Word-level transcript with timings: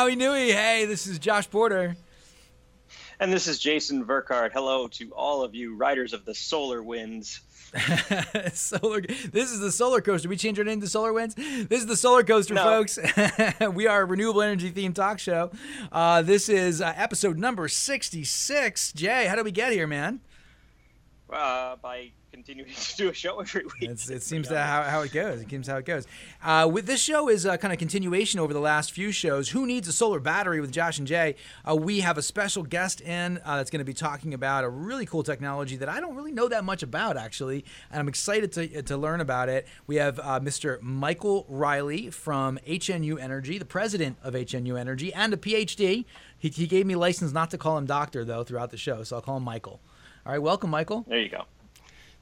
Maui 0.00 0.16
Nui. 0.16 0.50
Hey, 0.50 0.86
this 0.86 1.06
is 1.06 1.18
Josh 1.18 1.50
Porter. 1.50 1.94
And 3.20 3.30
this 3.30 3.46
is 3.46 3.58
Jason 3.58 4.02
Verkard. 4.02 4.50
Hello 4.50 4.88
to 4.88 5.10
all 5.12 5.44
of 5.44 5.54
you 5.54 5.76
riders 5.76 6.14
of 6.14 6.24
the 6.24 6.34
solar 6.34 6.82
winds. 6.82 7.40
solar. 8.54 9.02
This 9.02 9.50
is 9.50 9.60
the 9.60 9.70
solar 9.70 10.00
coaster. 10.00 10.26
We 10.30 10.38
changed 10.38 10.58
our 10.58 10.64
name 10.64 10.80
to 10.80 10.88
Solar 10.88 11.12
Winds. 11.12 11.34
This 11.34 11.80
is 11.80 11.86
the 11.86 11.98
solar 11.98 12.22
coaster, 12.24 12.54
No. 12.54 12.62
folks. 12.62 12.98
we 13.74 13.86
are 13.86 14.00
a 14.00 14.04
renewable 14.06 14.40
energy 14.40 14.72
themed 14.72 14.94
talk 14.94 15.18
show. 15.18 15.50
Uh, 15.92 16.22
this 16.22 16.48
is 16.48 16.80
uh, 16.80 16.94
episode 16.96 17.36
number 17.36 17.68
sixty-six. 17.68 18.94
Jay, 18.94 19.26
how 19.26 19.36
did 19.36 19.44
we 19.44 19.52
get 19.52 19.70
here, 19.70 19.86
man? 19.86 20.20
Uh, 21.30 21.76
by 21.76 22.12
continuing 22.40 22.70
to 22.74 22.96
do 22.96 23.08
a 23.10 23.14
show 23.14 23.38
every 23.40 23.64
week. 23.64 23.90
It's, 23.90 24.08
it 24.08 24.22
seems 24.30 24.48
to 24.48 24.58
how, 24.58 24.82
how 24.82 25.02
it 25.02 25.12
goes. 25.12 25.40
It 25.40 25.50
seems 25.50 25.66
how 25.66 25.76
it 25.76 25.84
goes. 25.84 26.06
Uh, 26.42 26.68
with 26.72 26.86
this 26.86 27.00
show 27.00 27.28
is 27.28 27.44
a 27.44 27.58
kind 27.58 27.72
of 27.72 27.78
continuation 27.78 28.40
over 28.40 28.54
the 28.54 28.60
last 28.60 28.92
few 28.92 29.12
shows. 29.12 29.50
Who 29.50 29.66
needs 29.66 29.88
a 29.88 29.92
solar 29.92 30.20
battery 30.20 30.60
with 30.60 30.72
Josh 30.72 30.98
and 30.98 31.06
Jay? 31.06 31.36
Uh, 31.68 31.76
we 31.76 32.00
have 32.00 32.16
a 32.16 32.22
special 32.22 32.62
guest 32.62 33.02
in 33.02 33.38
uh, 33.44 33.56
that's 33.56 33.70
going 33.70 33.80
to 33.80 33.84
be 33.84 33.92
talking 33.92 34.32
about 34.32 34.64
a 34.64 34.68
really 34.68 35.04
cool 35.04 35.22
technology 35.22 35.76
that 35.76 35.88
I 35.88 36.00
don't 36.00 36.16
really 36.16 36.32
know 36.32 36.48
that 36.48 36.64
much 36.64 36.82
about 36.82 37.16
actually, 37.16 37.64
and 37.90 38.00
I'm 38.00 38.08
excited 38.08 38.52
to 38.52 38.82
to 38.82 38.96
learn 38.96 39.20
about 39.20 39.48
it. 39.48 39.66
We 39.86 39.96
have 39.96 40.18
uh, 40.18 40.40
Mr. 40.40 40.80
Michael 40.80 41.44
Riley 41.48 42.10
from 42.10 42.58
HNU 42.66 43.20
Energy, 43.20 43.58
the 43.58 43.64
president 43.64 44.16
of 44.22 44.34
HNU 44.34 44.78
Energy, 44.78 45.12
and 45.12 45.34
a 45.34 45.36
PhD. 45.36 46.04
He, 46.38 46.48
he 46.48 46.66
gave 46.66 46.86
me 46.86 46.96
license 46.96 47.32
not 47.32 47.50
to 47.50 47.58
call 47.58 47.76
him 47.76 47.84
doctor 47.84 48.24
though 48.24 48.44
throughout 48.44 48.70
the 48.70 48.78
show, 48.78 49.02
so 49.02 49.16
I'll 49.16 49.22
call 49.22 49.36
him 49.36 49.44
Michael. 49.44 49.80
All 50.24 50.32
right, 50.32 50.38
welcome, 50.38 50.70
Michael. 50.70 51.04
There 51.08 51.18
you 51.18 51.28
go. 51.28 51.44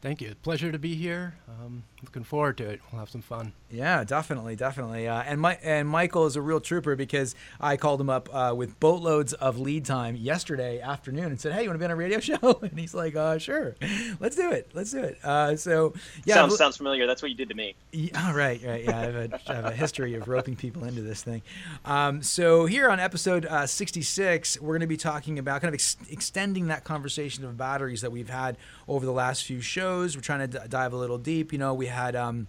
Thank 0.01 0.21
you. 0.21 0.35
Pleasure 0.43 0.71
to 0.71 0.79
be 0.79 0.95
here. 0.95 1.35
Um, 1.49 1.83
looking 2.05 2.25
forward 2.25 2.57
to 2.59 2.69
it. 2.69 2.81
We'll 2.91 3.01
have 3.01 3.11
some 3.11 3.23
fun. 3.23 3.53
Yeah, 3.71 4.05
definitely, 4.05 4.57
definitely. 4.57 5.09
Uh, 5.09 5.23
and 5.23 5.41
my 5.41 5.59
and 5.63 5.89
Michael 5.89 6.27
is 6.27 6.37
a 6.37 6.41
real 6.43 6.61
trooper 6.61 6.97
because 6.97 7.35
I 7.61 7.77
called 7.77 8.01
him 8.01 8.09
up 8.09 8.29
uh, 8.35 8.55
with 8.57 8.79
boatloads 8.81 9.33
of 9.35 9.59
lead 9.59 9.85
time 9.85 10.17
yesterday 10.17 10.81
afternoon 10.81 11.27
and 11.27 11.41
said, 11.41 11.53
"Hey, 11.53 11.65
you 11.65 11.69
want 11.69 11.75
to 11.75 11.79
be 11.81 11.85
on 11.85 11.91
a 11.91 11.97
radio 11.97 12.19
show?" 12.21 12.61
And 12.63 12.79
he's 12.79 12.95
like, 12.95 13.15
uh, 13.17 13.37
"Sure, 13.39 13.75
let's 14.21 14.37
do 14.37 14.51
it, 14.53 14.71
let's 14.73 14.91
do 14.93 15.01
it." 15.01 15.19
Uh, 15.23 15.57
so 15.57 15.93
yeah, 16.25 16.35
sounds 16.37 16.57
sounds 16.57 16.77
familiar. 16.79 17.07
That's 17.07 17.21
what 17.21 17.31
you 17.31 17.37
did 17.37 17.49
to 17.51 17.55
me. 17.55 17.75
yeah, 17.93 18.33
right, 18.35 18.61
right. 18.65 18.85
Yeah, 18.85 18.99
I 18.99 19.01
have, 19.03 19.15
a, 19.17 19.41
I 19.49 19.55
have 19.55 19.65
a 19.67 19.73
history 19.73 20.15
of 20.15 20.29
roping 20.29 20.57
people 20.57 20.85
into 20.85 21.03
this 21.03 21.23
thing. 21.23 21.43
Um, 21.85 22.23
so 22.23 22.65
here 22.67 22.89
on 22.89 23.01
episode 23.01 23.45
uh, 23.45 23.67
66, 23.67 24.61
we're 24.61 24.69
going 24.75 24.81
to 24.81 24.87
be 24.87 24.97
talking 24.97 25.39
about 25.39 25.61
kind 25.61 25.69
of 25.69 25.75
ex- 25.75 25.97
extending 26.11 26.69
that 26.69 26.85
conversation 26.85 27.45
of 27.45 27.57
batteries 27.57 28.01
that 28.03 28.13
we've 28.13 28.29
had 28.31 28.57
over 28.87 29.05
the 29.05 29.13
last 29.13 29.45
few 29.45 29.61
shows. 29.61 30.17
We're 30.17 30.23
trying 30.23 30.51
to 30.51 30.59
d- 30.59 30.67
dive 30.69 30.93
a 30.93 30.97
little 30.97 31.19
deep. 31.19 31.53
You 31.53 31.59
know, 31.59 31.75
we 31.75 31.87
had. 31.89 32.15
Um, 32.17 32.47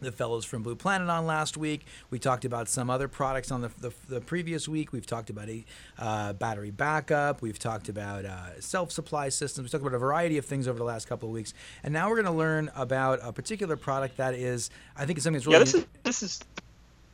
the 0.00 0.12
fellows 0.12 0.44
from 0.44 0.62
Blue 0.62 0.74
Planet 0.76 1.08
on 1.08 1.24
last 1.24 1.56
week. 1.56 1.86
We 2.10 2.18
talked 2.18 2.44
about 2.44 2.68
some 2.68 2.90
other 2.90 3.08
products 3.08 3.50
on 3.50 3.62
the, 3.62 3.70
the, 3.80 3.92
the 4.08 4.20
previous 4.20 4.68
week. 4.68 4.92
We've 4.92 5.06
talked 5.06 5.30
about 5.30 5.48
a 5.48 5.64
uh, 5.98 6.32
battery 6.34 6.70
backup. 6.70 7.40
We've 7.40 7.58
talked 7.58 7.88
about 7.88 8.26
uh, 8.26 8.60
self 8.60 8.92
supply 8.92 9.30
systems. 9.30 9.64
We've 9.66 9.70
talked 9.72 9.82
about 9.86 9.94
a 9.96 9.98
variety 10.00 10.36
of 10.36 10.44
things 10.44 10.68
over 10.68 10.78
the 10.78 10.84
last 10.84 11.08
couple 11.08 11.28
of 11.28 11.32
weeks. 11.32 11.54
And 11.82 11.94
now 11.94 12.08
we're 12.10 12.16
going 12.16 12.26
to 12.26 12.38
learn 12.38 12.70
about 12.76 13.20
a 13.22 13.32
particular 13.32 13.76
product 13.76 14.18
that 14.18 14.34
is, 14.34 14.68
I 14.96 15.06
think, 15.06 15.16
it's 15.18 15.24
something 15.24 15.38
that's 15.38 15.46
really 15.46 15.58
Yeah, 15.58 15.64
this 15.64 15.74
is 15.74 15.86
this 16.02 16.22
is 16.22 16.40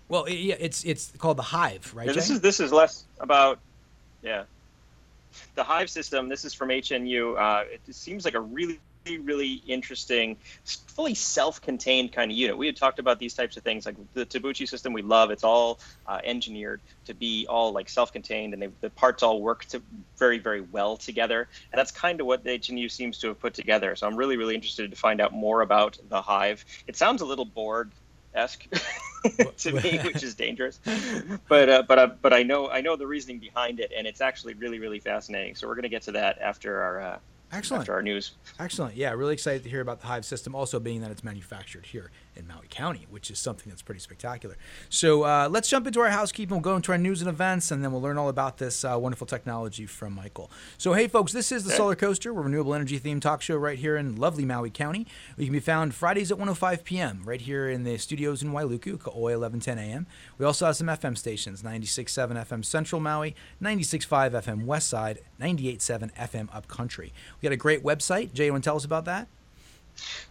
well. 0.08 0.24
it- 0.24 0.34
yeah, 0.34 0.56
it's 0.58 0.82
it's 0.84 1.12
called 1.18 1.36
the 1.36 1.42
Hive, 1.42 1.92
right? 1.94 2.06
yeah, 2.08 2.12
this 2.12 2.28
Jay? 2.28 2.34
is 2.34 2.40
this 2.40 2.58
is 2.60 2.72
less 2.72 3.04
about 3.20 3.60
yeah 4.22 4.44
the 5.54 5.62
Hive 5.62 5.88
system. 5.90 6.28
This 6.28 6.44
is 6.44 6.54
from 6.54 6.70
HNU. 6.70 7.38
Uh, 7.38 7.64
it 7.70 7.94
seems 7.94 8.24
like 8.24 8.34
a 8.34 8.40
really 8.40 8.80
really 9.18 9.62
interesting, 9.66 10.36
fully 10.64 11.14
self-contained 11.14 12.12
kind 12.12 12.30
of 12.30 12.36
unit. 12.36 12.56
We 12.56 12.66
had 12.66 12.76
talked 12.76 12.98
about 12.98 13.18
these 13.18 13.34
types 13.34 13.56
of 13.56 13.62
things, 13.62 13.86
like 13.86 13.96
the 14.14 14.26
Tabuchi 14.26 14.68
system. 14.68 14.92
We 14.92 15.02
love 15.02 15.30
it's 15.30 15.44
all 15.44 15.80
uh, 16.06 16.20
engineered 16.24 16.80
to 17.06 17.14
be 17.14 17.46
all 17.48 17.72
like 17.72 17.88
self-contained, 17.88 18.54
and 18.54 18.62
they, 18.62 18.68
the 18.80 18.90
parts 18.90 19.22
all 19.22 19.40
work 19.40 19.64
to 19.66 19.82
very 20.18 20.38
very 20.38 20.60
well 20.60 20.96
together. 20.96 21.48
And 21.72 21.78
that's 21.78 21.92
kind 21.92 22.20
of 22.20 22.26
what 22.26 22.44
the 22.44 22.50
HNU 22.50 22.90
seems 22.90 23.18
to 23.18 23.28
have 23.28 23.40
put 23.40 23.54
together. 23.54 23.96
So 23.96 24.06
I'm 24.06 24.16
really 24.16 24.36
really 24.36 24.54
interested 24.54 24.90
to 24.90 24.96
find 24.96 25.20
out 25.20 25.32
more 25.32 25.62
about 25.62 25.98
the 26.08 26.20
Hive. 26.20 26.64
It 26.86 26.96
sounds 26.96 27.22
a 27.22 27.26
little 27.26 27.44
Borg 27.44 27.90
esque 28.34 28.66
to 29.58 29.72
me, 29.72 29.98
which 29.98 30.22
is 30.22 30.34
dangerous. 30.34 30.80
But 31.48 31.68
uh, 31.68 31.82
but 31.86 31.98
uh, 31.98 32.06
but 32.22 32.32
I 32.32 32.42
know 32.42 32.70
I 32.70 32.80
know 32.80 32.96
the 32.96 33.06
reasoning 33.06 33.38
behind 33.40 33.80
it, 33.80 33.92
and 33.96 34.06
it's 34.06 34.20
actually 34.20 34.54
really 34.54 34.78
really 34.78 35.00
fascinating. 35.00 35.54
So 35.54 35.66
we're 35.66 35.74
gonna 35.74 35.88
get 35.88 36.02
to 36.02 36.12
that 36.12 36.38
after 36.40 36.80
our 36.80 37.00
uh, 37.00 37.18
Excellent. 37.52 37.82
after 37.82 37.94
our 37.94 38.02
news. 38.02 38.32
Excellent. 38.58 38.94
Yeah, 38.96 39.12
really 39.12 39.34
excited 39.34 39.62
to 39.64 39.70
hear 39.70 39.80
about 39.80 40.00
the 40.00 40.06
Hive 40.06 40.24
system, 40.24 40.54
also 40.54 40.78
being 40.78 41.00
that 41.00 41.10
it's 41.10 41.24
manufactured 41.24 41.86
here 41.86 42.10
in 42.36 42.46
Maui 42.46 42.66
County, 42.68 43.06
which 43.10 43.30
is 43.30 43.38
something 43.38 43.68
that's 43.68 43.82
pretty 43.82 44.00
spectacular. 44.00 44.56
So 44.88 45.22
uh, 45.24 45.48
let's 45.50 45.68
jump 45.68 45.86
into 45.86 46.00
our 46.00 46.10
housekeeping. 46.10 46.56
We'll 46.56 46.62
go 46.62 46.76
into 46.76 46.92
our 46.92 46.98
news 46.98 47.20
and 47.20 47.28
events, 47.28 47.70
and 47.70 47.82
then 47.82 47.92
we'll 47.92 48.00
learn 48.00 48.18
all 48.18 48.28
about 48.28 48.58
this 48.58 48.84
uh, 48.84 48.96
wonderful 48.98 49.26
technology 49.26 49.86
from 49.86 50.14
Michael. 50.14 50.50
So, 50.78 50.92
hey, 50.92 51.08
folks, 51.08 51.32
this 51.32 51.52
is 51.52 51.64
the 51.64 51.70
Solar 51.70 51.94
Coaster. 51.94 52.32
We're 52.32 52.42
a 52.42 52.44
renewable 52.44 52.74
energy 52.74 52.98
themed 52.98 53.20
talk 53.20 53.42
show 53.42 53.56
right 53.56 53.78
here 53.78 53.96
in 53.96 54.16
lovely 54.16 54.44
Maui 54.44 54.70
County. 54.70 55.06
We 55.36 55.44
can 55.44 55.52
be 55.52 55.60
found 55.60 55.94
Fridays 55.94 56.30
at 56.30 56.38
105 56.38 56.84
p.m. 56.84 57.22
right 57.24 57.40
here 57.40 57.68
in 57.68 57.84
the 57.84 57.98
studios 57.98 58.42
in 58.42 58.52
Wailuku, 58.52 58.98
Ka'oi 58.98 59.36
1110 59.36 59.78
a.m. 59.78 60.06
We 60.38 60.46
also 60.46 60.66
have 60.66 60.76
some 60.76 60.86
FM 60.86 61.16
stations 61.16 61.62
96.7 61.62 62.46
FM 62.46 62.64
Central 62.64 63.00
Maui, 63.00 63.34
96.5 63.62 64.32
FM 64.32 64.64
West 64.64 64.88
Side, 64.88 65.20
98.7 65.40 66.14
FM 66.14 66.48
Upcountry. 66.54 67.12
We 67.40 67.46
got 67.46 67.52
a 67.52 67.56
great 67.56 67.82
website. 67.82 68.32
Jay, 68.32 68.46
you 68.46 68.52
want 68.52 68.64
to 68.64 68.68
tell 68.68 68.76
us 68.76 68.84
about 68.84 69.04
that? 69.06 69.28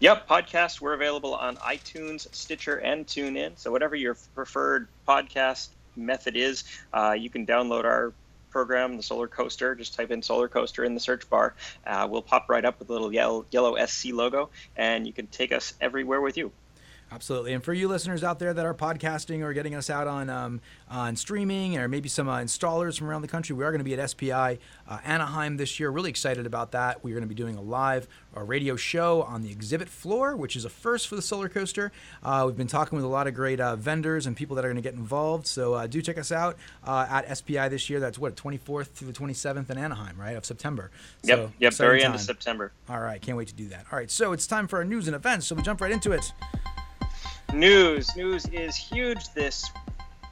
Yep, 0.00 0.28
podcasts. 0.28 0.80
We're 0.80 0.94
available 0.94 1.34
on 1.34 1.56
iTunes, 1.56 2.26
Stitcher, 2.34 2.76
and 2.76 3.06
TuneIn. 3.06 3.58
So 3.58 3.70
whatever 3.70 3.94
your 3.94 4.16
preferred 4.34 4.88
podcast 5.06 5.68
method 5.96 6.36
is, 6.36 6.64
uh, 6.92 7.12
you 7.12 7.30
can 7.30 7.46
download 7.46 7.84
our 7.84 8.12
program, 8.50 8.96
the 8.96 9.02
Solar 9.02 9.28
Coaster. 9.28 9.74
Just 9.74 9.94
type 9.94 10.10
in 10.10 10.22
Solar 10.22 10.48
Coaster 10.48 10.84
in 10.84 10.94
the 10.94 11.00
search 11.00 11.28
bar. 11.30 11.54
Uh, 11.86 12.06
we'll 12.10 12.22
pop 12.22 12.48
right 12.48 12.64
up 12.64 12.78
with 12.78 12.90
a 12.90 12.92
little 12.92 13.12
yellow, 13.12 13.46
yellow 13.50 13.76
SC 13.86 14.06
logo, 14.12 14.50
and 14.76 15.06
you 15.06 15.12
can 15.12 15.26
take 15.28 15.52
us 15.52 15.74
everywhere 15.80 16.20
with 16.20 16.36
you. 16.36 16.50
Absolutely. 17.12 17.52
And 17.54 17.64
for 17.64 17.72
you 17.72 17.88
listeners 17.88 18.22
out 18.22 18.38
there 18.38 18.54
that 18.54 18.64
are 18.64 18.74
podcasting 18.74 19.42
or 19.42 19.52
getting 19.52 19.74
us 19.74 19.90
out 19.90 20.06
on 20.06 20.30
um, 20.30 20.60
on 20.88 21.16
streaming 21.16 21.76
or 21.76 21.88
maybe 21.88 22.08
some 22.08 22.28
uh, 22.28 22.38
installers 22.38 22.96
from 22.96 23.08
around 23.08 23.22
the 23.22 23.28
country, 23.28 23.54
we 23.54 23.64
are 23.64 23.70
going 23.72 23.80
to 23.80 23.84
be 23.84 23.94
at 23.94 24.10
SPI 24.10 24.30
uh, 24.30 24.98
Anaheim 25.04 25.56
this 25.56 25.80
year. 25.80 25.90
Really 25.90 26.10
excited 26.10 26.46
about 26.46 26.70
that. 26.72 27.02
We're 27.02 27.14
going 27.14 27.22
to 27.22 27.28
be 27.28 27.34
doing 27.34 27.56
a 27.56 27.60
live 27.60 28.06
uh, 28.36 28.42
radio 28.42 28.76
show 28.76 29.22
on 29.22 29.42
the 29.42 29.50
exhibit 29.50 29.88
floor, 29.88 30.36
which 30.36 30.54
is 30.54 30.64
a 30.64 30.70
first 30.70 31.08
for 31.08 31.16
the 31.16 31.22
solar 31.22 31.48
coaster. 31.48 31.90
Uh, 32.22 32.44
we've 32.46 32.56
been 32.56 32.68
talking 32.68 32.94
with 32.94 33.04
a 33.04 33.08
lot 33.08 33.26
of 33.26 33.34
great 33.34 33.60
uh, 33.60 33.74
vendors 33.74 34.26
and 34.26 34.36
people 34.36 34.54
that 34.54 34.64
are 34.64 34.68
going 34.68 34.76
to 34.76 34.82
get 34.82 34.94
involved. 34.94 35.48
So 35.48 35.74
uh, 35.74 35.86
do 35.88 36.00
check 36.00 36.16
us 36.16 36.30
out 36.30 36.56
uh, 36.86 37.06
at 37.10 37.36
SPI 37.36 37.68
this 37.68 37.90
year. 37.90 37.98
That's 37.98 38.18
what 38.18 38.36
24th 38.36 38.86
through 38.88 39.10
the 39.10 39.18
27th 39.18 39.68
in 39.68 39.78
Anaheim, 39.78 40.16
right, 40.16 40.36
of 40.36 40.44
September. 40.44 40.92
Yep, 41.24 41.38
So, 41.38 41.52
yep, 41.58 41.74
very 41.74 42.04
end 42.04 42.14
of. 42.14 42.20
September. 42.20 42.72
All 42.88 43.00
right, 43.00 43.20
can't 43.20 43.36
wait 43.36 43.48
to 43.48 43.54
do 43.54 43.66
that. 43.68 43.86
All 43.90 43.98
right, 43.98 44.10
so 44.10 44.32
it's 44.32 44.46
time 44.46 44.68
for 44.68 44.78
our 44.78 44.84
news 44.84 45.08
and 45.08 45.16
events. 45.16 45.48
So 45.48 45.56
we 45.56 45.62
jump 45.62 45.80
right 45.80 45.90
into 45.90 46.12
it. 46.12 46.32
News. 47.52 48.14
News 48.14 48.46
is 48.46 48.76
huge 48.76 49.28
this 49.34 49.68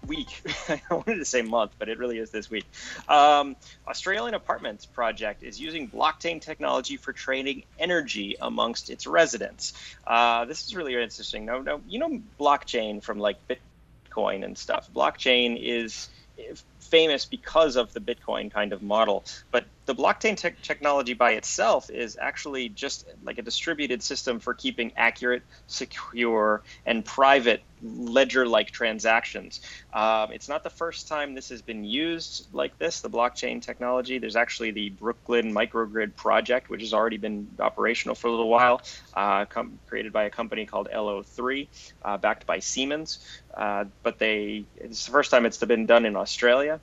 week. 0.07 0.43
I 0.69 0.81
wanted 0.91 1.17
to 1.17 1.25
say 1.25 1.43
month, 1.43 1.73
but 1.79 1.89
it 1.89 1.99
really 1.99 2.19
is 2.19 2.31
this 2.31 2.49
week. 2.49 2.65
Um, 3.09 3.57
Australian 3.89 4.35
Apartments 4.35 4.87
Project 4.87 5.43
is 5.43 5.61
using 5.61 5.89
blockchain 5.89 6.41
technology 6.41 6.97
for 6.97 7.13
trading 7.13 7.65
energy 7.79 8.37
amongst 8.41 8.89
its 8.89 9.07
residents. 9.07 9.73
Uh, 10.07 10.45
this 10.45 10.65
is 10.65 10.77
really 10.77 10.95
interesting. 10.95 11.45
No, 11.45 11.61
no, 11.61 11.81
you 11.89 11.99
know 11.99 12.21
blockchain 12.39 13.03
from 13.03 13.19
like 13.19 13.37
Bitcoin 13.49 14.45
and 14.45 14.57
stuff. 14.57 14.89
Blockchain 14.95 15.59
is 15.61 16.09
famous 16.79 17.25
because 17.25 17.77
of 17.77 17.93
the 17.93 18.01
Bitcoin 18.01 18.51
kind 18.51 18.73
of 18.73 18.81
model, 18.81 19.25
but 19.51 19.65
the 19.89 19.95
blockchain 19.95 20.37
te- 20.37 20.55
technology 20.63 21.15
by 21.15 21.33
itself 21.33 21.89
is 21.89 22.19
actually 22.21 22.69
just 22.69 23.09
like 23.25 23.39
a 23.39 23.43
distributed 23.43 24.03
system 24.03 24.39
for 24.39 24.53
keeping 24.53 24.93
accurate, 24.99 25.43
secure, 25.67 26.63
and 26.85 27.03
private 27.07 27.63
ledger-like 27.83 28.71
transactions. 28.71 29.63
Um, 29.95 30.31
it's 30.31 30.47
not 30.47 30.63
the 30.63 30.69
first 30.69 31.09
time 31.09 31.35
this 31.35 31.49
has 31.49 31.63
been 31.63 31.85
used 31.85 32.49
like 32.53 32.79
this, 32.79 33.01
the 33.01 33.09
blockchain 33.09 33.63
technology. 33.63 34.19
There's 34.19 34.37
actually 34.37 34.73
the 34.73 34.91
Brooklyn 34.91 35.55
microgrid 35.55 36.15
project, 36.17 36.69
which 36.69 36.83
has 36.83 36.93
already 36.93 37.17
been 37.17 37.49
operational 37.59 38.15
for 38.15 38.27
a 38.29 38.31
little 38.31 38.51
while, 38.51 38.83
uh, 39.15 39.47
com- 39.47 39.79
created 39.87 40.13
by 40.13 40.25
a 40.25 40.31
company 40.31 40.67
called 40.67 40.89
LO3, 40.95 41.67
uh, 42.05 42.19
backed 42.19 42.45
by 42.45 42.59
Siemens. 42.59 43.21
Uh, 43.57 43.87
but 44.03 44.19
they, 44.19 44.67
it's 44.77 45.07
the 45.07 45.13
first 45.13 45.31
time 45.31 45.47
it's 45.47 45.57
been 45.57 45.87
done 45.87 46.05
in 46.05 46.15
Australia 46.15 46.79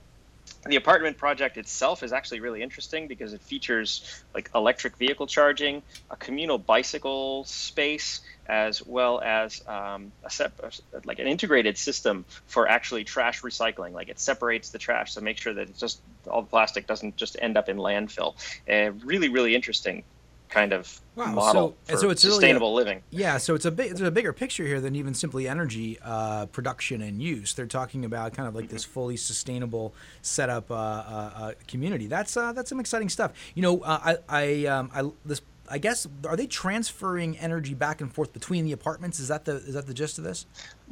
the 0.66 0.76
apartment 0.76 1.16
project 1.16 1.56
itself 1.56 2.02
is 2.02 2.12
actually 2.12 2.40
really 2.40 2.62
interesting 2.62 3.08
because 3.08 3.32
it 3.32 3.42
features 3.42 4.02
like 4.34 4.50
electric 4.54 4.96
vehicle 4.96 5.26
charging, 5.26 5.82
a 6.10 6.16
communal 6.16 6.58
bicycle 6.58 7.44
space, 7.44 8.20
as 8.46 8.84
well 8.84 9.20
as 9.20 9.60
um, 9.66 10.12
a 10.24 10.30
sep- 10.30 10.60
like 11.04 11.18
an 11.18 11.26
integrated 11.26 11.78
system 11.78 12.26
for 12.46 12.68
actually 12.68 13.04
trash 13.04 13.42
recycling. 13.42 13.92
Like 13.92 14.08
it 14.08 14.18
separates 14.18 14.70
the 14.70 14.78
trash 14.78 15.14
to 15.14 15.20
make 15.20 15.38
sure 15.38 15.54
that 15.54 15.68
it's 15.68 15.80
just 15.80 16.00
all 16.28 16.42
the 16.42 16.48
plastic 16.48 16.86
doesn't 16.86 17.16
just 17.16 17.36
end 17.40 17.56
up 17.56 17.68
in 17.68 17.76
landfill. 17.76 18.34
Uh, 18.68 18.92
really, 19.04 19.28
really 19.28 19.54
interesting 19.54 20.04
kind 20.48 20.72
of 20.72 21.00
wow. 21.14 21.32
model 21.32 21.76
so, 21.84 21.94
for 21.94 22.00
so 22.00 22.10
it's 22.10 22.22
sustainable 22.22 22.68
really 22.68 22.82
a, 22.82 22.84
living. 22.84 23.02
Yeah, 23.10 23.38
so 23.38 23.54
it's 23.54 23.64
a 23.64 23.70
big, 23.70 23.90
there's 23.90 24.08
a 24.08 24.10
bigger 24.10 24.32
picture 24.32 24.64
here 24.64 24.80
than 24.80 24.96
even 24.96 25.14
simply 25.14 25.48
energy 25.48 25.98
uh, 26.02 26.46
production 26.46 27.02
and 27.02 27.22
use. 27.22 27.54
They're 27.54 27.66
talking 27.66 28.04
about 28.04 28.34
kind 28.34 28.48
of 28.48 28.54
like 28.54 28.66
mm-hmm. 28.66 28.74
this 28.74 28.84
fully 28.84 29.16
sustainable 29.16 29.94
setup 30.22 30.70
uh, 30.70 30.74
uh, 30.74 31.30
uh 31.36 31.52
community. 31.66 32.06
That's 32.06 32.36
uh, 32.36 32.52
that's 32.52 32.68
some 32.68 32.80
exciting 32.80 33.08
stuff. 33.08 33.32
You 33.54 33.62
know, 33.62 33.80
uh, 33.80 34.16
I 34.28 34.28
I, 34.28 34.66
um, 34.66 34.90
I 34.94 35.10
this. 35.24 35.40
I 35.68 35.78
guess 35.78 36.06
are 36.24 36.36
they 36.36 36.46
transferring 36.46 37.36
energy 37.38 37.74
back 37.74 38.00
and 38.00 38.14
forth 38.14 38.32
between 38.32 38.66
the 38.66 38.70
apartments? 38.70 39.18
Is 39.18 39.26
that 39.28 39.44
the 39.44 39.56
is 39.56 39.74
that 39.74 39.88
the 39.88 39.94
gist 39.94 40.16
of 40.16 40.22
this? 40.22 40.46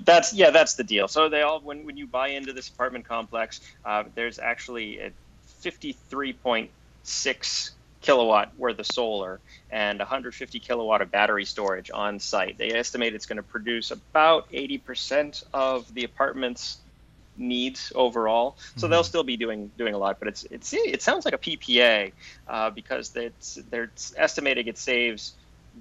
That's 0.04 0.32
yeah, 0.32 0.50
that's 0.50 0.74
the 0.74 0.82
deal. 0.82 1.06
So 1.06 1.28
they 1.28 1.42
all 1.42 1.60
when 1.60 1.86
when 1.86 1.96
you 1.96 2.08
buy 2.08 2.28
into 2.28 2.52
this 2.52 2.70
apartment 2.70 3.04
complex, 3.04 3.60
there's 4.16 4.40
actually 4.40 4.98
a 4.98 5.12
53.6 5.62 7.70
kilowatt 8.04 8.56
worth 8.58 8.78
of 8.78 8.86
solar 8.86 9.40
and 9.70 9.98
150 9.98 10.60
kilowatt 10.60 11.00
of 11.00 11.10
battery 11.10 11.44
storage 11.44 11.90
on 11.92 12.20
site. 12.20 12.58
They 12.58 12.70
estimate 12.72 13.14
it's 13.14 13.26
going 13.26 13.38
to 13.38 13.42
produce 13.42 13.90
about 13.90 14.50
80% 14.52 15.42
of 15.54 15.92
the 15.94 16.04
apartment's 16.04 16.78
needs 17.36 17.92
overall. 17.94 18.56
So 18.58 18.84
mm-hmm. 18.84 18.92
they'll 18.92 19.04
still 19.04 19.24
be 19.24 19.36
doing 19.36 19.70
doing 19.76 19.94
a 19.94 19.98
lot, 19.98 20.18
but 20.18 20.28
it's 20.28 20.44
it's 20.50 20.72
it 20.72 21.02
sounds 21.02 21.24
like 21.24 21.34
a 21.34 21.38
PPA 21.38 22.12
uh, 22.46 22.70
because 22.70 23.16
it's 23.16 23.58
they're 23.70 23.90
estimating 24.16 24.68
it 24.68 24.78
saves 24.78 25.32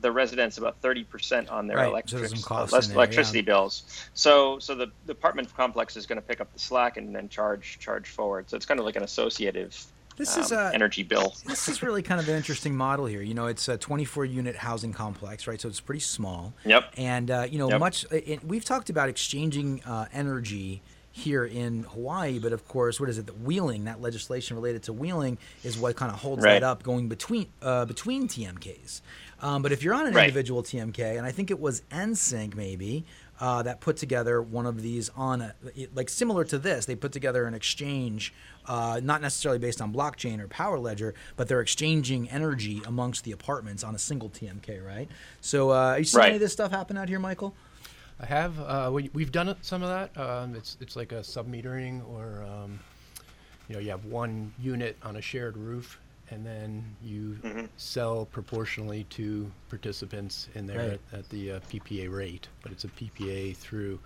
the 0.02 0.12
residents 0.12 0.58
about 0.58 0.82
30% 0.82 1.52
on 1.52 1.68
their 1.68 1.78
right. 1.78 1.88
electric, 1.88 2.36
so 2.36 2.56
uh, 2.56 2.68
less 2.72 2.90
electricity 2.90 3.40
yeah. 3.40 3.46
bills. 3.46 3.84
So 4.16 4.58
so 4.60 4.76
the, 4.76 4.88
the 5.06 5.12
apartment 5.12 5.56
complex 5.56 5.96
is 5.96 6.08
going 6.08 6.20
to 6.20 6.28
pick 6.28 6.42
up 6.42 6.52
the 6.54 6.60
slack 6.60 6.98
and 6.98 7.16
then 7.16 7.30
charge 7.30 7.78
charge 7.80 8.10
forward. 8.10 8.50
So 8.50 8.58
it's 8.58 8.66
kind 8.66 8.80
of 8.80 8.86
like 8.86 8.96
an 8.96 9.04
associative 9.04 9.76
this 10.16 10.36
um, 10.36 10.44
is 10.44 10.52
a 10.52 10.72
energy 10.74 11.04
bill. 11.04 11.36
this 11.46 11.68
is 11.70 11.82
really 11.84 12.02
kind 12.02 12.20
of 12.20 12.28
an 12.28 12.36
interesting 12.36 12.76
model 12.76 13.06
here. 13.06 13.22
You 13.22 13.34
know, 13.34 13.48
it's 13.48 13.68
a 13.68 13.78
24 13.78 14.26
unit 14.26 14.56
housing 14.56 14.94
complex, 14.94 15.48
right? 15.48 15.60
So 15.60 15.68
it's 15.70 15.80
pretty 15.80 16.02
small. 16.02 16.54
Yep. 16.66 16.94
And 16.98 17.32
uh, 17.32 17.48
you 17.50 17.58
know, 17.58 17.70
yep. 17.70 17.80
much 17.80 18.06
it, 18.12 18.44
we've 18.44 18.66
talked 18.66 18.90
about 18.90 19.10
exchanging 19.10 19.84
uh, 19.84 20.06
energy 20.14 20.82
here 21.16 21.46
in 21.46 21.84
Hawaii, 21.84 22.40
but 22.40 22.54
of 22.54 22.68
course, 22.68 23.00
what 23.00 23.08
is 23.08 23.20
it? 23.20 23.28
The 23.28 23.34
wheeling, 23.34 23.86
that 23.86 24.02
legislation 24.02 24.56
related 24.56 24.84
to 24.84 24.94
wheeling, 24.94 25.38
is 25.64 25.78
what 25.78 25.96
kind 25.96 26.12
of 26.12 26.20
holds 26.20 26.44
right. 26.44 26.54
that 26.54 26.64
up, 26.64 26.82
going 26.82 27.08
between 27.08 27.48
uh, 27.62 27.86
between 27.86 28.28
TMKs. 28.28 29.02
Um, 29.40 29.62
but 29.62 29.72
if 29.72 29.84
you're 29.84 29.94
on 29.94 30.08
an 30.08 30.14
right. 30.14 30.24
individual 30.24 30.64
TMK, 30.64 31.18
and 31.18 31.26
I 31.26 31.32
think 31.32 31.52
it 31.52 31.60
was 31.60 31.82
EnSync 31.92 32.56
maybe 32.56 33.06
uh, 33.40 33.64
that 33.64 33.82
put 33.82 33.98
together 33.98 34.42
one 34.42 34.66
of 34.66 34.82
these 34.82 35.10
on 35.16 35.42
a, 35.42 35.56
like 35.94 36.10
similar 36.10 36.44
to 36.46 36.58
this, 36.58 36.86
they 36.86 36.96
put 36.96 37.12
together 37.12 37.46
an 37.46 37.54
exchange 37.54 38.34
uh, 38.66 39.00
not 39.04 39.22
necessarily 39.22 39.60
based 39.60 39.82
on 39.82 39.94
blockchain 39.94 40.40
or 40.40 40.48
Power 40.48 40.80
Ledger, 40.80 41.14
but 41.36 41.48
they're 41.48 41.62
exchanging 41.62 42.30
energy 42.30 42.82
amongst 42.86 43.24
the 43.24 43.32
apartments 43.32 43.84
on 43.84 43.96
a 43.96 44.00
single 44.00 44.30
TMK, 44.30 44.86
right? 44.86 45.10
So, 45.42 45.72
uh, 45.72 45.74
are 45.74 46.00
you 46.00 46.06
seeing 46.06 46.20
right. 46.20 46.28
any 46.28 46.36
of 46.36 46.42
this 46.42 46.54
stuff 46.54 46.72
happen 46.72 46.98
out 46.98 47.10
here, 47.10 47.20
Michael? 47.20 47.54
I 48.20 48.26
have. 48.26 48.60
Uh, 48.60 48.90
we, 48.94 49.10
have 49.22 49.32
done 49.32 49.56
some 49.62 49.84
of 49.84 49.90
that. 49.90 50.18
Um, 50.22 50.56
it's 50.56 50.78
it's 50.80 50.96
like 50.96 51.12
a 51.12 51.24
sub 51.24 51.52
metering, 51.52 52.08
or 52.08 52.44
um, 52.44 52.80
you 53.68 53.76
know, 53.76 53.82
you 53.82 53.90
have 53.90 54.06
one 54.06 54.54
unit 54.60 54.98
on 55.04 55.18
a 55.18 55.22
shared 55.22 55.58
roof, 55.58 56.00
and 56.30 56.46
then 56.46 56.84
you 57.04 57.38
mm-hmm. 57.44 57.66
sell 57.78 58.26
proportionally 58.26 59.06
to 59.12 59.52
participants 59.70 60.48
in 60.56 60.66
there 60.66 60.78
right. 60.78 61.02
at, 61.12 61.20
at, 61.20 61.30
the 61.30 61.54
uh, 61.54 61.60
PPA 61.72 62.12
rate. 62.12 62.48
But 62.62 62.72
it's 62.72 62.84
a 62.84 62.90
PPA 62.90 63.56
through 63.56 64.00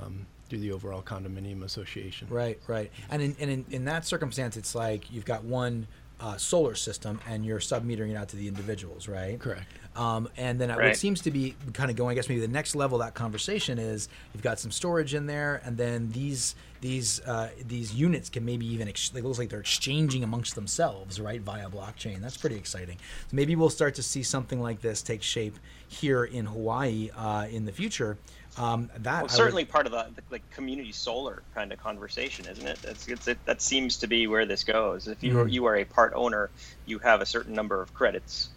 um, 0.00 0.26
through 0.48 0.60
the 0.60 0.72
overall 0.72 1.02
condominium 1.02 1.64
association. 1.64 2.28
Right, 2.30 2.60
right. 2.66 2.90
And 3.10 3.22
in, 3.22 3.36
and 3.40 3.50
in, 3.50 3.64
in 3.70 3.84
that 3.86 4.04
circumstance, 4.04 4.56
it's 4.56 4.74
like 4.74 5.10
you've 5.10 5.24
got 5.24 5.44
one 5.44 5.86
uh, 6.20 6.36
solar 6.36 6.74
system 6.74 7.20
and 7.28 7.44
you're 7.44 7.58
submetering 7.58 8.10
it 8.10 8.16
out 8.16 8.28
to 8.28 8.36
the 8.36 8.48
individuals, 8.48 9.08
right? 9.08 9.38
Correct. 9.38 9.66
Um, 9.96 10.28
and 10.36 10.60
then 10.60 10.68
right. 10.68 10.88
what 10.88 10.96
seems 10.96 11.22
to 11.22 11.30
be 11.30 11.54
kind 11.72 11.90
of 11.90 11.96
going, 11.96 12.12
I 12.12 12.14
guess 12.14 12.28
maybe 12.28 12.40
the 12.40 12.48
next 12.48 12.74
level 12.74 13.00
of 13.00 13.06
that 13.06 13.14
conversation 13.14 13.78
is 13.78 14.08
you've 14.34 14.42
got 14.42 14.58
some 14.58 14.70
storage 14.70 15.14
in 15.14 15.26
there, 15.26 15.62
and 15.64 15.76
then 15.76 16.10
these 16.12 16.54
these 16.82 17.20
uh, 17.20 17.48
these 17.66 17.94
units 17.94 18.28
can 18.28 18.44
maybe 18.44 18.66
even 18.66 18.88
ex- 18.88 19.10
it 19.14 19.24
looks 19.24 19.38
like 19.38 19.48
they're 19.48 19.60
exchanging 19.60 20.22
amongst 20.22 20.54
themselves, 20.54 21.18
right, 21.18 21.40
via 21.40 21.70
blockchain. 21.70 22.20
That's 22.20 22.36
pretty 22.36 22.56
exciting. 22.56 22.98
So 23.30 23.36
maybe 23.36 23.56
we'll 23.56 23.70
start 23.70 23.94
to 23.94 24.02
see 24.02 24.22
something 24.22 24.60
like 24.60 24.82
this 24.82 25.00
take 25.00 25.22
shape 25.22 25.58
here 25.88 26.24
in 26.24 26.44
Hawaii 26.44 27.10
uh, 27.16 27.46
in 27.50 27.64
the 27.64 27.72
future. 27.72 28.18
Um, 28.58 28.90
that 28.98 29.22
well, 29.22 29.28
certainly 29.28 29.64
would, 29.64 29.72
part 29.72 29.86
of 29.86 29.92
the, 29.92 30.06
the, 30.14 30.22
like 30.30 30.42
community 30.54 30.92
solar 30.92 31.42
kind 31.54 31.72
of 31.72 31.82
conversation, 31.82 32.46
isn't 32.46 32.66
it? 32.66 32.78
That's 32.82 33.08
it's, 33.08 33.28
it, 33.28 33.38
that 33.44 33.60
seems 33.60 33.98
to 33.98 34.06
be 34.06 34.26
where 34.26 34.46
this 34.46 34.64
goes. 34.64 35.08
If 35.08 35.22
you 35.22 35.34
mm-hmm. 35.34 35.48
you 35.48 35.66
are 35.66 35.76
a 35.76 35.84
part 35.84 36.14
owner, 36.14 36.50
you 36.86 36.98
have 37.00 37.20
a 37.20 37.26
certain 37.26 37.54
number 37.54 37.82
of 37.82 37.92
credits 37.92 38.48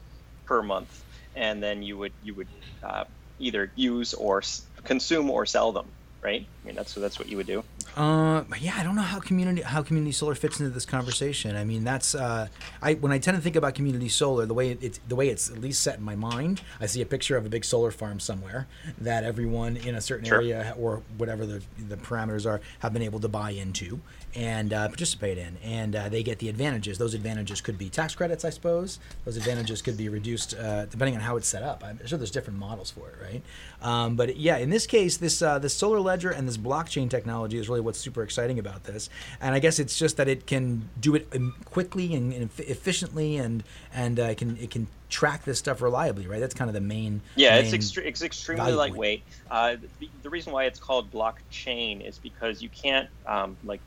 per 0.45 0.61
month, 0.61 1.03
and 1.35 1.61
then 1.61 1.83
you 1.83 1.97
would 1.97 2.13
you 2.23 2.33
would 2.35 2.47
uh, 2.81 3.03
either 3.39 3.71
use 3.75 4.13
or 4.13 4.39
s- 4.39 4.61
consume 4.85 5.29
or 5.29 5.45
sell 5.45 5.73
them 5.73 5.85
right? 6.21 6.45
I 6.63 6.67
mean, 6.67 6.75
that's 6.75 6.93
that's 6.93 7.19
what 7.19 7.29
you 7.29 7.37
would 7.37 7.47
do. 7.47 7.63
Uh, 7.95 8.43
yeah, 8.59 8.73
I 8.77 8.83
don't 8.83 8.95
know 8.95 9.01
how 9.01 9.19
community 9.19 9.61
how 9.61 9.81
community 9.81 10.11
solar 10.11 10.35
fits 10.35 10.59
into 10.59 10.71
this 10.71 10.85
conversation. 10.85 11.55
I 11.55 11.63
mean, 11.63 11.83
that's 11.83 12.15
uh, 12.15 12.47
I 12.81 12.93
when 12.93 13.11
I 13.11 13.19
tend 13.19 13.35
to 13.37 13.41
think 13.41 13.55
about 13.55 13.75
community 13.75 14.09
solar, 14.09 14.45
the 14.45 14.53
way 14.53 14.77
it's 14.79 14.99
the 15.07 15.15
way 15.15 15.29
it's 15.29 15.49
at 15.49 15.59
least 15.59 15.81
set 15.81 15.97
in 15.97 16.03
my 16.03 16.15
mind, 16.15 16.61
I 16.79 16.85
see 16.85 17.01
a 17.01 17.05
picture 17.05 17.35
of 17.35 17.45
a 17.45 17.49
big 17.49 17.65
solar 17.65 17.91
farm 17.91 18.19
somewhere 18.19 18.67
that 18.99 19.23
everyone 19.23 19.77
in 19.77 19.95
a 19.95 20.01
certain 20.01 20.25
sure. 20.25 20.37
area 20.37 20.73
or 20.77 21.01
whatever 21.17 21.45
the 21.45 21.61
the 21.87 21.97
parameters 21.97 22.45
are 22.45 22.61
have 22.79 22.93
been 22.93 23.01
able 23.01 23.19
to 23.19 23.27
buy 23.27 23.51
into 23.51 23.99
and 24.35 24.73
uh, 24.73 24.87
participate 24.87 25.37
in, 25.37 25.57
and 25.63 25.95
uh, 25.95 26.07
they 26.07 26.21
get 26.21 26.39
the 26.39 26.49
advantages. 26.49 26.97
Those 26.99 27.15
advantages 27.15 27.61
could 27.61 27.77
be 27.77 27.89
tax 27.89 28.13
credits, 28.13 28.45
I 28.45 28.51
suppose. 28.51 28.99
Those 29.25 29.37
advantages 29.37 29.81
could 29.81 29.97
be 29.97 30.07
reduced 30.07 30.53
uh, 30.55 30.85
depending 30.85 31.15
on 31.15 31.21
how 31.21 31.35
it's 31.35 31.47
set 31.47 31.63
up. 31.63 31.83
I'm 31.83 32.05
sure 32.05 32.17
there's 32.17 32.31
different 32.31 32.59
models 32.59 32.91
for 32.91 33.09
it, 33.09 33.15
right? 33.21 33.41
Um, 33.81 34.15
but 34.15 34.37
yeah, 34.37 34.57
in 34.57 34.69
this 34.69 34.85
case, 34.85 35.17
this 35.17 35.41
uh, 35.41 35.59
this 35.59 35.73
solar 35.73 35.99
ledger 35.99 36.29
and 36.29 36.47
this 36.47 36.57
blockchain 36.57 37.09
technology 37.09 37.57
is 37.57 37.67
really 37.67 37.78
what's 37.83 37.99
super 37.99 38.23
exciting 38.23 38.59
about 38.59 38.83
this. 38.83 39.09
And 39.41 39.55
I 39.55 39.59
guess 39.59 39.79
it's 39.79 39.97
just 39.97 40.17
that 40.17 40.27
it 40.27 40.47
can 40.47 40.89
do 40.99 41.15
it 41.15 41.27
um, 41.35 41.55
quickly 41.65 42.13
and, 42.13 42.33
and 42.33 42.49
efficiently, 42.59 43.37
and 43.37 43.63
and 43.93 44.19
uh, 44.19 44.35
can 44.35 44.57
it 44.57 44.71
can 44.71 44.87
track 45.09 45.43
this 45.43 45.59
stuff 45.59 45.81
reliably, 45.81 46.27
right? 46.27 46.39
That's 46.39 46.53
kind 46.53 46.69
of 46.69 46.73
the 46.73 46.81
main. 46.81 47.21
Yeah, 47.35 47.55
main 47.55 47.65
it's 47.65 47.73
extre- 47.73 48.05
it's 48.05 48.21
extremely 48.21 48.71
lightweight. 48.71 49.23
Uh, 49.49 49.77
the, 49.99 50.09
the, 50.23 50.29
reason 50.29 50.53
why 50.53 50.65
it's 50.65 50.79
called 50.79 51.11
blockchain 51.11 52.07
is 52.07 52.17
because 52.19 52.61
you 52.61 52.69
can't 52.69 53.09
um, 53.25 53.57
like 53.63 53.81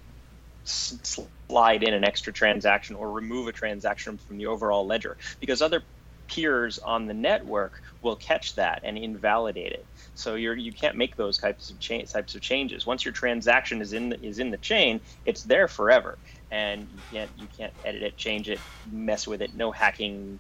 slide 0.64 1.82
in 1.82 1.94
an 1.94 2.04
extra 2.04 2.32
transaction 2.32 2.96
or 2.96 3.10
remove 3.10 3.48
a 3.48 3.52
transaction 3.52 4.18
from 4.18 4.38
the 4.38 4.46
overall 4.46 4.86
ledger 4.86 5.16
because 5.40 5.62
other 5.62 5.82
peers 6.28 6.78
on 6.78 7.06
the 7.06 7.14
network 7.14 7.82
will 8.00 8.16
catch 8.16 8.54
that 8.54 8.80
and 8.84 8.96
invalidate 8.96 9.72
it. 9.72 9.86
So 10.14 10.34
you're 10.34 10.56
you 10.56 10.72
can't 10.72 10.96
make 10.96 11.16
those 11.16 11.38
types 11.38 11.70
of 11.70 11.78
cha- 11.80 12.02
types 12.02 12.34
of 12.34 12.40
changes. 12.40 12.86
Once 12.86 13.04
your 13.04 13.12
transaction 13.12 13.80
is 13.80 13.92
in 13.92 14.10
the, 14.10 14.22
is 14.22 14.38
in 14.38 14.50
the 14.50 14.58
chain, 14.58 15.00
it's 15.24 15.42
there 15.42 15.68
forever, 15.68 16.18
and 16.50 16.82
you 16.92 17.00
can't 17.10 17.30
you 17.38 17.48
can't 17.56 17.72
edit 17.84 18.02
it, 18.02 18.16
change 18.16 18.48
it, 18.48 18.60
mess 18.90 19.26
with 19.26 19.42
it. 19.42 19.54
No 19.54 19.72
hacking. 19.72 20.38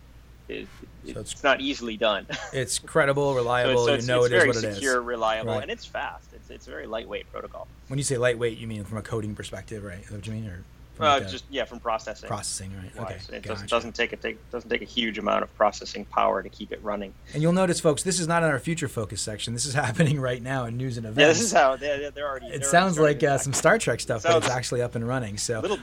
It, 0.48 0.66
so 1.04 1.20
it's, 1.20 1.32
it's, 1.32 1.42
not 1.44 1.60
easily 1.60 1.96
done. 1.96 2.26
It's 2.52 2.78
credible, 2.78 3.34
reliable. 3.34 3.78
so, 3.78 3.86
so 3.86 3.94
it's, 3.94 4.06
you 4.06 4.12
know 4.12 4.24
it's 4.24 4.26
it 4.26 4.30
very 4.30 4.50
is 4.50 4.56
what 4.56 4.74
secure, 4.74 4.96
it 4.96 5.00
is. 5.00 5.06
reliable, 5.06 5.52
right. 5.54 5.62
and 5.62 5.70
it's 5.70 5.86
fast. 5.86 6.28
It's 6.34 6.50
it's 6.50 6.66
a 6.66 6.70
very 6.70 6.86
lightweight 6.86 7.30
protocol. 7.32 7.66
When 7.88 7.98
you 7.98 8.04
say 8.04 8.18
lightweight, 8.18 8.58
you 8.58 8.66
mean 8.66 8.84
from 8.84 8.98
a 8.98 9.02
coding 9.02 9.34
perspective, 9.34 9.84
right? 9.84 10.00
Is 10.00 10.08
that 10.08 10.16
what 10.16 10.26
you 10.26 10.32
mean, 10.32 10.46
or 10.46 10.64
uh, 11.00 11.04
like 11.04 11.28
just 11.28 11.44
yeah, 11.50 11.64
from 11.64 11.80
processing. 11.80 12.28
Processing, 12.28 12.72
right? 12.76 13.04
Okay. 13.04 13.36
It 13.36 13.42
gotcha. 13.42 13.66
doesn't, 13.66 13.94
take 13.94 14.12
a 14.12 14.16
take, 14.16 14.38
doesn't 14.50 14.68
take 14.68 14.82
a 14.82 14.86
huge 14.86 15.18
amount 15.18 15.42
of 15.42 15.54
processing 15.56 16.04
power 16.04 16.42
to 16.42 16.48
keep 16.48 16.72
it 16.72 16.82
running. 16.82 17.14
And 17.32 17.42
you'll 17.42 17.52
notice, 17.52 17.80
folks, 17.80 18.02
this 18.02 18.20
is 18.20 18.28
not 18.28 18.42
in 18.42 18.50
our 18.50 18.58
future 18.58 18.88
focus 18.88 19.20
section. 19.20 19.52
This 19.52 19.64
is 19.64 19.74
happening 19.82 20.20
right 20.20 20.42
now 20.42 20.64
in 20.66 20.76
news 20.76 20.96
and 20.96 21.06
events. 21.06 21.20
Yeah, 21.20 21.28
this 21.28 21.40
is 21.40 21.52
how 21.52 21.76
they, 21.76 22.10
they're 22.14 22.28
already. 22.28 22.46
It 22.46 22.60
they're 22.60 22.68
sounds 22.68 22.98
already 22.98 23.14
like 23.14 23.24
uh, 23.24 23.38
some 23.38 23.52
Star 23.52 23.78
Trek 23.78 24.00
stuff, 24.00 24.22
but 24.22 24.36
it's 24.36 24.50
actually 24.50 24.82
up 24.82 24.94
and 24.94 25.06
running. 25.06 25.38
So 25.38 25.60
little 25.60 25.78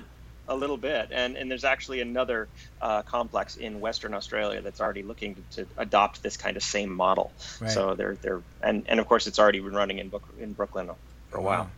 a 0.50 0.56
little 0.56 0.78
bit, 0.78 1.10
and 1.12 1.38
and 1.38 1.50
there's 1.50 1.64
actually 1.64 2.02
another 2.02 2.48
uh, 2.82 3.04
complex 3.04 3.58
in 3.58 3.80
Western 3.80 4.14
Australia 4.14 4.62
that's 4.62 4.82
already 4.82 5.04
looking 5.04 5.36
to, 5.36 5.64
to 5.64 5.70
adopt 5.78 6.22
this 6.24 6.36
kind 6.36 6.58
of 6.58 6.64
same 6.64 6.94
model. 6.94 7.32
Right. 7.62 7.72
So 7.72 7.96
they're 7.96 8.16
they're 8.16 8.42
and 8.62 8.84
and 8.88 9.00
of 9.00 9.08
course 9.08 9.28
it's 9.28 9.40
already 9.40 9.60
been 9.60 9.74
running 9.74 10.00
in 10.00 10.10
Book, 10.10 10.24
in 10.40 10.54
Brooklyn 10.54 10.90
for 11.30 11.38
a 11.38 11.42
wow. 11.42 11.70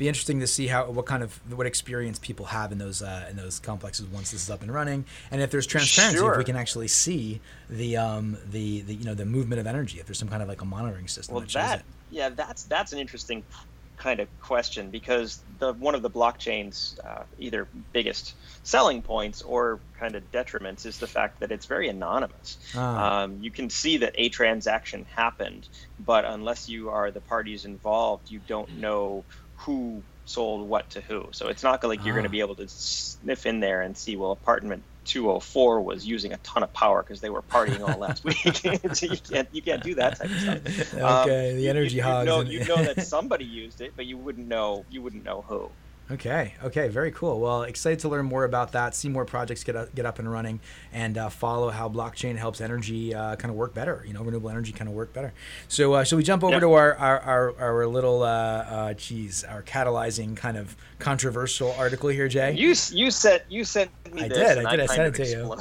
Be 0.00 0.08
interesting 0.08 0.40
to 0.40 0.46
see 0.46 0.66
how 0.66 0.90
what 0.90 1.04
kind 1.04 1.22
of 1.22 1.38
what 1.54 1.66
experience 1.66 2.18
people 2.18 2.46
have 2.46 2.72
in 2.72 2.78
those 2.78 3.02
uh, 3.02 3.26
in 3.28 3.36
those 3.36 3.58
complexes 3.58 4.06
once 4.06 4.30
this 4.30 4.44
is 4.44 4.48
up 4.48 4.62
and 4.62 4.72
running, 4.72 5.04
and 5.30 5.42
if 5.42 5.50
there's 5.50 5.66
transparency, 5.66 6.16
sure. 6.16 6.32
if 6.32 6.38
we 6.38 6.44
can 6.44 6.56
actually 6.56 6.88
see 6.88 7.38
the 7.68 7.98
um 7.98 8.38
the, 8.50 8.80
the 8.80 8.94
you 8.94 9.04
know 9.04 9.12
the 9.12 9.26
movement 9.26 9.60
of 9.60 9.66
energy, 9.66 10.00
if 10.00 10.06
there's 10.06 10.18
some 10.18 10.28
kind 10.28 10.42
of 10.42 10.48
like 10.48 10.62
a 10.62 10.64
monitoring 10.64 11.06
system. 11.06 11.34
Well, 11.34 11.44
that, 11.44 11.52
that 11.52 11.84
yeah, 12.10 12.30
that's 12.30 12.62
that's 12.62 12.94
an 12.94 12.98
interesting 12.98 13.44
kind 13.98 14.20
of 14.20 14.28
question 14.40 14.88
because 14.88 15.42
the 15.58 15.74
one 15.74 15.94
of 15.94 16.00
the 16.00 16.08
blockchain's 16.08 16.98
uh, 17.04 17.24
either 17.38 17.68
biggest 17.92 18.34
selling 18.62 19.02
points 19.02 19.42
or 19.42 19.80
kind 19.98 20.14
of 20.14 20.32
detriments 20.32 20.86
is 20.86 20.98
the 20.98 21.06
fact 21.06 21.40
that 21.40 21.52
it's 21.52 21.66
very 21.66 21.88
anonymous. 21.88 22.56
Ah. 22.74 23.22
Um, 23.22 23.38
you 23.42 23.50
can 23.50 23.68
see 23.68 23.98
that 23.98 24.14
a 24.16 24.30
transaction 24.30 25.04
happened, 25.14 25.68
but 25.98 26.24
unless 26.24 26.70
you 26.70 26.88
are 26.88 27.10
the 27.10 27.20
parties 27.20 27.66
involved, 27.66 28.30
you 28.30 28.40
don't 28.48 28.78
know 28.78 29.24
who 29.60 30.02
sold 30.24 30.68
what 30.68 30.90
to 30.90 31.00
who. 31.00 31.28
So 31.32 31.48
it's 31.48 31.62
not 31.62 31.82
like 31.82 32.04
you're 32.04 32.14
going 32.14 32.24
to 32.24 32.30
ah. 32.30 32.32
be 32.32 32.40
able 32.40 32.54
to 32.56 32.68
sniff 32.68 33.46
in 33.46 33.60
there 33.60 33.82
and 33.82 33.96
see, 33.96 34.16
well, 34.16 34.32
apartment 34.32 34.82
204 35.06 35.80
was 35.80 36.06
using 36.06 36.32
a 36.32 36.36
ton 36.38 36.62
of 36.62 36.72
power 36.72 37.02
because 37.02 37.20
they 37.20 37.30
were 37.30 37.42
partying 37.42 37.86
all 37.86 37.98
last 37.98 38.24
week. 38.24 38.36
so 38.94 39.06
you 39.06 39.18
can't 39.18 39.48
you 39.52 39.62
can't 39.62 39.82
do 39.82 39.94
that 39.96 40.18
type 40.18 40.30
of 40.30 40.40
stuff. 40.40 40.94
Okay, 40.94 41.50
um, 41.50 41.56
the 41.56 41.68
energy 41.68 41.96
you, 41.96 42.02
hogs. 42.02 42.26
You 42.26 42.30
know, 42.30 42.40
you 42.42 42.64
know 42.68 42.76
that 42.76 43.06
somebody 43.06 43.44
used 43.44 43.80
it, 43.80 43.94
but 43.96 44.06
you 44.06 44.18
wouldn't 44.18 44.46
know 44.46 44.84
you 44.88 45.02
wouldn't 45.02 45.24
know 45.24 45.42
who. 45.42 45.70
Okay. 46.10 46.54
Okay. 46.64 46.88
Very 46.88 47.12
cool. 47.12 47.38
Well, 47.40 47.62
excited 47.62 48.00
to 48.00 48.08
learn 48.08 48.26
more 48.26 48.44
about 48.44 48.72
that. 48.72 48.94
See 48.94 49.08
more 49.08 49.24
projects 49.24 49.62
get 49.62 49.76
up, 49.76 49.94
get 49.94 50.06
up 50.06 50.18
and 50.18 50.30
running, 50.30 50.60
and 50.92 51.16
uh, 51.16 51.28
follow 51.28 51.70
how 51.70 51.88
blockchain 51.88 52.36
helps 52.36 52.60
energy 52.60 53.14
uh, 53.14 53.36
kind 53.36 53.50
of 53.50 53.56
work 53.56 53.74
better. 53.74 54.02
You 54.06 54.14
know, 54.14 54.22
renewable 54.22 54.50
energy 54.50 54.72
kind 54.72 54.88
of 54.88 54.94
work 54.94 55.12
better. 55.12 55.32
So, 55.68 55.94
uh, 55.94 56.04
shall 56.04 56.18
we 56.18 56.24
jump 56.24 56.42
over 56.42 56.54
yep. 56.54 56.62
to 56.62 56.72
our 56.72 56.94
our, 56.96 57.20
our, 57.20 57.54
our 57.60 57.86
little, 57.86 58.22
uh, 58.22 58.26
uh, 58.26 58.94
geez, 58.94 59.44
our 59.44 59.62
catalyzing 59.62 60.36
kind 60.36 60.56
of 60.56 60.76
controversial 60.98 61.72
article 61.72 62.08
here, 62.08 62.28
Jay? 62.28 62.54
You 62.54 62.74
you 62.90 63.10
sent 63.10 63.42
you 63.48 63.64
sent 63.64 63.90
me 64.12 64.22
I. 64.22 64.28
Did, 64.28 64.38
I 64.38 64.70
did. 64.70 64.80
I, 64.80 64.82
I 64.82 64.86
sent 64.86 65.20
it 65.20 65.24
to 65.24 65.30
you. 65.30 65.56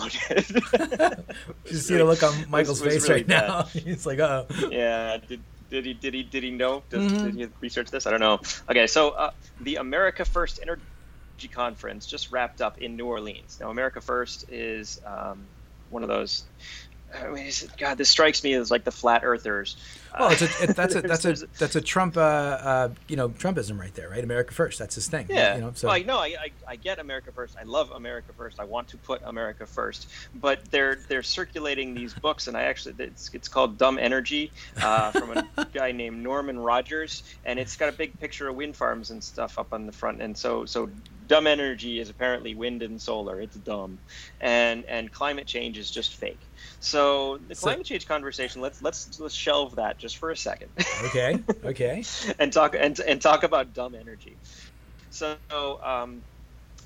Just 1.66 1.88
see 1.88 1.98
the 1.98 2.06
look 2.06 2.24
on 2.24 2.50
Michael's 2.50 2.82
was 2.82 2.94
face 2.94 3.04
really 3.04 3.22
right 3.22 3.28
bad. 3.28 3.48
now. 3.48 3.64
He's 3.64 4.06
like, 4.06 4.20
oh. 4.20 4.48
Yeah. 4.70 5.18
Did, 5.18 5.42
did 5.70 5.86
he 5.86 5.94
did 5.94 6.14
he 6.14 6.24
did 6.24 6.44
he 6.44 6.52
know? 6.52 6.84
Does, 6.90 7.12
mm-hmm. 7.12 7.26
Did 7.26 7.36
he 7.36 7.48
research 7.62 7.92
this? 7.92 8.08
I 8.08 8.12
don't 8.12 8.20
know. 8.20 8.40
Okay, 8.70 8.88
so 8.88 9.12
uh, 9.12 9.32
the 9.62 9.76
America 9.76 10.26
First 10.26 10.60
Energy 10.62 10.82
Conference 11.52 12.06
just 12.06 12.32
wrapped 12.32 12.62
up 12.62 12.80
in 12.80 12.96
New 12.96 13.06
Orleans. 13.06 13.58
Now, 13.62 13.70
America 13.70 14.02
First 14.02 14.50
is 14.50 15.00
um, 15.06 15.46
one 15.90 16.04
of 16.04 16.10
those 16.10 16.44
I 17.14 17.28
mean, 17.30 17.52
God, 17.78 17.98
this 17.98 18.10
strikes 18.10 18.44
me 18.44 18.54
as 18.54 18.70
like 18.70 18.84
the 18.84 18.92
flat 18.92 19.24
earthers. 19.24 19.76
Well, 20.18 20.32
it's 20.32 20.42
a, 20.42 20.64
it, 20.64 20.68
that's 20.76 20.96
a 20.96 21.02
that's 21.02 21.26
a 21.26 21.34
that's 21.58 21.76
a 21.76 21.82
Trump, 21.82 22.18
uh, 22.18 22.22
uh, 22.22 22.90
you 23.08 23.16
know, 23.16 23.30
Trumpism 23.30 23.80
right 23.80 23.94
there, 23.94 24.10
right? 24.10 24.24
America 24.24 24.54
first. 24.54 24.80
That's 24.80 24.96
his 24.96 25.08
thing. 25.08 25.28
Yeah. 25.30 25.56
You 25.56 25.62
know, 25.62 25.72
so. 25.74 25.88
Well, 25.88 26.04
no, 26.04 26.18
I, 26.18 26.36
I, 26.40 26.52
I 26.68 26.76
get 26.76 27.00
America 27.00 27.32
first. 27.32 27.58
I 27.60 27.64
love 27.64 27.92
America 27.92 28.32
first. 28.36 28.60
I 28.60 28.64
want 28.64 28.88
to 28.90 28.98
put 28.98 29.22
America 29.24 29.66
first. 29.66 30.10
But 30.36 30.66
they're 30.72 31.00
they're 31.08 31.24
circulating 31.24 31.94
these 31.94 32.14
books, 32.14 32.48
and 32.48 32.56
I 32.56 32.64
actually 32.64 32.96
it's 33.00 33.30
it's 33.34 33.48
called 33.48 33.78
Dumb 33.78 34.00
Energy 34.00 34.52
uh, 34.82 35.12
from 35.12 35.38
a 35.38 35.66
guy 35.74 35.92
named 35.92 36.22
Norman 36.24 36.60
Rogers, 36.60 37.24
and 37.46 37.60
it's 37.60 37.76
got 37.76 37.90
a 37.90 37.94
big 37.94 38.20
picture 38.20 38.48
of 38.48 38.56
wind 38.56 38.76
farms 38.76 39.12
and 39.12 39.24
stuff 39.24 39.60
up 39.60 39.74
on 39.74 39.86
the 39.86 39.92
front. 39.92 40.22
And 40.22 40.38
so 40.38 40.66
so 40.66 40.90
dumb 41.28 41.48
energy 41.48 42.00
is 42.00 42.10
apparently 42.10 42.56
wind 42.56 42.82
and 42.82 43.02
solar. 43.02 43.40
It's 43.40 43.56
dumb, 43.58 44.00
and 44.42 44.86
and 44.86 45.12
climate 45.12 45.46
change 45.48 45.78
is 45.78 45.90
just 45.92 46.16
fake. 46.16 46.40
So 46.80 47.40
the 47.48 47.56
so, 47.56 47.68
climate 47.68 47.86
change 47.86 48.08
conversation, 48.08 48.62
let's 48.62 48.82
let's 48.82 49.20
let's 49.20 49.36
shelve 49.36 49.76
that 49.76 49.98
just 49.98 50.18
for 50.18 50.32
a 50.32 50.38
second. 50.38 50.70
Okay. 51.06 51.40
Okay. 51.64 52.04
and 52.38 52.52
talk 52.52 52.76
and 52.78 53.00
and 53.00 53.22
talk 53.22 53.44
about 53.44 53.74
dumb 53.74 53.96
energy. 53.96 54.36
So 55.10 55.38
um, 55.84 56.22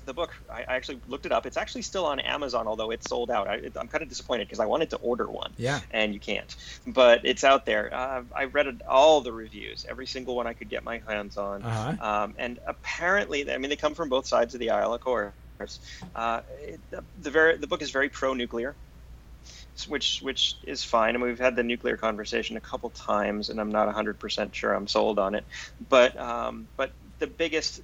the 0.06 0.14
book, 0.14 0.34
I, 0.50 0.60
I, 0.62 0.76
actually 0.76 1.00
looked 1.08 1.26
it 1.26 1.32
up. 1.32 1.46
It's 1.46 1.56
actually 1.56 1.82
still 1.82 2.06
on 2.06 2.20
Amazon, 2.20 2.66
although 2.66 2.90
it's 2.90 3.08
sold 3.08 3.30
out. 3.30 3.48
I, 3.48 3.56
am 3.76 3.88
kind 3.88 4.02
of 4.02 4.08
disappointed 4.08 4.46
because 4.46 4.60
I 4.60 4.66
wanted 4.66 4.90
to 4.90 4.96
order 4.96 5.28
one. 5.28 5.52
Yeah. 5.56 5.80
And 5.90 6.14
you 6.14 6.20
can't. 6.20 6.54
But 6.86 7.24
it's 7.24 7.44
out 7.44 7.66
there. 7.66 7.92
Uh, 7.92 8.22
I 8.34 8.44
read 8.44 8.82
all 8.88 9.20
the 9.20 9.32
reviews, 9.32 9.86
every 9.88 10.06
single 10.06 10.36
one 10.36 10.46
I 10.46 10.52
could 10.52 10.68
get 10.68 10.84
my 10.84 11.00
hands 11.06 11.36
on. 11.36 11.62
Uh-huh. 11.62 12.06
Um, 12.06 12.34
and 12.38 12.58
apparently, 12.66 13.50
I 13.50 13.58
mean, 13.58 13.70
they 13.70 13.76
come 13.76 13.94
from 13.94 14.08
both 14.08 14.26
sides 14.26 14.54
of 14.54 14.60
the 14.60 14.70
aisle, 14.70 14.94
of 14.94 15.00
course. 15.00 15.32
Uh, 16.14 16.40
it, 16.60 16.80
the, 16.90 17.04
the, 17.22 17.30
very, 17.30 17.56
the 17.56 17.66
book 17.66 17.82
is 17.82 17.90
very 17.90 18.08
pro-nuclear 18.08 18.74
which 19.86 20.20
which 20.22 20.56
is 20.64 20.84
fine. 20.84 21.14
And 21.14 21.22
we've 21.22 21.38
had 21.38 21.56
the 21.56 21.62
nuclear 21.62 21.96
conversation 21.96 22.56
a 22.56 22.60
couple 22.60 22.90
times, 22.90 23.48
and 23.48 23.60
I'm 23.60 23.70
not 23.70 23.92
100% 23.94 24.54
sure 24.54 24.72
I'm 24.72 24.86
sold 24.86 25.18
on 25.18 25.34
it. 25.34 25.44
But 25.88 26.18
um, 26.18 26.68
but 26.76 26.94
the 27.18 27.26
biggest 27.26 27.80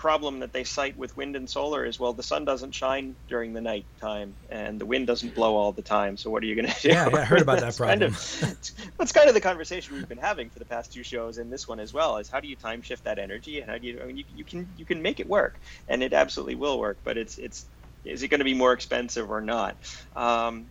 problem 0.00 0.40
that 0.40 0.50
they 0.54 0.64
cite 0.64 0.96
with 0.96 1.14
wind 1.14 1.36
and 1.36 1.48
solar 1.48 1.84
is 1.84 2.00
well 2.00 2.14
the 2.14 2.22
sun 2.22 2.42
doesn't 2.46 2.74
shine 2.74 3.14
during 3.28 3.52
the 3.52 3.60
night 3.60 3.84
time 4.00 4.34
and 4.48 4.80
the 4.80 4.86
wind 4.86 5.06
doesn't 5.06 5.34
blow 5.34 5.54
all 5.54 5.72
the 5.72 5.82
time 5.82 6.16
so 6.16 6.30
what 6.30 6.42
are 6.42 6.46
you 6.46 6.54
going 6.54 6.66
to 6.66 6.80
do 6.80 6.88
yeah, 6.88 7.06
yeah 7.06 7.18
i 7.18 7.22
heard 7.22 7.42
about 7.42 7.60
that 7.60 7.76
problem 7.76 8.00
kind 8.00 8.02
of, 8.02 8.94
that's 8.98 9.12
kind 9.12 9.28
of 9.28 9.34
the 9.34 9.42
conversation 9.42 9.94
we've 9.94 10.08
been 10.08 10.16
having 10.16 10.48
for 10.48 10.58
the 10.58 10.64
past 10.64 10.90
two 10.90 11.02
shows 11.02 11.36
and 11.36 11.52
this 11.52 11.68
one 11.68 11.78
as 11.78 11.92
well 11.92 12.16
is 12.16 12.30
how 12.30 12.40
do 12.40 12.48
you 12.48 12.56
time 12.56 12.80
shift 12.80 13.04
that 13.04 13.18
energy 13.18 13.60
and 13.60 13.70
how 13.70 13.76
do 13.76 13.86
you 13.86 14.00
I 14.00 14.06
mean, 14.06 14.16
you, 14.16 14.24
you 14.26 14.42
can 14.42 14.72
you 14.74 14.86
can 14.86 15.02
make 15.02 15.20
it 15.20 15.28
work 15.28 15.60
and 15.86 16.02
it 16.02 16.14
absolutely 16.14 16.54
will 16.54 16.80
work 16.80 17.00
but 17.04 17.18
it's 17.18 17.36
it's 17.36 17.66
is 18.04 18.22
it 18.22 18.28
going 18.28 18.40
to 18.40 18.44
be 18.44 18.54
more 18.54 18.72
expensive 18.72 19.30
or 19.30 19.40
not? 19.40 19.76
Um, 20.14 20.66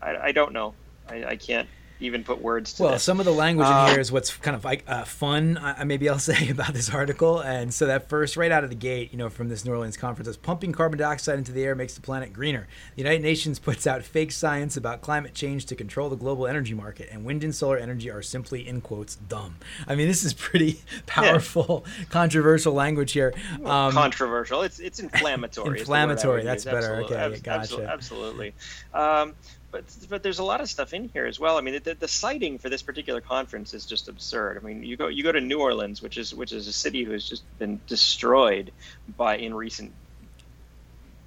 I, 0.00 0.16
I, 0.28 0.32
don't 0.32 0.52
know. 0.52 0.74
I, 1.08 1.24
I 1.24 1.36
can't 1.36 1.68
even 2.00 2.24
put 2.24 2.40
words 2.40 2.74
to 2.74 2.82
well 2.82 2.98
some 2.98 3.20
of 3.20 3.26
the 3.26 3.32
language 3.32 3.68
in 3.68 3.88
here 3.88 4.00
um, 4.00 4.06
what's 4.08 4.36
kind 4.36 4.56
of 4.56 4.64
like 4.64 4.84
uh, 4.88 5.04
fun 5.04 5.56
uh, 5.58 5.82
maybe 5.84 6.08
i'll 6.08 6.18
say 6.30 6.48
about 6.48 6.74
this 6.74 6.90
article. 6.90 7.40
And 7.40 7.72
so 7.72 7.86
that 7.86 8.08
first 8.08 8.36
right 8.36 8.50
out 8.50 8.64
of 8.64 8.70
the 8.70 8.76
gate 8.76 9.12
you 9.12 9.18
know 9.18 9.28
from 9.28 9.48
this 9.48 9.64
new 9.64 9.72
orleans 9.72 9.96
conference 9.96 10.28
is 10.28 10.36
pumping 10.36 10.72
carbon 10.72 10.98
dioxide 10.98 11.38
into 11.38 11.52
the 11.52 11.64
air 11.64 11.74
makes 11.74 11.94
the 11.94 12.00
planet 12.00 12.32
greener. 12.32 12.68
The 12.96 13.02
united 13.02 13.22
nations 13.22 13.58
puts 13.70 13.86
out 13.86 14.02
fake 14.02 14.32
science 14.32 14.76
about 14.76 15.00
climate 15.00 15.34
change 15.34 15.66
to 15.66 15.76
control 15.76 16.08
the 16.08 16.16
global 16.16 16.46
energy 16.46 16.74
market 16.74 17.08
and 17.10 17.24
wind 17.24 17.44
and 17.44 17.54
solar 17.54 17.78
energy 17.78 18.10
are 18.10 18.22
simply 18.22 18.66
in 18.66 18.80
quotes 18.80 19.16
dumb. 19.16 19.56
I 19.86 19.94
mean 19.94 20.08
this 20.08 20.24
is 20.24 20.34
pretty 20.34 20.80
powerful 21.06 21.84
yeah. 21.86 22.04
controversial 22.10 22.72
language 22.72 23.12
here. 23.12 23.32
Um, 23.64 23.92
controversial. 23.92 24.62
It's 24.62 24.78
it's 24.78 25.00
inflammatory 25.00 25.80
inflammatory 25.80 26.44
that's 26.44 26.64
better. 26.64 27.02
Absolutely. 27.02 27.16
okay 27.16 27.38
gotcha. 27.40 27.88
absolutely. 27.90 28.54
Um, 28.94 29.34
but 29.70 29.84
but 30.08 30.22
there's 30.22 30.38
a 30.38 30.44
lot 30.44 30.60
of 30.60 30.68
stuff 30.68 30.92
in 30.92 31.08
here 31.08 31.26
as 31.26 31.38
well. 31.38 31.56
I 31.56 31.60
mean, 31.60 31.80
the, 31.82 31.94
the 31.94 32.08
citing 32.08 32.58
for 32.58 32.68
this 32.68 32.82
particular 32.82 33.20
conference 33.20 33.74
is 33.74 33.86
just 33.86 34.08
absurd. 34.08 34.58
I 34.58 34.66
mean, 34.66 34.82
you 34.82 34.96
go 34.96 35.08
you 35.08 35.22
go 35.22 35.32
to 35.32 35.40
New 35.40 35.60
Orleans, 35.60 36.02
which 36.02 36.18
is 36.18 36.34
which 36.34 36.52
is 36.52 36.66
a 36.66 36.72
city 36.72 37.04
who 37.04 37.12
has 37.12 37.28
just 37.28 37.42
been 37.58 37.80
destroyed 37.86 38.72
by 39.16 39.36
in 39.36 39.54
recent 39.54 39.92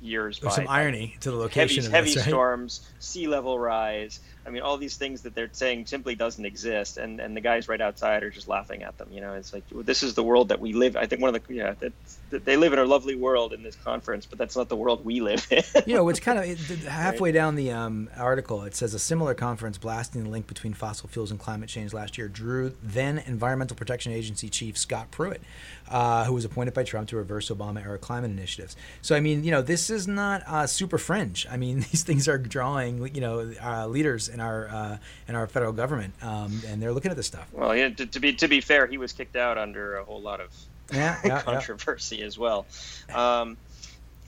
years. 0.03 0.39
There's 0.39 0.55
by, 0.55 0.63
some 0.63 0.67
irony 0.67 1.15
to 1.21 1.31
the 1.31 1.37
location. 1.37 1.83
Heavy, 1.83 1.95
heavy 1.95 2.09
this, 2.09 2.17
right? 2.17 2.27
storms, 2.27 2.87
sea 2.99 3.27
level 3.27 3.57
rise. 3.57 4.19
I 4.45 4.49
mean, 4.49 4.61
all 4.61 4.77
these 4.77 4.97
things 4.97 5.21
that 5.21 5.33
they're 5.33 5.49
saying 5.51 5.85
simply 5.85 6.15
doesn't 6.15 6.45
exist, 6.45 6.97
and, 6.97 7.21
and 7.21 7.35
the 7.35 7.41
guys 7.41 7.69
right 7.69 7.79
outside 7.79 8.23
are 8.23 8.29
just 8.29 8.47
laughing 8.47 8.83
at 8.83 8.97
them. 8.97 9.07
You 9.11 9.21
know, 9.21 9.33
it's 9.33 9.53
like 9.53 9.63
this 9.71 10.03
is 10.03 10.13
the 10.15 10.23
world 10.23 10.49
that 10.49 10.59
we 10.59 10.73
live. 10.73 10.97
I 10.97 11.05
think 11.05 11.21
one 11.21 11.33
of 11.33 11.47
the 11.47 11.53
yeah, 11.53 11.75
that, 11.79 11.79
that 11.79 11.93
they 12.39 12.57
live 12.57 12.73
in 12.73 12.79
a 12.79 12.85
lovely 12.85 13.15
world 13.15 13.53
in 13.53 13.63
this 13.63 13.75
conference, 13.75 14.25
but 14.25 14.37
that's 14.37 14.55
not 14.55 14.69
the 14.69 14.75
world 14.75 15.05
we 15.05 15.21
live 15.21 15.45
in. 15.51 15.63
you 15.85 15.95
know, 15.95 16.09
it's 16.09 16.19
kind 16.19 16.39
of 16.39 16.85
halfway 16.85 17.29
right. 17.29 17.33
down 17.33 17.55
the 17.55 17.71
um, 17.71 18.09
article. 18.17 18.63
It 18.63 18.75
says 18.75 18.93
a 18.93 18.99
similar 18.99 19.33
conference 19.33 19.77
blasting 19.77 20.23
the 20.23 20.29
link 20.29 20.47
between 20.47 20.73
fossil 20.73 21.09
fuels 21.09 21.31
and 21.31 21.39
climate 21.39 21.69
change 21.69 21.93
last 21.93 22.17
year 22.17 22.27
drew 22.27 22.73
then 22.81 23.19
Environmental 23.19 23.75
Protection 23.75 24.11
Agency 24.11 24.49
Chief 24.49 24.77
Scott 24.77 25.11
Pruitt, 25.11 25.41
uh, 25.89 26.25
who 26.25 26.33
was 26.33 26.45
appointed 26.45 26.73
by 26.73 26.83
Trump 26.83 27.09
to 27.09 27.17
reverse 27.17 27.49
Obama 27.49 27.83
era 27.83 27.97
climate 27.97 28.31
initiatives. 28.31 28.75
So 29.01 29.15
I 29.15 29.19
mean, 29.19 29.43
you 29.43 29.51
know, 29.51 29.61
this 29.61 29.89
is 29.89 30.07
not 30.07 30.43
uh, 30.47 30.67
super 30.67 30.97
fringe. 30.97 31.47
I 31.49 31.57
mean, 31.57 31.79
these 31.91 32.03
things 32.03 32.27
are 32.27 32.37
drawing, 32.37 33.13
you 33.13 33.21
know, 33.21 33.53
uh, 33.63 33.87
leaders 33.87 34.29
in 34.29 34.39
our 34.39 34.67
uh, 34.67 34.97
in 35.27 35.35
our 35.35 35.47
federal 35.47 35.73
government, 35.73 36.13
um, 36.21 36.61
and 36.67 36.81
they're 36.81 36.93
looking 36.93 37.11
at 37.11 37.17
this 37.17 37.27
stuff. 37.27 37.47
Well, 37.51 37.75
yeah, 37.75 37.89
to, 37.89 38.05
to, 38.05 38.19
be 38.19 38.33
to 38.33 38.47
be 38.47 38.61
fair, 38.61 38.87
he 38.87 38.97
was 38.97 39.13
kicked 39.13 39.35
out 39.35 39.57
under 39.57 39.97
a 39.97 40.03
whole 40.03 40.21
lot 40.21 40.39
of 40.41 40.49
yeah, 40.91 41.19
yeah 41.23 41.41
controversy 41.43 42.17
yeah. 42.17 42.25
as 42.25 42.37
well. 42.37 42.65
Um, 43.13 43.57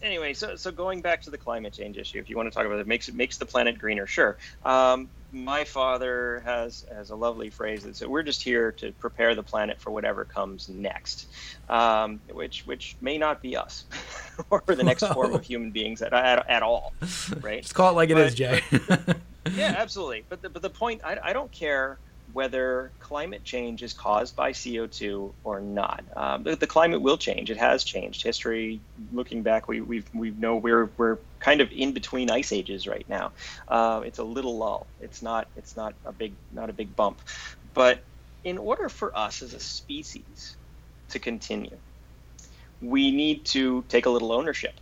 anyway, 0.02 0.34
so 0.34 0.56
so 0.56 0.72
going 0.72 1.02
back 1.02 1.22
to 1.24 1.30
the 1.30 1.38
climate 1.38 1.74
change 1.74 1.98
issue, 1.98 2.20
if 2.20 2.30
you 2.30 2.38
want 2.38 2.48
to 2.52 2.56
talk 2.56 2.66
about 2.66 2.80
it, 2.80 2.88
makes 2.88 3.10
it 3.10 3.16
makes 3.16 3.38
the 3.38 3.46
planet 3.46 3.78
greener. 3.78 4.08
Sure. 4.08 4.38
Um, 4.64 5.10
my 5.32 5.66
father 5.66 6.42
has 6.46 6.86
has 6.94 7.10
a 7.10 7.16
lovely 7.16 7.50
phrase 7.50 7.84
that 7.84 7.98
says, 7.98 8.08
"We're 8.08 8.24
just 8.24 8.42
here 8.42 8.72
to 8.74 8.92
prepare 8.94 9.36
the 9.36 9.44
planet 9.44 9.82
for 9.82 9.92
whatever 9.92 10.24
comes 10.24 10.70
next," 10.70 11.28
um, 11.70 12.22
which 12.32 12.66
which 12.66 12.96
may 13.02 13.18
not 13.18 13.42
be 13.42 13.58
us 13.58 13.86
or 14.50 14.62
the 14.66 14.84
next 14.84 15.06
form 15.14 15.34
of 15.34 15.44
human 15.44 15.72
beings 15.72 16.02
at, 16.02 16.14
at, 16.14 16.50
at 16.50 16.64
all, 16.64 16.94
right? 17.42 17.64
Just 17.64 17.76
call 17.76 17.92
it 17.92 17.96
like 17.96 18.10
but, 18.10 18.20
it 18.20 18.28
is, 18.28 18.36
Jay. 18.36 18.62
yeah, 19.56 19.76
absolutely. 19.78 20.24
But 20.30 20.42
the, 20.42 20.50
but 20.50 20.62
the 20.62 20.70
point, 20.70 21.02
I, 21.04 21.18
I 21.22 21.34
don't 21.34 21.52
care 21.52 22.00
whether 22.36 22.92
climate 23.00 23.46
change 23.46 23.82
is 23.82 23.94
caused 23.94 24.36
by 24.36 24.52
CO2 24.52 25.32
or 25.46 25.62
not. 25.62 26.04
Um, 26.18 26.44
the, 26.44 26.58
the, 26.58 26.68
climate 26.68 27.02
will 27.02 27.18
change. 27.18 27.50
It 27.50 27.56
has 27.56 27.86
changed. 27.86 28.24
History, 28.24 28.82
looking 29.14 29.42
back, 29.42 29.70
we 29.70 29.80
we 29.80 30.04
we 30.14 30.32
know 30.32 30.58
we're 30.58 30.90
we're 30.98 31.18
kind 31.40 31.62
of 31.62 31.72
in 31.72 31.94
between 31.94 32.30
ice 32.30 32.52
ages 32.52 32.88
right 32.88 33.06
now. 33.08 33.32
Uh, 33.70 34.02
it's 34.06 34.20
a 34.20 34.24
little 34.24 34.58
lull. 34.58 34.86
It's 35.00 35.22
not 35.22 35.48
it's 35.56 35.78
not 35.78 35.94
a 36.04 36.12
big 36.12 36.34
not 36.52 36.70
a 36.70 36.74
big 36.74 36.94
bump, 36.94 37.22
but 37.74 38.04
in 38.44 38.58
order 38.58 38.90
for 38.90 39.18
us 39.18 39.42
as 39.42 39.54
a 39.54 39.60
species 39.62 40.58
to 41.12 41.20
continue, 41.20 41.78
we 42.82 43.12
need 43.12 43.46
to 43.46 43.86
take 43.88 44.08
a 44.08 44.10
little 44.10 44.34
ownership 44.34 44.74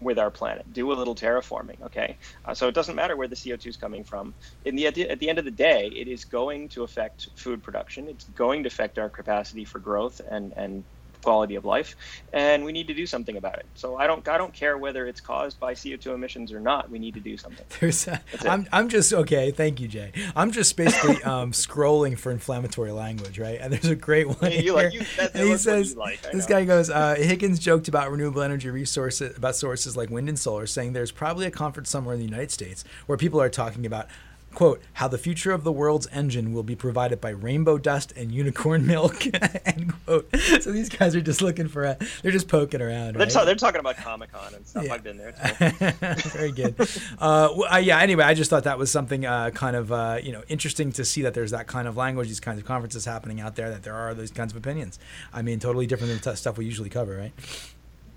with 0.00 0.18
our 0.18 0.30
planet, 0.30 0.72
do 0.72 0.92
a 0.92 0.94
little 0.94 1.14
terraforming. 1.14 1.80
Okay, 1.82 2.18
uh, 2.44 2.54
so 2.54 2.68
it 2.68 2.74
doesn't 2.74 2.96
matter 2.96 3.16
where 3.16 3.28
the 3.28 3.36
CO2 3.36 3.66
is 3.68 3.76
coming 3.76 4.04
from. 4.04 4.34
In 4.64 4.76
the 4.76 4.86
at 4.86 4.94
the 5.20 5.28
end 5.28 5.38
of 5.38 5.44
the 5.44 5.50
day, 5.50 5.88
it 5.88 6.08
is 6.08 6.24
going 6.24 6.68
to 6.70 6.82
affect 6.84 7.28
food 7.36 7.62
production. 7.62 8.08
It's 8.08 8.28
going 8.30 8.62
to 8.64 8.68
affect 8.68 8.98
our 8.98 9.10
capacity 9.10 9.64
for 9.64 9.78
growth 9.80 10.20
and 10.30 10.52
and 10.56 10.84
quality 11.22 11.54
of 11.54 11.64
life, 11.64 11.96
and 12.32 12.64
we 12.64 12.72
need 12.72 12.86
to 12.88 12.94
do 12.94 13.06
something 13.06 13.36
about 13.36 13.58
it. 13.58 13.66
So 13.74 13.96
I 13.96 14.06
don't 14.06 14.26
I 14.28 14.38
don't 14.38 14.52
care 14.52 14.78
whether 14.78 15.06
it's 15.06 15.20
caused 15.20 15.58
by 15.60 15.74
CO2 15.74 16.14
emissions 16.14 16.52
or 16.52 16.60
not. 16.60 16.90
We 16.90 16.98
need 16.98 17.14
to 17.14 17.20
do 17.20 17.36
something. 17.36 17.64
There's 17.80 18.06
a, 18.08 18.20
I'm 18.48 18.66
I'm 18.72 18.88
just 18.88 19.12
okay. 19.12 19.50
Thank 19.50 19.80
you, 19.80 19.88
Jay. 19.88 20.12
I'm 20.36 20.50
just 20.50 20.76
basically 20.76 21.22
um, 21.24 21.52
scrolling 21.52 22.18
for 22.18 22.30
inflammatory 22.30 22.92
language, 22.92 23.38
right? 23.38 23.58
And 23.60 23.72
there's 23.72 23.86
a 23.86 23.96
great 23.96 24.28
one. 24.28 24.52
you 24.52 24.74
like, 24.74 24.92
you, 24.92 25.00
that, 25.16 25.36
he 25.36 25.56
says 25.56 25.96
like, 25.96 26.22
this 26.32 26.46
guy 26.46 26.64
goes. 26.64 26.90
Uh, 26.90 27.14
Higgins 27.14 27.58
joked 27.58 27.88
about 27.88 28.10
renewable 28.10 28.42
energy 28.42 28.70
resources 28.70 29.36
about 29.36 29.56
sources 29.56 29.96
like 29.96 30.10
wind 30.10 30.28
and 30.28 30.38
solar, 30.38 30.66
saying 30.66 30.92
there's 30.92 31.12
probably 31.12 31.46
a 31.46 31.50
conference 31.50 31.90
somewhere 31.90 32.14
in 32.14 32.20
the 32.20 32.26
United 32.26 32.50
States 32.50 32.84
where 33.06 33.18
people 33.18 33.40
are 33.40 33.48
talking 33.48 33.86
about 33.86 34.06
quote, 34.54 34.82
how 34.94 35.08
the 35.08 35.18
future 35.18 35.52
of 35.52 35.64
the 35.64 35.72
world's 35.72 36.06
engine 36.12 36.52
will 36.52 36.62
be 36.62 36.74
provided 36.74 37.20
by 37.20 37.30
rainbow 37.30 37.78
dust 37.78 38.12
and 38.16 38.32
unicorn 38.32 38.86
milk, 38.86 39.24
end 39.66 39.92
quote. 40.04 40.28
So 40.60 40.72
these 40.72 40.88
guys 40.88 41.14
are 41.14 41.20
just 41.20 41.40
looking 41.40 41.68
for 41.68 41.84
a, 41.84 41.96
they're 42.22 42.32
just 42.32 42.48
poking 42.48 42.82
around. 42.82 43.16
They're, 43.16 43.26
ta- 43.26 43.44
they're 43.44 43.54
talking 43.54 43.80
about 43.80 43.96
Comic 43.96 44.32
Con 44.32 44.54
and 44.54 44.66
stuff. 44.66 44.84
Yeah. 44.84 44.94
I've 44.94 45.04
been 45.04 45.16
there 45.18 45.32
too. 45.32 46.28
Very 46.30 46.52
good. 46.52 46.74
uh, 47.18 47.48
well, 47.56 47.72
uh, 47.72 47.78
yeah, 47.78 48.00
anyway, 48.00 48.24
I 48.24 48.34
just 48.34 48.50
thought 48.50 48.64
that 48.64 48.78
was 48.78 48.90
something 48.90 49.24
uh, 49.24 49.50
kind 49.50 49.76
of, 49.76 49.92
uh, 49.92 50.18
you 50.22 50.32
know, 50.32 50.42
interesting 50.48 50.92
to 50.92 51.04
see 51.04 51.22
that 51.22 51.34
there's 51.34 51.52
that 51.52 51.66
kind 51.66 51.86
of 51.86 51.96
language, 51.96 52.28
these 52.28 52.40
kinds 52.40 52.58
of 52.58 52.64
conferences 52.64 53.04
happening 53.04 53.40
out 53.40 53.56
there, 53.56 53.70
that 53.70 53.82
there 53.82 53.94
are 53.94 54.14
those 54.14 54.30
kinds 54.30 54.52
of 54.52 54.56
opinions. 54.56 54.98
I 55.32 55.42
mean, 55.42 55.60
totally 55.60 55.86
different 55.86 56.22
than 56.22 56.32
t- 56.34 56.36
stuff 56.36 56.58
we 56.58 56.64
usually 56.64 56.90
cover, 56.90 57.16
right? 57.16 57.32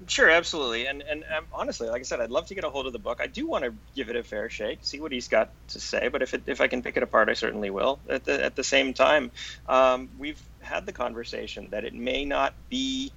Sure, 0.08 0.30
absolutely, 0.30 0.88
and 0.88 1.02
and 1.04 1.24
um, 1.36 1.46
honestly, 1.54 1.88
like 1.88 2.02
I 2.02 2.04
said, 2.04 2.20
I'd 2.20 2.32
love 2.32 2.48
to 2.48 2.56
get 2.56 2.64
a 2.64 2.70
hold 2.70 2.88
of 2.88 2.94
the 2.94 3.00
book. 3.00 3.20
I 3.22 3.28
do 3.28 3.48
want 3.48 3.64
to 3.64 3.74
give 3.96 4.10
it 4.10 4.16
a 4.16 4.24
fair 4.24 4.50
shake, 4.50 4.80
see 4.82 5.00
what 5.00 5.12
he's 5.12 5.28
got 5.28 5.52
to 5.70 5.80
say. 5.80 6.08
But 6.08 6.22
if 6.22 6.34
it, 6.34 6.44
if 6.48 6.62
I 6.62 6.68
can 6.68 6.82
pick 6.82 6.98
it 6.98 7.04
apart, 7.04 7.30
I 7.30 7.34
certainly 7.34 7.70
will. 7.70 8.00
At 8.10 8.26
the 8.26 8.44
at 8.44 8.56
the 8.56 8.64
same 8.64 8.94
time, 8.94 9.32
um, 9.68 10.10
we've 10.18 10.42
had 10.62 10.86
the 10.86 10.92
conversation 10.92 11.68
that 11.72 11.86
it 11.86 11.94
may 11.94 12.26
not 12.26 12.54
be 12.70 13.12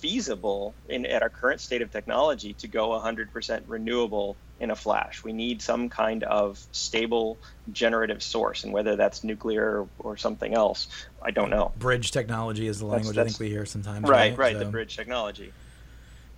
feasible 0.00 0.74
in 0.88 1.06
at 1.06 1.22
our 1.22 1.30
current 1.30 1.60
state 1.60 1.82
of 1.82 1.90
technology 1.90 2.52
to 2.52 2.68
go 2.68 2.90
100% 2.90 3.62
renewable 3.66 4.36
in 4.60 4.70
a 4.70 4.76
flash. 4.76 5.24
We 5.24 5.32
need 5.32 5.62
some 5.62 5.88
kind 5.88 6.22
of 6.24 6.62
stable 6.72 7.38
generative 7.72 8.22
source, 8.22 8.64
and 8.64 8.72
whether 8.72 8.96
that's 8.96 9.24
nuclear 9.24 9.82
or, 9.82 9.88
or 9.98 10.16
something 10.16 10.54
else, 10.54 10.88
I 11.22 11.30
don't 11.30 11.50
know. 11.50 11.72
Bridge 11.78 12.10
technology 12.10 12.66
is 12.66 12.78
the 12.78 12.86
language 12.86 13.16
that's, 13.16 13.16
that's, 13.16 13.34
I 13.34 13.38
think 13.38 13.40
we 13.40 13.50
hear 13.50 13.66
sometimes. 13.66 14.08
Right, 14.08 14.30
right, 14.30 14.38
right 14.38 14.52
so. 14.54 14.58
the 14.60 14.66
bridge 14.66 14.96
technology. 14.96 15.52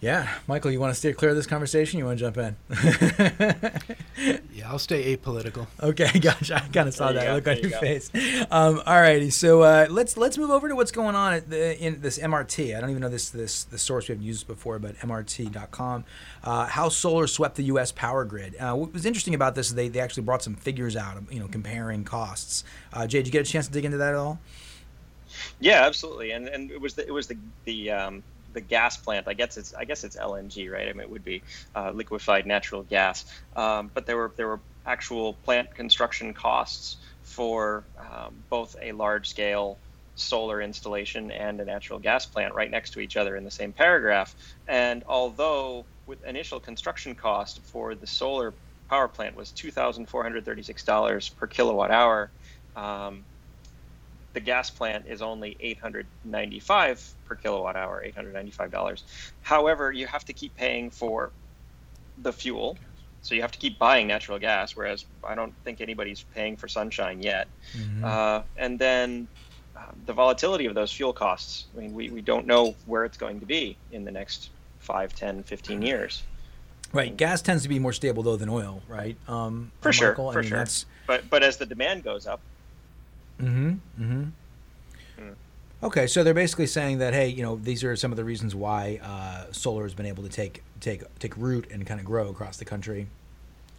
Yeah, 0.01 0.33
Michael, 0.47 0.71
you 0.71 0.79
want 0.79 0.93
to 0.93 0.95
steer 0.95 1.13
clear 1.13 1.31
of 1.33 1.37
this 1.37 1.49
conversation? 1.49 1.99
You 1.99 2.05
want 2.05 2.21
to 2.21 2.31
jump 2.31 2.39
in? 2.39 2.57
yeah, 4.55 4.71
I'll 4.71 4.79
stay 4.79 5.17
apolitical. 5.17 5.67
Okay, 5.83 6.17
gotcha. 6.21 6.55
I 6.55 6.69
kind 6.69 6.87
of 6.87 6.95
saw 6.95 7.11
that 7.11 7.35
look 7.35 7.49
on 7.49 7.59
your 7.59 7.73
go. 7.73 7.81
face. 7.81 8.09
Um, 8.49 8.81
all 8.87 9.01
righty, 9.01 9.31
so 9.31 9.63
uh, 9.63 9.89
let's 9.91 10.17
let's 10.17 10.39
move 10.39 10.51
over 10.51 10.69
to 10.69 10.77
what's 10.77 10.93
going 10.93 11.17
on 11.17 11.35
at 11.35 11.51
the, 11.51 11.77
in 11.85 12.01
this 12.01 12.17
MRT. 12.17 12.77
I 12.77 12.81
don't 12.81 12.91
even 12.91 13.03
know 13.03 13.09
this 13.09 13.31
this 13.31 13.65
the 13.65 13.79
source 13.79 14.07
we 14.07 14.13
haven't 14.13 14.25
used 14.25 14.47
before, 14.47 14.79
but 14.79 14.97
MRT.com. 14.99 16.05
Uh, 16.45 16.67
how 16.67 16.89
solar 16.89 17.27
swept 17.27 17.57
the 17.57 17.65
U.S. 17.65 17.91
power 17.91 18.25
grid. 18.25 18.55
Uh, 18.55 18.77
what 18.77 18.93
was 18.93 19.05
interesting 19.05 19.35
about 19.35 19.57
this 19.57 19.67
is 19.67 19.75
they, 19.75 19.89
they 19.89 19.99
actually 19.99 20.23
brought 20.23 20.45
some 20.45 20.55
figures 20.55 20.95
out, 20.95 21.21
you 21.29 21.41
know, 21.41 21.49
comparing 21.49 22.05
costs. 22.05 22.63
Uh, 22.93 23.05
Jay, 23.09 23.19
did 23.19 23.27
you 23.27 23.33
get 23.33 23.49
a 23.49 23.51
chance 23.51 23.67
to 23.67 23.73
dig 23.73 23.85
into 23.85 23.97
that 23.97 24.11
at 24.11 24.15
all? 24.15 24.39
Yeah, 25.59 25.85
absolutely, 25.85 26.31
and 26.31 26.47
and 26.47 26.71
it 26.71 26.81
was 26.81 26.95
the, 26.95 27.05
it 27.05 27.11
was 27.11 27.27
the 27.27 27.37
the 27.65 27.91
um, 27.91 28.23
the 28.53 28.61
gas 28.61 28.97
plant. 28.97 29.29
I 29.29 29.35
guess 29.35 29.57
it's 29.57 29.75
I 29.75 29.85
guess 29.85 30.05
it's 30.05 30.17
LNG, 30.17 30.71
right? 30.71 30.89
I 30.89 30.93
mean, 30.93 31.03
it 31.03 31.11
would 31.11 31.25
be 31.25 31.43
uh, 31.75 31.91
liquefied 31.93 32.47
natural 32.47 32.83
gas. 32.83 33.25
Um, 33.57 33.91
but 33.95 34.07
there 34.07 34.17
were 34.17 34.33
there 34.37 34.49
were 34.49 34.61
actual 34.87 35.35
plant 35.35 35.75
construction 35.75 36.33
costs 36.33 36.97
for 37.23 37.87
um, 37.99 38.43
both 38.49 38.75
a 38.83 38.93
large 38.93 39.29
scale 39.29 39.79
solar 40.15 40.61
installation 40.61 41.31
and 41.31 41.61
a 41.61 41.65
natural 41.65 41.99
gas 41.99 42.27
plant 42.27 42.55
right 42.55 42.71
next 42.71 42.91
to 42.93 43.01
each 43.01 43.17
other 43.17 43.37
in 43.37 43.45
the 43.45 43.51
same 43.51 43.73
paragraph. 43.73 44.35
And 44.67 45.05
although 45.07 45.87
with 46.07 46.25
initial 46.25 46.59
construction 46.59 47.15
cost 47.15 47.61
for 47.65 47.95
the 47.95 48.07
solar 48.07 48.55
power 48.89 49.09
plant 49.09 49.37
was 49.37 49.53
$2,436 49.53 51.37
per 51.37 51.47
kilowatt 51.47 51.91
hour, 51.91 52.33
um, 52.75 53.27
the 54.33 54.41
gas 54.41 54.71
plant 54.71 55.07
is 55.09 55.23
only 55.23 55.57
895 55.61 57.15
per 57.27 57.35
kilowatt 57.35 57.77
hour, 57.77 58.05
$895. 58.07 59.03
However, 59.43 59.93
you 59.93 60.07
have 60.07 60.25
to 60.27 60.33
keep 60.33 60.55
paying 60.57 60.91
for 60.91 61.31
the 62.23 62.33
fuel. 62.33 62.77
So 63.23 63.35
you 63.35 63.43
have 63.43 63.53
to 63.53 63.59
keep 63.59 63.79
buying 63.79 64.07
natural 64.07 64.39
gas, 64.39 64.77
whereas 64.77 65.05
I 65.25 65.35
don't 65.35 65.53
think 65.65 65.81
anybody's 65.81 66.23
paying 66.35 66.57
for 66.57 66.69
sunshine 66.69 67.23
yet. 67.23 67.49
Mm-hmm. 67.77 68.05
Uh, 68.05 68.43
and 68.57 68.79
then 68.79 69.27
uh, 69.77 69.81
the 70.07 70.13
volatility 70.13 70.67
of 70.67 70.75
those 70.75 70.93
fuel 70.93 71.13
costs. 71.13 71.67
I 71.77 71.81
mean, 71.81 71.95
we, 71.95 72.11
we 72.11 72.21
don't 72.21 72.47
know 72.47 72.75
where 72.87 73.05
it's 73.05 73.17
going 73.17 73.41
to 73.41 73.47
be 73.47 73.77
in 73.93 74.05
the 74.05 74.13
next 74.13 74.51
5, 74.81 75.15
10, 75.15 75.43
15 75.43 75.83
years. 75.83 76.23
Right. 76.93 77.15
Gas 77.15 77.43
tends 77.43 77.65
to 77.65 77.69
be 77.69 77.79
more 77.79 77.93
stable, 77.93 78.23
though, 78.23 78.37
than 78.37 78.49
oil, 78.49 78.83
right? 78.89 79.17
Um, 79.27 79.73
for 79.81 79.93
sure. 79.93 80.11
Michael, 80.11 80.33
for 80.33 80.39
I 80.39 80.43
mean, 80.43 80.49
sure. 80.49 80.59
That's... 80.59 80.87
But, 81.07 81.29
but 81.29 81.43
as 81.43 81.57
the 81.57 81.67
demand 81.67 82.05
goes 82.05 82.27
up, 82.27 82.41
Mm-hmm. 83.41 83.71
Mm-hmm. 84.03 84.25
Mm. 85.21 85.35
Okay, 85.83 86.07
so 86.07 86.25
they're 86.25 86.35
basically 86.35 86.67
saying 86.67 86.99
that 86.99 87.15
hey, 87.15 87.29
you 87.29 87.43
know, 87.43 87.57
these 87.57 87.85
are 87.85 87.95
some 87.97 88.11
of 88.13 88.17
the 88.17 88.25
reasons 88.25 88.55
why 88.55 89.01
uh, 89.03 89.53
solar 89.53 89.85
has 89.85 89.95
been 89.95 90.07
able 90.07 90.23
to 90.23 90.29
take 90.29 90.63
take 90.81 91.03
take 91.19 91.37
root 91.37 91.69
and 91.71 91.87
kind 91.87 92.01
of 92.01 92.07
grow 92.07 92.29
across 92.29 92.57
the 92.57 92.65
country. 92.65 93.07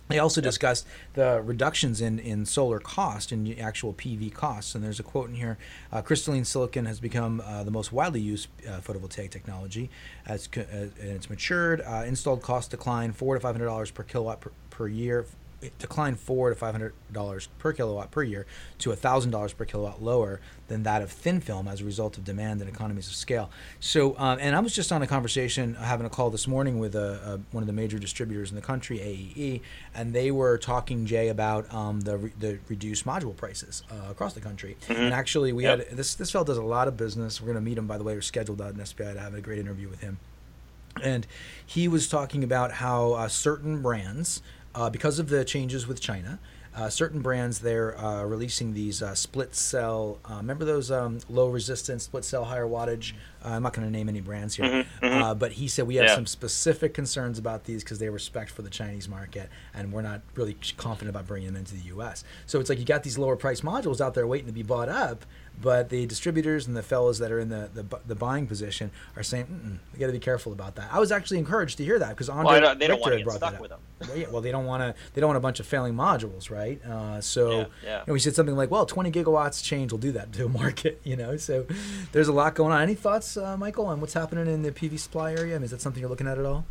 They 0.10 0.17
also 0.17 0.41
yep. 0.41 0.50
discussed 0.50 0.88
the 1.13 1.39
reductions 1.45 2.02
in, 2.02 2.17
in 2.17 2.43
solar 2.48 2.80
cost 2.80 3.32
and 3.32 3.60
actual 3.60 3.93
PV 3.93 4.34
costs. 4.34 4.74
And 4.74 4.84
there's 4.84 5.00
a 5.00 5.04
quote 5.04 5.30
in 5.30 5.36
here 5.36 5.60
uh, 5.91 6.02
crystalline 6.02 6.45
silicon 6.45 6.86
has 6.88 7.00
become 7.00 7.43
uh, 7.45 7.63
the 7.63 7.69
most 7.69 7.93
widely 7.93 8.19
used 8.19 8.48
uh, 8.67 8.80
photovoltaic 8.80 9.30
technology. 9.30 9.91
As, 10.26 10.48
co- 10.48 10.62
uh, 10.62 10.88
and 11.00 11.12
it's 11.12 11.30
matured. 11.30 11.82
Uh, 11.82 12.06
installed 12.08 12.41
cost 12.41 12.72
decline 12.72 13.13
four 13.13 13.38
to 13.38 13.45
$500 13.45 13.93
per 13.93 14.04
kilowatt 14.04 14.41
per, 14.41 14.52
per 14.72 14.88
year 14.88 15.28
it 15.62 15.78
declined 15.78 16.19
four 16.19 16.50
to 16.50 16.56
five 16.56 16.74
hundred 16.74 16.93
dollars 17.12 17.50
per 17.58 17.74
kilowatt 17.74 18.12
per 18.12 18.24
year 18.24 18.45
to 18.80 18.93
thousand 18.95 19.32
dollars 19.32 19.54
per 19.54 19.65
kilowatt 19.65 20.02
lower 20.02 20.39
than 20.67 20.84
that 20.84 21.02
of 21.02 21.12
thin 21.12 21.41
film 21.41 21.67
as 21.67 21.82
a 21.82 21.86
result 21.86 22.17
of 22.17 22.24
demand 22.24 22.62
and 22.62 22.69
economies 22.69 23.08
of 23.08 23.15
scale. 23.15 23.50
So, 23.80 24.17
um, 24.17 24.38
and 24.39 24.56
I 24.56 24.60
was 24.60 24.74
just 24.74 24.91
on 24.91 25.02
a 25.02 25.08
conversation, 25.08 25.76
having 25.76 26.06
a 26.06 26.10
call 26.10 26.30
this 26.30 26.48
morning 26.48 26.80
with 26.80 26.95
a, 26.95 27.19
a, 27.26 27.39
one 27.52 27.63
of 27.63 27.67
the 27.67 27.74
major 27.74 28.00
distributors 28.00 28.52
in 28.52 28.56
the 28.56 28.62
country, 28.62 29.00
AEE, 29.00 29.62
and 29.93 30.13
they 30.13 30.32
were 30.32 30.58
talking 30.58 31.06
Jay 31.06 31.30
about 31.30 31.72
um, 31.74 32.02
the 32.02 32.17
re- 32.17 32.34
the 32.39 32.60
reduced 32.69 33.06
module 33.06 33.36
prices 33.36 33.84
uh, 33.91 34.12
across 34.12 34.34
the 34.34 34.41
country. 34.41 34.78
Mm-hmm. 34.88 35.02
And 35.02 35.13
actually, 35.13 35.52
we 35.54 35.63
yep. 35.63 35.88
had 35.88 35.98
this 35.98 36.15
this 36.15 36.32
fellow 36.32 36.45
does 36.45 36.58
a 36.58 36.63
lot 36.63 36.88
of 36.88 36.95
business. 36.95 37.41
We're 37.41 37.48
going 37.48 37.63
to 37.63 37.69
meet 37.69 37.78
him 37.78 37.88
by 37.88 37.98
the 37.98 38.04
way. 38.04 38.13
We're 38.13 38.22
scheduled 38.22 38.62
out 38.62 38.74
in 38.74 38.86
SPI 38.86 39.13
to 39.13 39.19
have 39.19 39.34
a 39.34 39.41
great 39.41 39.60
interview 39.60 39.89
with 39.89 40.02
him. 40.02 40.19
And 41.02 41.26
he 41.65 41.88
was 41.88 42.08
talking 42.08 42.43
about 42.43 42.74
how 42.74 43.13
uh, 43.13 43.28
certain 43.28 43.82
brands 43.82 44.41
uh, 44.75 44.89
because 44.89 45.19
of 45.19 45.29
the 45.29 45.43
changes 45.43 45.88
with 45.88 45.99
China. 45.99 46.39
Uh, 46.75 46.88
certain 46.88 47.19
brands 47.21 47.60
they're 47.60 47.97
uh, 47.99 48.23
releasing 48.23 48.73
these 48.73 49.01
uh, 49.01 49.15
split 49.15 49.55
cell. 49.55 50.19
Uh, 50.23 50.36
remember 50.36 50.63
those 50.65 50.91
um, 50.91 51.19
low 51.27 51.49
resistance 51.49 52.03
split 52.03 52.23
cell 52.23 52.45
higher 52.45 52.67
wattage? 52.67 53.13
Uh, 53.43 53.49
I'm 53.49 53.63
not 53.63 53.73
going 53.73 53.88
to 53.88 53.91
name 53.91 54.08
any 54.08 54.21
brands 54.21 54.55
here, 54.55 54.65
mm-hmm, 54.65 55.05
mm-hmm. 55.05 55.23
Uh, 55.23 55.34
but 55.34 55.53
he 55.53 55.67
said 55.67 55.88
we 55.88 55.95
have 55.95 56.05
yeah. 56.05 56.15
some 56.15 56.27
specific 56.27 56.93
concerns 56.93 57.39
about 57.39 57.63
these 57.63 57.84
because 57.84 57.99
they 57.99 58.08
respect 58.08 58.51
for 58.51 58.62
the 58.62 58.69
Chinese 58.69 59.10
market, 59.10 59.49
and 59.73 59.91
we're 59.91 60.03
not 60.03 60.21
really 60.36 60.55
confident 60.77 61.10
about 61.10 61.25
bringing 61.25 61.47
them 61.47 61.58
into 61.58 61.73
the 61.73 61.86
U.S. 61.88 62.23
So 62.45 62.60
it's 62.60 62.69
like 62.69 62.79
you 62.79 62.86
got 62.86 63.03
these 63.03 63.17
lower 63.17 63.36
price 63.36 63.62
modules 63.62 63.99
out 63.99 64.13
there 64.13 64.27
waiting 64.27 64.47
to 64.47 64.53
be 64.53 64.63
bought 64.63 64.89
up, 64.89 65.25
but 65.62 65.89
the 65.89 66.06
distributors 66.06 66.67
and 66.67 66.76
the 66.76 66.84
fellows 66.84 67.19
that 67.19 67.32
are 67.32 67.39
in 67.39 67.50
the, 67.50 67.69
the, 67.74 68.00
the 68.08 68.15
buying 68.15 68.48
position 68.48 68.91
are 69.15 69.24
saying, 69.24 69.80
we 69.93 70.00
got 70.00 70.08
to 70.08 70.13
be 70.13 70.19
careful 70.19 70.54
about 70.54 70.76
that. 70.76 70.89
I 70.91 71.00
was 71.00 71.12
actually 71.12 71.39
encouraged 71.39 71.78
to 71.78 71.86
hear 71.86 72.00
that 72.00 72.10
because 72.10 72.30
Andre 72.30 72.62
well, 72.62 72.76
they 72.76 72.88
don't 72.88 73.02
want 73.02 73.13
to 73.13 73.24
get 73.24 73.34
stuck 73.34 73.60
with 73.60 73.69
them. 73.69 73.80
well, 74.00 74.17
yeah, 74.17 74.30
well, 74.30 74.41
they 74.41 74.52
don't 74.52 74.65
want 74.65 74.82
to. 74.82 74.95
They 75.13 75.22
don't 75.22 75.28
want 75.28 75.38
a 75.38 75.41
bunch 75.41 75.60
of 75.60 75.65
failing 75.65 75.93
modules, 75.93 76.50
right? 76.50 76.84
Uh, 76.86 77.19
so 77.19 77.52
yeah, 77.52 77.65
yeah. 77.84 78.00
You 78.00 78.04
know, 78.08 78.13
we 78.13 78.19
said 78.19 78.36
something 78.36 78.56
like, 78.56 78.72
"Well, 78.72 78.86
20 78.86 79.12
gigawatts 79.12 79.63
change 79.63 79.91
will 79.91 80.00
do 80.00 80.12
that 80.13 80.32
to 80.34 80.45
a 80.45 80.50
market." 80.63 81.02
You 81.04 81.15
know, 81.15 81.38
so 81.38 81.65
there's 82.12 82.28
a 82.28 82.34
lot 82.34 82.56
going 82.56 82.72
on. 82.72 82.82
Any 82.82 82.95
thoughts, 82.95 83.36
uh, 83.36 83.58
Michael, 83.58 83.88
on 83.88 84.00
what's 84.00 84.13
happening 84.13 84.48
in 84.48 84.62
the 84.62 84.72
PV 84.72 85.00
supply 85.00 85.34
area? 85.34 85.56
I 85.56 85.58
mean, 85.58 85.65
is 85.65 85.72
that 85.72 85.82
something 85.82 86.00
you're 86.00 86.10
looking 86.10 86.28
at 86.28 86.38
at 86.38 86.45
all? 86.45 86.65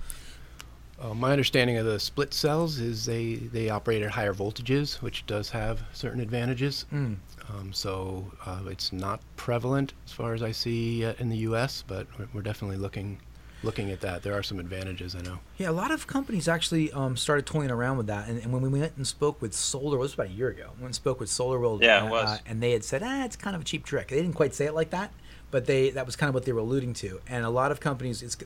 Uh, 1.01 1.15
my 1.15 1.31
understanding 1.31 1.77
of 1.77 1.87
the 1.87 2.01
split 2.01 2.35
cells 2.35 2.81
is 2.81 3.07
they, 3.07 3.37
they 3.37 3.71
operate 3.71 4.03
at 4.03 4.11
higher 4.11 4.35
voltages, 4.35 4.97
which 4.97 5.25
does 5.27 5.51
have 5.51 5.81
certain 5.93 6.21
advantages. 6.21 6.87
Mm. 6.93 7.17
Um, 7.51 7.73
so 7.73 8.31
uh, 8.45 8.61
it's 8.67 8.93
not 8.93 9.21
prevalent 9.37 9.95
as 10.07 10.13
far 10.13 10.35
as 10.35 10.43
I 10.43 10.53
see 10.53 11.05
uh, 11.05 11.15
in 11.19 11.29
the 11.29 11.39
U.S., 11.39 11.83
but 11.87 12.07
we're, 12.19 12.29
we're 12.35 12.43
definitely 12.43 12.77
looking 12.77 13.19
looking 13.63 13.91
at 13.91 14.01
that. 14.03 14.23
There 14.23 14.35
are 14.35 14.43
some 14.43 14.61
advantages, 14.61 15.17
I 15.17 15.21
know. 15.21 15.41
Yeah, 15.57 15.71
a 15.71 15.73
lot 15.73 15.91
of 15.91 16.07
companies 16.07 16.47
actually 16.47 16.93
um, 16.93 17.17
started 17.17 17.45
toying 17.45 17.71
around 17.71 17.97
with 17.97 18.07
that. 18.07 18.29
And, 18.29 18.41
and, 18.41 18.53
when 18.53 18.63
we 18.63 18.69
went 18.69 18.93
and 18.97 19.05
spoke 19.05 19.43
with 19.43 19.53
Solar, 19.53 19.97
it 19.97 20.01
was 20.01 20.15
about 20.15 20.27
a 20.27 20.31
year 20.31 20.49
ago. 20.49 20.71
We 20.77 20.83
went 20.83 20.87
and 20.87 20.95
spoke 20.95 21.19
with 21.19 21.29
Solar 21.29 21.59
World. 21.59 21.83
Yeah, 21.83 22.03
uh, 22.03 22.07
it 22.07 22.11
was. 22.11 22.29
Uh, 22.29 22.39
and 22.47 22.63
they 22.63 22.73
had 22.73 22.85
said, 22.85 23.03
ah, 23.03 23.25
it's 23.25 23.37
kind 23.37 23.57
of 23.57 23.63
a 23.63 23.65
cheap 23.65 23.85
trick. 23.85 24.09
They 24.09 24.17
didn't 24.17 24.35
quite 24.35 24.55
say 24.55 24.67
it 24.67 24.75
like 24.75 24.91
that, 24.91 25.13
but 25.51 25.67
they 25.67 25.91
that 25.91 26.07
was 26.07 26.15
kind 26.15 26.29
of 26.29 26.35
what 26.35 26.45
they 26.45 26.53
were 26.53 26.61
alluding 26.61 26.95
to. 26.95 27.21
And 27.27 27.45
a 27.45 27.51
lot 27.51 27.73
of 27.73 27.81
companies, 27.81 28.23
it's 28.23 28.37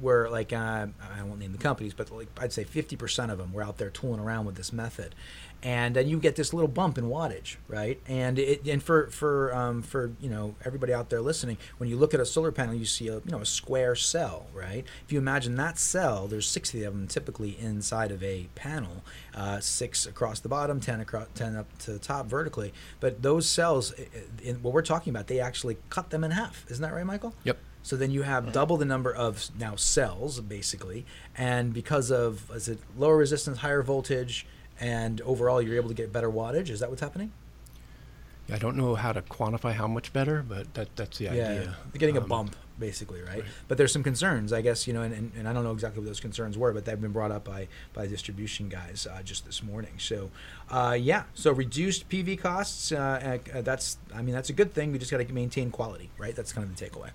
were 0.00 0.28
like, 0.30 0.52
uh, 0.52 0.86
I 1.16 1.22
won't 1.22 1.38
name 1.38 1.52
the 1.52 1.58
companies, 1.58 1.94
but 1.94 2.10
like 2.10 2.28
I'd 2.40 2.52
say 2.52 2.64
50% 2.64 3.30
of 3.30 3.38
them 3.38 3.52
were 3.52 3.62
out 3.62 3.78
there 3.78 3.90
tooling 3.90 4.20
around 4.20 4.46
with 4.46 4.56
this 4.56 4.72
method 4.72 5.14
and 5.62 5.96
then 5.96 6.08
you 6.08 6.18
get 6.18 6.36
this 6.36 6.52
little 6.52 6.68
bump 6.68 6.98
in 6.98 7.04
wattage, 7.04 7.56
right? 7.68 8.00
And 8.06 8.38
it, 8.38 8.66
and 8.66 8.82
for 8.82 9.08
for 9.08 9.54
um, 9.54 9.82
for 9.82 10.12
you 10.20 10.28
know 10.28 10.54
everybody 10.64 10.92
out 10.92 11.10
there 11.10 11.20
listening, 11.20 11.58
when 11.78 11.88
you 11.88 11.96
look 11.96 12.14
at 12.14 12.20
a 12.20 12.26
solar 12.26 12.52
panel, 12.52 12.74
you 12.74 12.84
see 12.84 13.08
a 13.08 13.14
you 13.14 13.30
know 13.30 13.40
a 13.40 13.46
square 13.46 13.94
cell, 13.94 14.46
right? 14.54 14.84
If 15.04 15.12
you 15.12 15.18
imagine 15.18 15.56
that 15.56 15.78
cell, 15.78 16.26
there's 16.26 16.48
60 16.48 16.84
of 16.84 16.94
them 16.94 17.08
typically 17.08 17.58
inside 17.58 18.12
of 18.12 18.22
a 18.22 18.48
panel, 18.54 19.02
uh, 19.34 19.60
six 19.60 20.06
across 20.06 20.40
the 20.40 20.48
bottom, 20.48 20.80
10 20.80 21.00
across, 21.00 21.28
10 21.34 21.56
up 21.56 21.78
to 21.78 21.92
the 21.92 21.98
top 21.98 22.26
vertically. 22.26 22.72
But 23.00 23.22
those 23.22 23.48
cells, 23.48 23.94
in 24.42 24.62
what 24.62 24.74
we're 24.74 24.82
talking 24.82 25.10
about, 25.10 25.26
they 25.26 25.40
actually 25.40 25.78
cut 25.90 26.10
them 26.10 26.22
in 26.22 26.30
half. 26.32 26.64
Isn't 26.68 26.82
that 26.82 26.92
right, 26.92 27.06
Michael? 27.06 27.34
Yep. 27.44 27.58
So 27.82 27.94
then 27.94 28.10
you 28.10 28.22
have 28.22 28.52
double 28.52 28.76
the 28.76 28.84
number 28.84 29.14
of 29.14 29.48
now 29.56 29.76
cells, 29.76 30.40
basically, 30.40 31.06
and 31.36 31.72
because 31.72 32.10
of 32.10 32.50
is 32.50 32.68
it 32.68 32.80
lower 32.96 33.16
resistance, 33.16 33.58
higher 33.58 33.82
voltage 33.82 34.44
and 34.80 35.20
overall 35.22 35.60
you're 35.62 35.76
able 35.76 35.88
to 35.88 35.94
get 35.94 36.12
better 36.12 36.30
wattage. 36.30 36.70
Is 36.70 36.80
that 36.80 36.90
what's 36.90 37.02
happening? 37.02 37.32
Yeah, 38.48 38.56
I 38.56 38.58
don't 38.58 38.76
know 38.76 38.94
how 38.94 39.12
to 39.12 39.22
quantify 39.22 39.72
how 39.72 39.88
much 39.88 40.12
better, 40.12 40.44
but 40.46 40.72
that 40.74 40.94
that's 40.96 41.18
the 41.18 41.24
yeah, 41.24 41.30
idea. 41.30 41.76
You're 41.92 41.98
getting 41.98 42.16
um, 42.16 42.24
a 42.24 42.26
bump 42.26 42.56
basically, 42.78 43.20
right? 43.20 43.38
right? 43.38 43.44
But 43.68 43.78
there's 43.78 43.92
some 43.92 44.02
concerns, 44.02 44.52
I 44.52 44.60
guess, 44.60 44.86
you 44.86 44.92
know, 44.92 45.02
and, 45.02 45.14
and, 45.14 45.32
and, 45.36 45.48
I 45.48 45.52
don't 45.52 45.64
know 45.64 45.72
exactly 45.72 46.00
what 46.00 46.06
those 46.06 46.20
concerns 46.20 46.58
were, 46.58 46.72
but 46.72 46.84
they've 46.84 47.00
been 47.00 47.12
brought 47.12 47.30
up 47.30 47.44
by 47.44 47.68
by 47.94 48.06
distribution 48.06 48.68
guys 48.68 49.06
uh, 49.10 49.22
just 49.22 49.46
this 49.46 49.62
morning. 49.62 49.94
So, 49.98 50.30
uh, 50.70 50.96
yeah, 50.98 51.24
so 51.34 51.52
reduced 51.52 52.08
PV 52.08 52.38
costs. 52.38 52.92
Uh, 52.92 53.38
uh, 53.54 53.62
that's, 53.62 53.98
I 54.14 54.22
mean, 54.22 54.34
that's 54.34 54.50
a 54.50 54.52
good 54.52 54.72
thing. 54.72 54.92
We 54.92 54.98
just 54.98 55.10
got 55.10 55.26
to 55.26 55.32
maintain 55.32 55.70
quality, 55.70 56.10
right? 56.18 56.34
That's 56.34 56.52
kind 56.52 56.68
of 56.68 56.76
the 56.76 56.84
takeaway. 56.84 57.10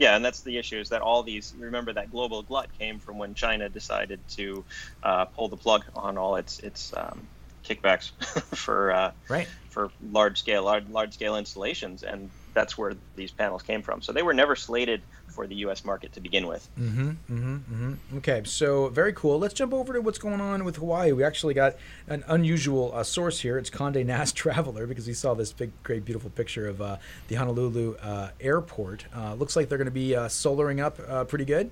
Yeah, 0.00 0.16
and 0.16 0.24
that's 0.24 0.40
the 0.40 0.56
issue 0.56 0.80
is 0.80 0.88
that 0.88 1.02
all 1.02 1.22
these 1.22 1.54
remember 1.58 1.92
that 1.92 2.10
global 2.10 2.42
glut 2.42 2.72
came 2.72 2.98
from 2.98 3.18
when 3.18 3.34
China 3.34 3.68
decided 3.68 4.26
to 4.28 4.64
uh, 5.02 5.26
pull 5.26 5.48
the 5.48 5.58
plug 5.58 5.84
on 5.94 6.16
all 6.16 6.36
its 6.36 6.58
its 6.60 6.94
um, 6.96 7.28
kickbacks 7.62 8.12
for 8.56 8.92
uh, 8.92 9.12
right 9.28 9.46
for 9.68 9.90
large 10.00 10.38
scale 10.38 10.64
large, 10.64 10.88
large 10.88 11.12
scale 11.12 11.36
installations, 11.36 12.02
and 12.02 12.30
that's 12.54 12.78
where 12.78 12.94
these 13.14 13.30
panels 13.30 13.62
came 13.62 13.82
from. 13.82 14.00
So 14.00 14.12
they 14.12 14.22
were 14.22 14.32
never 14.32 14.56
slated 14.56 15.02
for 15.40 15.46
the 15.46 15.54
U.S. 15.56 15.86
market 15.86 16.12
to 16.12 16.20
begin 16.20 16.46
with. 16.46 16.68
Mm-hmm, 16.78 17.08
mm-hmm, 17.08 17.54
mm-hmm. 17.54 18.16
Okay, 18.18 18.42
so 18.44 18.88
very 18.88 19.14
cool. 19.14 19.38
Let's 19.38 19.54
jump 19.54 19.72
over 19.72 19.94
to 19.94 20.00
what's 20.02 20.18
going 20.18 20.38
on 20.38 20.64
with 20.64 20.76
Hawaii. 20.76 21.12
We 21.12 21.24
actually 21.24 21.54
got 21.54 21.76
an 22.08 22.24
unusual 22.28 22.92
uh, 22.94 23.04
source 23.04 23.40
here. 23.40 23.56
It's 23.56 23.70
Condé 23.70 24.04
Nast 24.04 24.36
Traveler 24.42 24.86
because 24.86 25.06
we 25.06 25.14
saw 25.14 25.32
this 25.32 25.50
big, 25.50 25.70
great, 25.82 26.04
beautiful 26.04 26.28
picture 26.28 26.68
of 26.68 26.82
uh, 26.82 26.98
the 27.28 27.36
Honolulu 27.36 27.96
uh, 28.02 28.30
airport. 28.38 29.06
Uh, 29.16 29.32
looks 29.32 29.56
like 29.56 29.70
they're 29.70 29.78
going 29.78 29.86
to 29.86 29.90
be 29.90 30.14
uh, 30.14 30.28
solaring 30.28 30.78
up 30.78 30.98
uh, 31.08 31.24
pretty 31.24 31.46
good. 31.46 31.70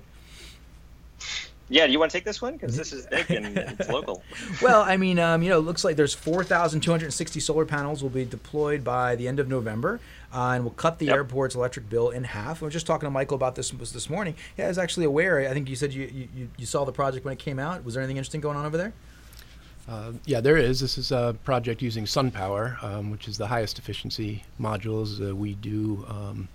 Yeah, 1.69 1.85
do 1.85 1.93
you 1.93 1.99
want 1.99 2.11
to 2.11 2.17
take 2.17 2.25
this 2.25 2.41
one 2.41 2.53
because 2.53 2.75
this 2.75 2.91
is 2.91 3.05
big 3.05 3.29
and 3.29 3.57
it's 3.79 3.89
local? 3.89 4.23
well, 4.61 4.81
I 4.81 4.97
mean, 4.97 5.19
um, 5.19 5.43
you 5.43 5.49
know, 5.49 5.59
it 5.59 5.61
looks 5.61 5.83
like 5.83 5.95
there's 5.95 6.15
4,260 6.15 7.39
solar 7.39 7.65
panels 7.65 8.01
will 8.01 8.09
be 8.09 8.25
deployed 8.25 8.83
by 8.83 9.15
the 9.15 9.27
end 9.27 9.39
of 9.39 9.47
November, 9.47 9.99
uh, 10.33 10.53
and 10.55 10.63
will 10.63 10.71
cut 10.71 10.97
the 10.99 11.07
yep. 11.07 11.15
airport's 11.15 11.55
electric 11.55 11.89
bill 11.89 12.09
in 12.09 12.23
half. 12.23 12.63
I 12.63 12.65
was 12.65 12.73
just 12.73 12.87
talking 12.87 13.05
to 13.05 13.11
Michael 13.11 13.35
about 13.35 13.55
this 13.55 13.69
this 13.69 14.09
morning. 14.09 14.35
Yeah, 14.57 14.65
I 14.65 14.67
was 14.69 14.79
actually 14.79 15.05
aware. 15.05 15.47
I 15.47 15.53
think 15.53 15.69
you 15.69 15.75
said 15.75 15.93
you, 15.93 16.27
you, 16.35 16.49
you 16.57 16.65
saw 16.65 16.85
the 16.85 16.91
project 16.91 17.23
when 17.23 17.33
it 17.33 17.39
came 17.39 17.59
out. 17.59 17.85
Was 17.85 17.93
there 17.93 18.01
anything 18.01 18.17
interesting 18.17 18.41
going 18.41 18.57
on 18.57 18.65
over 18.65 18.77
there? 18.77 18.93
Uh, 19.87 20.13
yeah, 20.25 20.39
there 20.39 20.57
is. 20.57 20.79
This 20.79 20.97
is 20.97 21.11
a 21.11 21.35
project 21.43 21.81
using 21.81 22.05
SunPower, 22.05 22.83
um, 22.83 23.09
which 23.09 23.27
is 23.27 23.37
the 23.37 23.47
highest 23.47 23.79
efficiency 23.79 24.43
modules. 24.61 25.19
Uh, 25.19 25.35
we 25.35 25.55
do. 25.55 26.05
Um, 26.07 26.47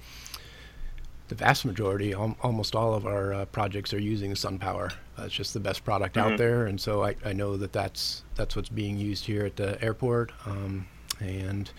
the 1.28 1.34
vast 1.34 1.64
majority, 1.64 2.12
al- 2.12 2.36
almost 2.42 2.74
all 2.74 2.94
of 2.94 3.06
our 3.06 3.32
uh, 3.32 3.44
projects 3.46 3.94
are 3.94 4.00
using 4.00 4.32
SunPower. 4.34 4.92
Uh, 5.18 5.24
it's 5.24 5.34
just 5.34 5.54
the 5.54 5.60
best 5.60 5.84
product 5.84 6.16
mm-hmm. 6.16 6.32
out 6.32 6.38
there, 6.38 6.66
and 6.66 6.80
so 6.80 7.02
I, 7.02 7.16
I 7.24 7.32
know 7.32 7.56
that 7.56 7.72
that's 7.72 8.22
that's 8.34 8.56
what's 8.56 8.68
being 8.68 8.98
used 8.98 9.24
here 9.24 9.44
at 9.46 9.56
the 9.56 9.82
airport. 9.82 10.32
Um, 10.46 10.86
and 11.20 11.70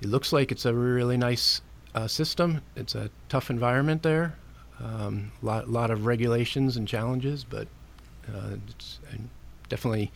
it 0.00 0.08
looks 0.08 0.32
like 0.32 0.50
it's 0.50 0.64
a 0.64 0.74
really 0.74 1.16
nice 1.16 1.60
uh, 1.94 2.08
system. 2.08 2.62
It's 2.76 2.94
a 2.94 3.10
tough 3.28 3.50
environment 3.50 4.02
there, 4.02 4.36
a 4.80 4.84
um, 4.84 5.32
lot 5.42 5.68
lot 5.68 5.90
of 5.90 6.06
regulations 6.06 6.76
and 6.76 6.88
challenges, 6.88 7.44
but 7.44 7.68
uh, 8.28 8.56
it's 8.68 8.98
I 9.12 9.18
definitely 9.68 10.10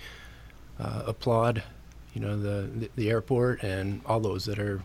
uh, 0.81 1.05
applaud 1.07 1.63
you 2.15 2.21
know 2.21 2.37
the, 2.37 2.69
the 2.75 2.91
the 2.97 3.11
airport 3.11 3.63
and 3.63 4.01
all 4.07 4.21
those 4.21 4.45
that 4.47 4.59
are 4.59 4.83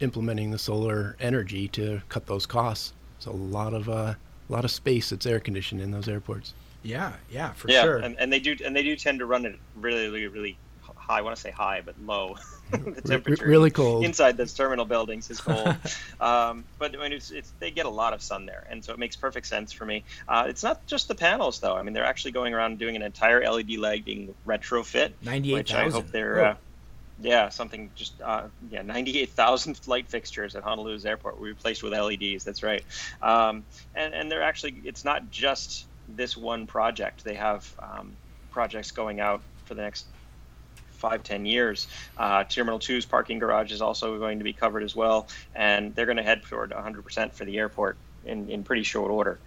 implementing 0.00 0.50
the 0.50 0.58
solar 0.58 1.16
energy 1.20 1.68
to 1.68 2.02
cut 2.08 2.26
those 2.26 2.44
costs. 2.44 2.92
It's 3.26 3.34
a 3.34 3.36
lot 3.36 3.74
of 3.74 3.88
uh, 3.88 4.14
a 4.48 4.52
lot 4.52 4.64
of 4.64 4.70
space 4.70 5.10
that's 5.10 5.26
air 5.26 5.40
conditioned 5.40 5.80
in 5.80 5.90
those 5.90 6.08
airports. 6.08 6.54
Yeah, 6.82 7.14
yeah, 7.30 7.52
for 7.52 7.68
yeah, 7.68 7.82
sure. 7.82 7.96
and, 7.96 8.16
and 8.18 8.32
they 8.32 8.38
do 8.38 8.56
and 8.64 8.74
they 8.74 8.84
do 8.84 8.94
tend 8.94 9.18
to 9.18 9.26
run 9.26 9.44
it 9.44 9.58
really, 9.74 10.06
really, 10.06 10.28
really 10.28 10.58
high. 10.80 11.18
I 11.18 11.22
want 11.22 11.34
to 11.34 11.42
say 11.42 11.50
high, 11.50 11.82
but 11.84 11.96
low. 12.04 12.36
the 12.70 13.00
temperature 13.00 13.46
really 13.46 13.70
cold 13.70 14.04
inside 14.04 14.36
those 14.36 14.54
terminal 14.54 14.84
buildings 14.84 15.28
is 15.30 15.40
cold. 15.40 15.74
um, 16.20 16.64
but 16.78 16.96
I 16.96 17.02
mean, 17.02 17.12
it's, 17.12 17.30
it's, 17.32 17.52
they 17.58 17.72
get 17.72 17.86
a 17.86 17.90
lot 17.90 18.12
of 18.12 18.22
sun 18.22 18.46
there, 18.46 18.64
and 18.70 18.84
so 18.84 18.92
it 18.92 18.98
makes 18.98 19.16
perfect 19.16 19.46
sense 19.46 19.72
for 19.72 19.84
me. 19.84 20.04
Uh, 20.28 20.46
it's 20.48 20.62
not 20.62 20.86
just 20.86 21.08
the 21.08 21.14
panels, 21.16 21.58
though. 21.58 21.76
I 21.76 21.82
mean, 21.82 21.94
they're 21.94 22.04
actually 22.04 22.32
going 22.32 22.54
around 22.54 22.72
and 22.72 22.78
doing 22.78 22.94
an 22.94 23.02
entire 23.02 23.48
LED 23.48 23.72
lighting 23.72 24.34
retrofit, 24.46 25.12
which 25.52 25.74
I 25.74 25.90
hope 25.90 26.08
they're. 26.12 26.44
Uh, 26.44 26.54
yeah, 27.20 27.48
something 27.48 27.90
just 27.94 28.20
uh, 28.20 28.44
yeah, 28.70 28.82
ninety-eight 28.82 29.30
thousand 29.30 29.80
light 29.86 30.08
fixtures 30.08 30.54
at 30.54 30.64
Honolulu's 30.64 31.06
airport 31.06 31.38
were 31.40 31.46
replaced 31.46 31.82
with 31.82 31.92
LEDs. 31.92 32.44
That's 32.44 32.62
right, 32.62 32.84
um, 33.22 33.64
and 33.94 34.14
and 34.14 34.30
they're 34.30 34.42
actually 34.42 34.80
it's 34.84 35.04
not 35.04 35.30
just 35.30 35.86
this 36.08 36.36
one 36.36 36.66
project. 36.66 37.24
They 37.24 37.34
have 37.34 37.72
um, 37.78 38.12
projects 38.50 38.90
going 38.90 39.20
out 39.20 39.42
for 39.64 39.74
the 39.74 39.82
next 39.82 40.06
five 40.90 41.22
ten 41.22 41.46
years. 41.46 41.88
Uh, 42.16 42.44
Terminal 42.44 42.78
2's 42.78 43.06
parking 43.06 43.38
garage 43.38 43.72
is 43.72 43.80
also 43.80 44.18
going 44.18 44.38
to 44.38 44.44
be 44.44 44.52
covered 44.52 44.82
as 44.82 44.94
well, 44.94 45.28
and 45.54 45.94
they're 45.94 46.06
going 46.06 46.16
to 46.16 46.22
head 46.22 46.42
toward 46.42 46.70
100% 46.70 47.32
for 47.32 47.44
the 47.44 47.58
airport 47.58 47.96
in 48.24 48.50
in 48.50 48.62
pretty 48.62 48.82
short 48.82 49.10
order. 49.10 49.38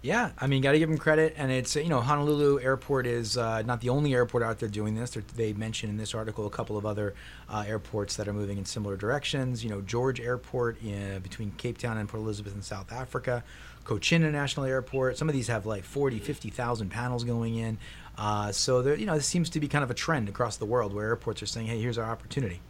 Yeah, 0.00 0.30
I 0.38 0.46
mean, 0.46 0.62
got 0.62 0.72
to 0.72 0.78
give 0.78 0.88
them 0.88 0.98
credit. 0.98 1.34
And 1.36 1.50
it's, 1.50 1.74
you 1.74 1.88
know, 1.88 2.00
Honolulu 2.00 2.60
Airport 2.60 3.04
is 3.06 3.36
uh, 3.36 3.62
not 3.62 3.80
the 3.80 3.88
only 3.88 4.14
airport 4.14 4.44
out 4.44 4.60
there 4.60 4.68
doing 4.68 4.94
this. 4.94 5.10
They're, 5.10 5.24
they 5.34 5.52
mention 5.52 5.90
in 5.90 5.96
this 5.96 6.14
article 6.14 6.46
a 6.46 6.50
couple 6.50 6.76
of 6.76 6.86
other 6.86 7.14
uh, 7.48 7.64
airports 7.66 8.14
that 8.16 8.28
are 8.28 8.32
moving 8.32 8.58
in 8.58 8.64
similar 8.64 8.96
directions. 8.96 9.64
You 9.64 9.70
know, 9.70 9.80
George 9.80 10.20
Airport 10.20 10.80
in, 10.82 11.18
between 11.20 11.50
Cape 11.52 11.78
Town 11.78 11.98
and 11.98 12.08
Port 12.08 12.22
Elizabeth 12.22 12.54
in 12.54 12.62
South 12.62 12.92
Africa, 12.92 13.42
Cochin 13.82 14.22
International 14.22 14.66
Airport. 14.66 15.18
Some 15.18 15.28
of 15.28 15.34
these 15.34 15.48
have 15.48 15.66
like 15.66 15.82
40, 15.82 16.20
50,000 16.20 16.90
panels 16.90 17.24
going 17.24 17.56
in. 17.56 17.78
Uh, 18.16 18.52
so, 18.52 18.82
there, 18.82 18.94
you 18.94 19.06
know, 19.06 19.16
this 19.16 19.26
seems 19.26 19.50
to 19.50 19.60
be 19.60 19.66
kind 19.66 19.82
of 19.82 19.90
a 19.90 19.94
trend 19.94 20.28
across 20.28 20.58
the 20.58 20.66
world 20.66 20.92
where 20.94 21.06
airports 21.08 21.42
are 21.42 21.46
saying, 21.46 21.66
hey, 21.66 21.80
here's 21.80 21.98
our 21.98 22.08
opportunity. 22.08 22.60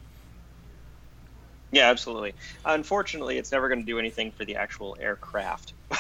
Yeah, 1.73 1.91
absolutely. 1.91 2.35
Unfortunately, 2.65 3.37
it's 3.37 3.53
never 3.53 3.69
going 3.69 3.81
to 3.81 3.87
do 3.87 3.99
anything 3.99 4.31
for 4.31 4.47
the 4.47 4.57
actual 4.57 4.97
aircraft. 4.99 5.75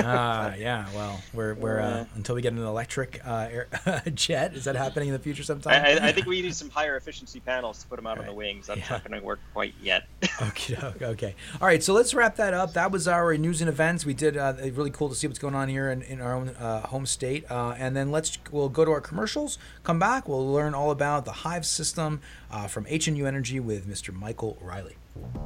Ah, 0.00 0.52
uh, 0.52 0.54
yeah. 0.56 0.86
Well, 0.94 1.20
we're 1.34 1.54
we're 1.54 1.80
uh, 1.80 2.04
until 2.14 2.34
we 2.34 2.42
get 2.42 2.52
an 2.52 2.62
electric 2.62 3.20
uh, 3.26 3.48
air, 3.50 3.68
jet. 4.14 4.54
Is 4.54 4.64
that 4.64 4.76
happening 4.76 5.08
in 5.08 5.12
the 5.12 5.18
future 5.18 5.42
sometime? 5.42 5.84
I, 5.84 6.08
I, 6.08 6.12
think 6.12 6.26
we 6.28 6.40
need 6.40 6.54
some 6.54 6.70
higher 6.70 6.96
efficiency 6.96 7.40
panels 7.40 7.82
to 7.82 7.88
put 7.88 7.96
them 7.96 8.06
out 8.06 8.18
right. 8.18 8.20
on 8.20 8.26
the 8.26 8.32
wings. 8.32 8.68
That's 8.68 8.80
yeah. 8.80 8.90
not 8.90 9.08
going 9.08 9.20
to 9.20 9.26
work 9.26 9.40
quite 9.52 9.74
yet. 9.82 10.06
okay. 10.42 10.76
Okay. 11.02 11.34
All 11.60 11.66
right. 11.66 11.82
So 11.82 11.94
let's 11.94 12.14
wrap 12.14 12.36
that 12.36 12.54
up. 12.54 12.74
That 12.74 12.92
was 12.92 13.08
our 13.08 13.36
news 13.36 13.60
and 13.60 13.68
events. 13.68 14.06
We 14.06 14.14
did 14.14 14.36
uh, 14.36 14.54
really 14.72 14.90
cool 14.90 15.08
to 15.08 15.14
see 15.14 15.26
what's 15.26 15.38
going 15.38 15.54
on 15.54 15.68
here 15.68 15.90
in, 15.90 16.02
in 16.02 16.20
our 16.20 16.34
own 16.34 16.50
uh, 16.50 16.86
home 16.86 17.06
state. 17.06 17.50
Uh, 17.50 17.74
and 17.76 17.96
then 17.96 18.12
let's 18.12 18.38
we'll 18.52 18.68
go 18.68 18.84
to 18.84 18.90
our 18.92 19.00
commercials. 19.00 19.58
Come 19.82 19.98
back. 19.98 20.28
We'll 20.28 20.52
learn 20.52 20.74
all 20.74 20.90
about 20.90 21.24
the 21.24 21.32
Hive 21.32 21.66
system 21.66 22.20
from 22.68 22.84
HNU 22.84 23.26
Energy 23.26 23.58
with 23.58 23.88
Mr. 23.88 24.14
Michael 24.14 24.58
Riley. 24.60 24.96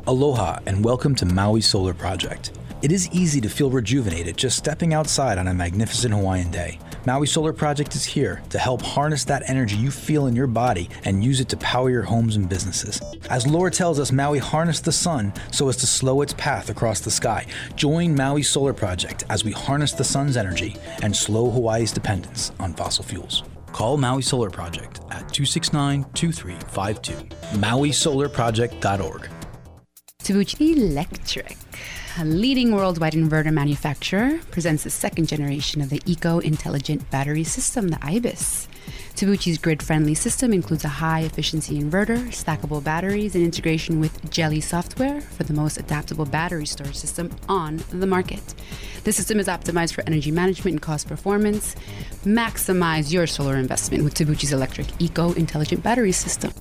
Aloha 0.06 0.58
and 0.66 0.84
welcome 0.84 1.14
to 1.14 1.26
Maui 1.26 1.60
Solar 1.60 1.94
Project. 1.94 2.52
It 2.82 2.90
is 2.90 3.08
easy 3.12 3.40
to 3.40 3.48
feel 3.48 3.70
rejuvenated 3.82 4.36
just 4.36 4.56
stepping 4.56 4.94
outside 4.94 5.38
on 5.38 5.48
a 5.48 5.54
magnificent 5.54 6.14
Hawaiian 6.14 6.52
day, 6.52 6.78
Maui 7.04 7.26
Solar 7.26 7.52
Project 7.52 7.96
is 7.96 8.04
here 8.04 8.40
to 8.50 8.58
help 8.58 8.80
harness 8.80 9.24
that 9.24 9.42
energy 9.50 9.74
you 9.74 9.90
feel 9.90 10.28
in 10.28 10.36
your 10.36 10.46
body 10.46 10.88
and 11.04 11.24
use 11.24 11.40
it 11.40 11.48
to 11.48 11.56
power 11.56 11.90
your 11.90 12.04
homes 12.04 12.36
and 12.36 12.48
businesses. 12.48 13.02
As 13.28 13.44
Laura 13.44 13.72
tells 13.72 13.98
us, 13.98 14.12
Maui 14.12 14.38
harnessed 14.38 14.84
the 14.84 14.92
sun 14.92 15.32
so 15.50 15.68
as 15.68 15.76
to 15.78 15.88
slow 15.88 16.22
its 16.22 16.32
path 16.34 16.70
across 16.70 17.00
the 17.00 17.10
sky. 17.10 17.44
Join 17.74 18.14
Maui 18.14 18.44
Solar 18.44 18.72
Project 18.72 19.24
as 19.28 19.44
we 19.44 19.50
harness 19.50 19.90
the 19.90 20.04
sun's 20.04 20.36
energy 20.36 20.76
and 21.02 21.14
slow 21.14 21.50
Hawaii's 21.50 21.90
dependence 21.90 22.52
on 22.60 22.74
fossil 22.74 23.02
fuels. 23.02 23.42
Call 23.72 23.96
Maui 23.96 24.22
Solar 24.22 24.50
Project 24.50 25.00
at 25.10 25.26
269 25.32 26.04
2352. 26.14 27.14
MauiSolarProject.org. 27.58 29.28
Tabuchi 30.22 30.76
Electric, 30.76 31.56
a 32.18 32.24
leading 32.24 32.74
worldwide 32.74 33.14
inverter 33.14 33.52
manufacturer, 33.52 34.38
presents 34.50 34.84
the 34.84 34.90
second 34.90 35.28
generation 35.28 35.80
of 35.80 35.88
the 35.88 36.00
Eco 36.04 36.40
Intelligent 36.40 37.10
Battery 37.10 37.44
System, 37.44 37.88
the 37.88 37.98
IBIS. 38.02 38.68
Tabuchi's 39.14 39.58
grid 39.58 39.82
friendly 39.82 40.14
system 40.14 40.52
includes 40.52 40.84
a 40.84 40.88
high 40.88 41.20
efficiency 41.20 41.80
inverter, 41.80 42.18
stackable 42.28 42.82
batteries, 42.82 43.34
and 43.34 43.44
integration 43.44 44.00
with 44.00 44.22
Geli 44.30 44.62
software 44.62 45.20
for 45.20 45.44
the 45.44 45.52
most 45.52 45.78
adaptable 45.78 46.26
battery 46.26 46.66
storage 46.66 46.96
system 46.96 47.30
on 47.48 47.82
the 47.90 48.06
market. 48.06 48.54
The 49.04 49.12
system 49.12 49.38
is 49.40 49.46
optimized 49.46 49.94
for 49.94 50.04
energy 50.06 50.30
management 50.30 50.74
and 50.74 50.82
cost 50.82 51.08
performance. 51.08 51.76
Maximize 52.24 53.12
your 53.12 53.26
solar 53.26 53.56
investment 53.56 54.04
with 54.04 54.14
Tabuchi's 54.14 54.52
electric 54.52 54.86
Eco 55.00 55.32
Intelligent 55.32 55.82
Battery 55.82 56.12
System. 56.12 56.52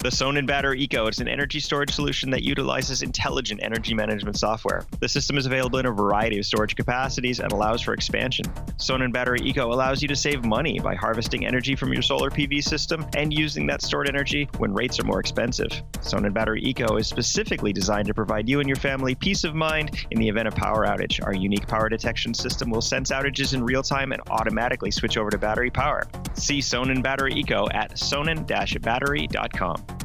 The 0.00 0.10
Sonnen 0.10 0.46
Battery 0.46 0.80
Eco 0.80 1.08
is 1.08 1.18
an 1.18 1.26
energy 1.26 1.58
storage 1.58 1.92
solution 1.92 2.30
that 2.30 2.44
utilizes 2.44 3.02
intelligent 3.02 3.60
energy 3.64 3.94
management 3.94 4.38
software. 4.38 4.86
The 5.00 5.08
system 5.08 5.36
is 5.36 5.44
available 5.44 5.80
in 5.80 5.86
a 5.86 5.90
variety 5.90 6.38
of 6.38 6.46
storage 6.46 6.76
capacities 6.76 7.40
and 7.40 7.50
allows 7.50 7.82
for 7.82 7.94
expansion. 7.94 8.44
Sonnen 8.76 9.12
Battery 9.12 9.40
Eco 9.42 9.72
allows 9.72 10.00
you 10.00 10.06
to 10.06 10.14
save 10.14 10.44
money 10.44 10.78
by 10.78 10.94
harvesting 10.94 11.44
energy 11.44 11.74
from 11.74 11.92
your 11.92 12.02
solar 12.02 12.30
PV 12.30 12.62
system 12.62 13.04
and 13.16 13.36
using 13.36 13.66
that 13.66 13.82
stored 13.82 14.08
energy 14.08 14.48
when 14.58 14.72
rates 14.72 15.00
are 15.00 15.04
more 15.04 15.18
expensive. 15.18 15.72
Sonnen 15.94 16.32
Battery 16.32 16.62
Eco 16.62 16.96
is 16.96 17.08
specifically 17.08 17.72
designed 17.72 18.06
to 18.06 18.14
provide 18.14 18.48
you 18.48 18.60
and 18.60 18.68
your 18.68 18.76
family 18.76 19.16
peace 19.16 19.42
of 19.42 19.56
mind 19.56 20.06
in 20.12 20.20
the 20.20 20.28
event 20.28 20.46
of 20.46 20.54
power 20.54 20.86
outage. 20.86 21.20
Our 21.26 21.34
unique 21.34 21.66
power 21.66 21.88
detection 21.88 22.34
system 22.34 22.70
will 22.70 22.82
sense 22.82 23.10
outages 23.10 23.52
in 23.52 23.64
real 23.64 23.82
time 23.82 24.12
and 24.12 24.22
automatically 24.30 24.92
switch 24.92 25.16
over 25.16 25.30
to 25.30 25.38
battery 25.38 25.70
power. 25.70 26.06
See 26.34 26.60
Sonnen 26.60 27.02
Battery 27.02 27.34
Eco 27.34 27.68
at 27.70 27.96
sonnen-battery.com. 27.96 29.97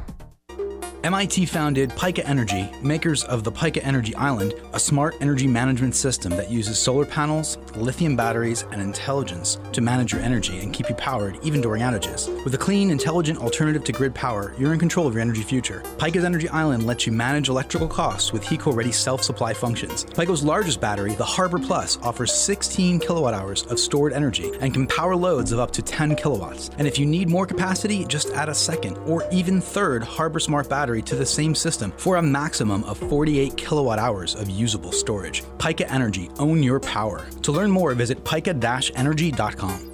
MIT 1.04 1.44
founded 1.44 1.90
Pika 1.90 2.22
Energy, 2.24 2.66
makers 2.80 3.24
of 3.24 3.44
the 3.44 3.52
Pika 3.52 3.78
Energy 3.84 4.14
Island, 4.14 4.54
a 4.72 4.80
smart 4.80 5.14
energy 5.20 5.46
management 5.46 5.94
system 5.94 6.32
that 6.32 6.50
uses 6.50 6.78
solar 6.78 7.04
panels, 7.04 7.58
lithium 7.76 8.16
batteries, 8.16 8.64
and 8.72 8.80
intelligence 8.80 9.58
to 9.72 9.82
manage 9.82 10.14
your 10.14 10.22
energy 10.22 10.60
and 10.60 10.72
keep 10.72 10.88
you 10.88 10.94
powered 10.94 11.38
even 11.42 11.60
during 11.60 11.82
outages. 11.82 12.42
With 12.42 12.54
a 12.54 12.58
clean, 12.58 12.90
intelligent 12.90 13.38
alternative 13.38 13.84
to 13.84 13.92
grid 13.92 14.14
power, 14.14 14.54
you're 14.56 14.72
in 14.72 14.78
control 14.78 15.06
of 15.06 15.12
your 15.12 15.20
energy 15.20 15.42
future. 15.42 15.82
Pika's 15.98 16.24
Energy 16.24 16.48
Island 16.48 16.86
lets 16.86 17.06
you 17.06 17.12
manage 17.12 17.50
electrical 17.50 17.86
costs 17.86 18.32
with 18.32 18.42
HECO 18.42 18.74
ready 18.74 18.90
self 18.90 19.22
supply 19.22 19.52
functions. 19.52 20.06
Pika's 20.06 20.42
largest 20.42 20.80
battery, 20.80 21.12
the 21.16 21.22
Harbor 21.22 21.58
Plus, 21.58 21.98
offers 21.98 22.32
16 22.32 22.98
kilowatt 23.00 23.34
hours 23.34 23.64
of 23.64 23.78
stored 23.78 24.14
energy 24.14 24.52
and 24.62 24.72
can 24.72 24.86
power 24.86 25.14
loads 25.14 25.52
of 25.52 25.58
up 25.58 25.70
to 25.72 25.82
10 25.82 26.16
kilowatts. 26.16 26.70
And 26.78 26.88
if 26.88 26.98
you 26.98 27.04
need 27.04 27.28
more 27.28 27.46
capacity, 27.46 28.06
just 28.06 28.30
add 28.30 28.48
a 28.48 28.54
second 28.54 28.96
or 29.06 29.22
even 29.30 29.60
third 29.60 30.02
Harbor 30.02 30.40
Smart 30.40 30.66
battery 30.70 30.93
to 31.02 31.16
the 31.16 31.26
same 31.26 31.54
system 31.54 31.92
for 31.96 32.16
a 32.16 32.22
maximum 32.22 32.84
of 32.84 32.98
48 32.98 33.56
kilowatt 33.56 33.98
hours 33.98 34.34
of 34.34 34.50
usable 34.50 34.92
storage. 34.92 35.42
Pika 35.58 35.90
Energy, 35.90 36.30
own 36.38 36.62
your 36.62 36.80
power. 36.80 37.26
To 37.42 37.52
learn 37.52 37.70
more, 37.70 37.94
visit 37.94 38.22
pika-energy.com. 38.24 39.93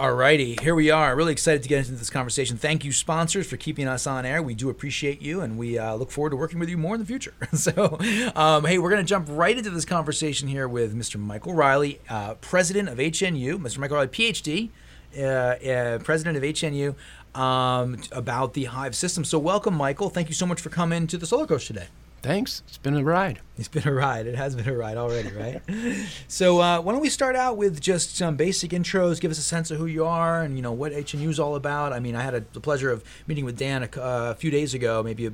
Alrighty, 0.00 0.58
here 0.58 0.74
we 0.74 0.90
are. 0.90 1.14
Really 1.14 1.32
excited 1.32 1.62
to 1.62 1.68
get 1.68 1.80
into 1.80 1.92
this 1.92 2.08
conversation. 2.08 2.56
Thank 2.56 2.86
you, 2.86 2.90
sponsors, 2.90 3.46
for 3.46 3.58
keeping 3.58 3.86
us 3.86 4.06
on 4.06 4.24
air. 4.24 4.42
We 4.42 4.54
do 4.54 4.70
appreciate 4.70 5.20
you, 5.20 5.42
and 5.42 5.58
we 5.58 5.76
uh, 5.76 5.92
look 5.92 6.10
forward 6.10 6.30
to 6.30 6.36
working 6.36 6.58
with 6.58 6.70
you 6.70 6.78
more 6.78 6.94
in 6.94 7.02
the 7.02 7.06
future. 7.06 7.34
so, 7.52 7.98
um, 8.34 8.64
hey, 8.64 8.78
we're 8.78 8.88
going 8.88 9.04
to 9.04 9.06
jump 9.06 9.28
right 9.30 9.54
into 9.54 9.68
this 9.68 9.84
conversation 9.84 10.48
here 10.48 10.66
with 10.66 10.96
Mr. 10.96 11.20
Michael 11.20 11.52
Riley, 11.52 12.00
uh, 12.08 12.32
president 12.36 12.88
of 12.88 12.96
HNU. 12.96 13.58
Mr. 13.58 13.76
Michael 13.76 13.96
Riley, 13.96 14.08
PhD, 14.08 14.70
uh, 15.18 15.20
uh, 15.20 15.98
president 15.98 16.38
of 16.38 16.44
HNU, 16.44 16.94
um, 17.38 18.00
about 18.10 18.54
the 18.54 18.64
Hive 18.64 18.96
system. 18.96 19.22
So, 19.22 19.38
welcome, 19.38 19.74
Michael. 19.74 20.08
Thank 20.08 20.28
you 20.28 20.34
so 20.34 20.46
much 20.46 20.62
for 20.62 20.70
coming 20.70 21.08
to 21.08 21.18
the 21.18 21.26
Solar 21.26 21.46
Coast 21.46 21.66
today. 21.66 21.88
Thanks. 22.22 22.62
It's 22.68 22.76
been 22.76 22.96
a 22.96 23.02
ride. 23.02 23.40
It's 23.56 23.68
been 23.68 23.88
a 23.88 23.92
ride. 23.92 24.26
It 24.26 24.34
has 24.34 24.54
been 24.54 24.68
a 24.68 24.76
ride 24.76 24.98
already, 24.98 25.30
right? 25.30 25.62
so 26.28 26.60
uh, 26.60 26.80
why 26.80 26.92
don't 26.92 27.00
we 27.00 27.08
start 27.08 27.34
out 27.34 27.56
with 27.56 27.80
just 27.80 28.16
some 28.16 28.36
basic 28.36 28.72
intros? 28.72 29.20
Give 29.20 29.30
us 29.30 29.38
a 29.38 29.42
sense 29.42 29.70
of 29.70 29.78
who 29.78 29.86
you 29.86 30.04
are 30.04 30.42
and 30.42 30.56
you 30.56 30.62
know 30.62 30.72
what 30.72 30.92
HNU 30.92 31.28
is 31.28 31.40
all 31.40 31.56
about. 31.56 31.94
I 31.94 32.00
mean, 32.00 32.14
I 32.14 32.22
had 32.22 32.34
a, 32.34 32.44
the 32.52 32.60
pleasure 32.60 32.90
of 32.90 33.02
meeting 33.26 33.46
with 33.46 33.56
Dan 33.56 33.82
a, 33.82 33.86
uh, 33.86 34.30
a 34.30 34.34
few 34.34 34.50
days 34.50 34.74
ago, 34.74 35.02
maybe 35.02 35.26
a, 35.26 35.32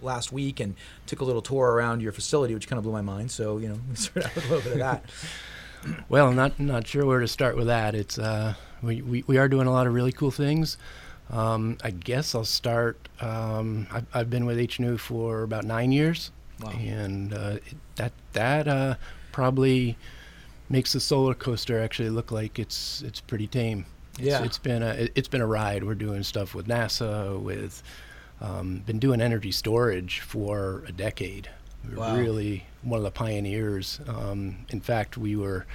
last 0.00 0.30
week, 0.30 0.60
and 0.60 0.76
took 1.06 1.20
a 1.20 1.24
little 1.24 1.42
tour 1.42 1.72
around 1.72 2.02
your 2.02 2.12
facility, 2.12 2.54
which 2.54 2.68
kind 2.68 2.78
of 2.78 2.84
blew 2.84 2.92
my 2.92 3.02
mind. 3.02 3.32
So 3.32 3.58
you 3.58 3.68
know, 3.68 3.80
start 3.94 4.26
out 4.26 4.34
with 4.36 4.44
a 4.44 4.48
little 4.48 4.62
bit 4.62 4.72
of 4.72 4.78
that. 4.78 5.04
well, 6.08 6.32
not 6.32 6.60
not 6.60 6.86
sure 6.86 7.04
where 7.04 7.20
to 7.20 7.28
start 7.28 7.56
with 7.56 7.66
that. 7.66 7.96
It's 7.96 8.16
uh, 8.16 8.54
we, 8.80 9.02
we 9.02 9.24
we 9.26 9.38
are 9.38 9.48
doing 9.48 9.66
a 9.66 9.72
lot 9.72 9.88
of 9.88 9.94
really 9.94 10.12
cool 10.12 10.30
things. 10.30 10.76
Um, 11.30 11.76
I 11.82 11.90
guess 11.90 12.34
I'll 12.34 12.44
start. 12.44 13.08
Um, 13.20 13.86
I've, 13.90 14.06
I've, 14.14 14.30
been 14.30 14.46
with 14.46 14.56
HNU 14.58 14.98
for 14.98 15.42
about 15.42 15.64
nine 15.64 15.92
years, 15.92 16.30
wow. 16.60 16.70
and 16.70 17.34
uh, 17.34 17.56
that 17.96 18.12
that 18.32 18.66
uh, 18.66 18.94
probably 19.32 19.96
makes 20.70 20.92
the 20.92 21.00
solar 21.00 21.34
coaster 21.34 21.80
actually 21.80 22.10
look 22.10 22.32
like 22.32 22.58
it's 22.58 23.02
it's 23.02 23.20
pretty 23.20 23.46
tame. 23.46 23.84
It's, 24.14 24.26
yeah, 24.26 24.42
it's 24.42 24.58
been 24.58 24.82
a 24.82 25.08
it's 25.14 25.28
been 25.28 25.42
a 25.42 25.46
ride. 25.46 25.84
We're 25.84 25.94
doing 25.94 26.22
stuff 26.22 26.54
with 26.54 26.66
NASA, 26.66 27.38
with 27.40 27.82
um, 28.40 28.82
been 28.86 28.98
doing 28.98 29.20
energy 29.20 29.52
storage 29.52 30.20
for 30.20 30.82
a 30.86 30.92
decade. 30.92 31.50
We 31.88 31.96
wow. 31.96 32.16
really 32.16 32.64
one 32.82 32.98
of 32.98 33.04
the 33.04 33.10
pioneers. 33.10 34.00
Um, 34.08 34.66
in 34.70 34.80
fact, 34.80 35.16
we 35.18 35.36
were 35.36 35.66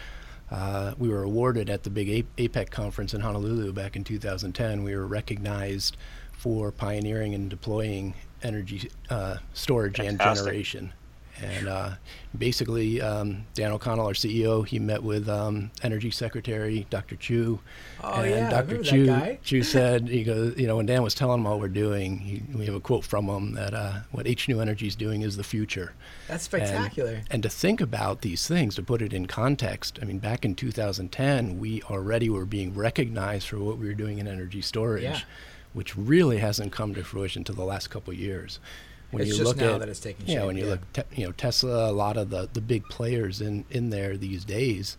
uh, 0.54 0.94
we 1.00 1.10
were 1.10 1.24
awarded 1.24 1.68
at 1.68 1.82
the 1.82 1.90
big 1.90 2.28
APEC 2.38 2.70
conference 2.70 3.16
in 3.16 3.22
Honolulu 3.22 3.74
back 3.74 3.96
in 3.96 4.04
2010. 4.04 4.84
We 4.84 4.96
were 4.96 5.08
recognized 5.08 5.98
for 6.32 6.72
pioneering 6.72 7.34
and 7.34 7.50
deploying 7.50 8.14
energy 8.44 8.92
uh, 9.10 9.38
storage 9.54 9.98
Fantastic. 9.98 10.28
and 10.28 10.38
generation. 10.38 10.94
And 11.42 11.68
uh, 11.68 11.92
basically, 12.38 13.02
um, 13.02 13.46
Dan 13.54 13.72
O'Connell, 13.72 14.06
our 14.06 14.14
CEO, 14.14 14.66
he 14.66 14.80
met 14.80 15.02
with 15.02 15.28
um, 15.28 15.72
Energy 15.82 16.12
Secretary 16.12 16.86
Dr. 16.90 17.16
Chu. 17.16 17.60
Oh, 18.04 18.22
and 18.22 18.30
yeah, 18.30 18.50
Dr. 18.50 18.84
Chu, 18.84 19.38
Chu 19.44 19.64
said, 19.64 20.08
he 20.08 20.24
goes, 20.24 20.58
you 20.58 20.68
know, 20.68 20.78
when 20.78 20.86
Dan 20.86 21.02
was 21.02 21.16
telling 21.16 21.40
him 21.40 21.46
what 21.46 21.60
we're 21.60 21.68
doing, 21.68 22.20
he, 22.20 22.44
we 22.56 22.66
have 22.66 22.76
a 22.76 22.80
quote 22.80 23.04
from 23.04 23.28
him 23.28 23.54
that 23.54 23.74
uh, 23.74 24.00
what 24.12 24.26
HNU 24.26 24.62
Energy 24.62 24.88
is 24.88 24.96
doing 24.96 25.22
is 25.22 25.36
the 25.36 25.44
future. 25.44 25.94
That's 26.28 26.44
spectacular. 26.44 27.14
And, 27.14 27.28
and, 27.32 27.44
to 27.44 27.50
think 27.50 27.82
about 27.82 28.22
these 28.22 28.48
things, 28.48 28.76
to 28.76 28.84
put 28.84 29.02
it 29.02 29.12
in 29.12 29.26
context, 29.26 30.00
I 30.02 30.06
mean, 30.06 30.20
back 30.20 30.46
in 30.46 30.56
2010, 30.56 31.60
we 31.60 31.82
already 31.84 32.30
were 32.30 32.46
being 32.46 32.74
recognized 32.74 33.48
for 33.48 33.58
what 33.58 33.78
we 33.78 33.88
were 33.88 33.94
doing 33.94 34.20
in 34.20 34.28
energy 34.28 34.62
storage, 34.62 35.04
yeah. 35.04 35.20
which 35.74 35.98
really 35.98 36.38
hasn't 36.38 36.72
come 36.72 36.94
to 36.94 37.04
fruition 37.04 37.42
until 37.42 37.56
the 37.56 37.64
last 37.64 37.90
couple 37.90 38.14
of 38.14 38.20
years 38.20 38.60
when 39.14 39.28
it's 39.28 39.38
you 39.38 39.44
look 39.44 39.62
at 39.62 39.80
that 39.80 39.90
it's 39.90 40.00
taking 40.00 40.26
shape. 40.26 40.36
yeah, 40.36 40.46
when 40.46 40.58
you 40.58 40.66
yeah. 40.66 40.72
look, 40.72 40.94
te- 40.94 41.16
you 41.16 41.26
know, 41.26 41.32
Tesla, 41.32 41.90
a 41.90 41.92
lot 41.92 42.18
of 42.18 42.30
the 42.30 42.50
the 42.54 42.62
big 42.62 42.84
players 42.86 43.42
in 43.42 43.66
in 43.70 43.90
there 43.90 44.18
these 44.18 44.44
days 44.44 44.98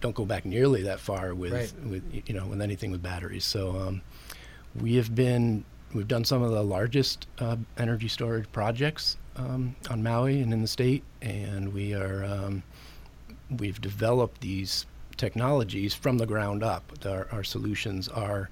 don't 0.00 0.14
go 0.14 0.24
back 0.24 0.44
nearly 0.44 0.82
that 0.82 1.00
far 1.00 1.34
with 1.34 1.52
right. 1.52 1.72
with 1.88 2.02
you 2.26 2.34
know 2.34 2.46
with 2.46 2.60
anything 2.60 2.90
with 2.90 3.02
batteries. 3.02 3.44
So 3.44 3.76
um, 3.78 4.02
we 4.80 4.96
have 4.96 5.14
been 5.14 5.64
we've 5.94 6.08
done 6.08 6.24
some 6.24 6.42
of 6.42 6.50
the 6.50 6.62
largest 6.62 7.26
uh, 7.38 7.56
energy 7.78 8.08
storage 8.08 8.50
projects 8.52 9.16
um, 9.36 9.76
on 9.90 10.02
Maui 10.02 10.40
and 10.40 10.52
in 10.52 10.62
the 10.62 10.68
state, 10.68 11.04
and 11.20 11.72
we 11.72 11.94
are 11.94 12.24
um, 12.24 12.62
we've 13.58 13.80
developed 13.80 14.40
these 14.40 14.86
technologies 15.16 15.94
from 15.94 16.18
the 16.18 16.26
ground 16.26 16.62
up. 16.62 16.82
Our, 17.06 17.28
our 17.32 17.44
solutions 17.44 18.08
are 18.08 18.50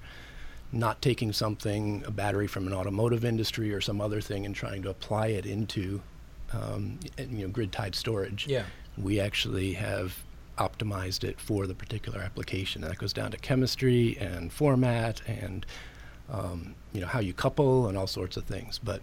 not 0.71 1.01
taking 1.01 1.33
something, 1.33 2.03
a 2.05 2.11
battery 2.11 2.47
from 2.47 2.67
an 2.67 2.73
automotive 2.73 3.25
industry 3.25 3.73
or 3.73 3.81
some 3.81 3.99
other 3.99 4.21
thing, 4.21 4.45
and 4.45 4.55
trying 4.55 4.81
to 4.83 4.89
apply 4.89 5.27
it 5.27 5.45
into 5.45 6.01
um, 6.53 6.99
you 7.17 7.45
know 7.45 7.47
grid 7.47 7.71
tied 7.71 7.95
storage. 7.95 8.47
Yeah. 8.47 8.63
We 8.97 9.19
actually 9.19 9.73
have 9.73 10.17
optimized 10.57 11.23
it 11.23 11.39
for 11.39 11.65
the 11.65 11.73
particular 11.73 12.19
application. 12.19 12.83
And 12.83 12.91
that 12.91 12.97
goes 12.97 13.13
down 13.13 13.31
to 13.31 13.37
chemistry 13.37 14.17
and 14.19 14.51
format 14.51 15.21
and 15.27 15.65
um, 16.29 16.75
you 16.93 17.01
know 17.01 17.07
how 17.07 17.19
you 17.19 17.33
couple 17.33 17.87
and 17.87 17.97
all 17.97 18.07
sorts 18.07 18.37
of 18.37 18.43
things. 18.43 18.79
But 18.79 19.01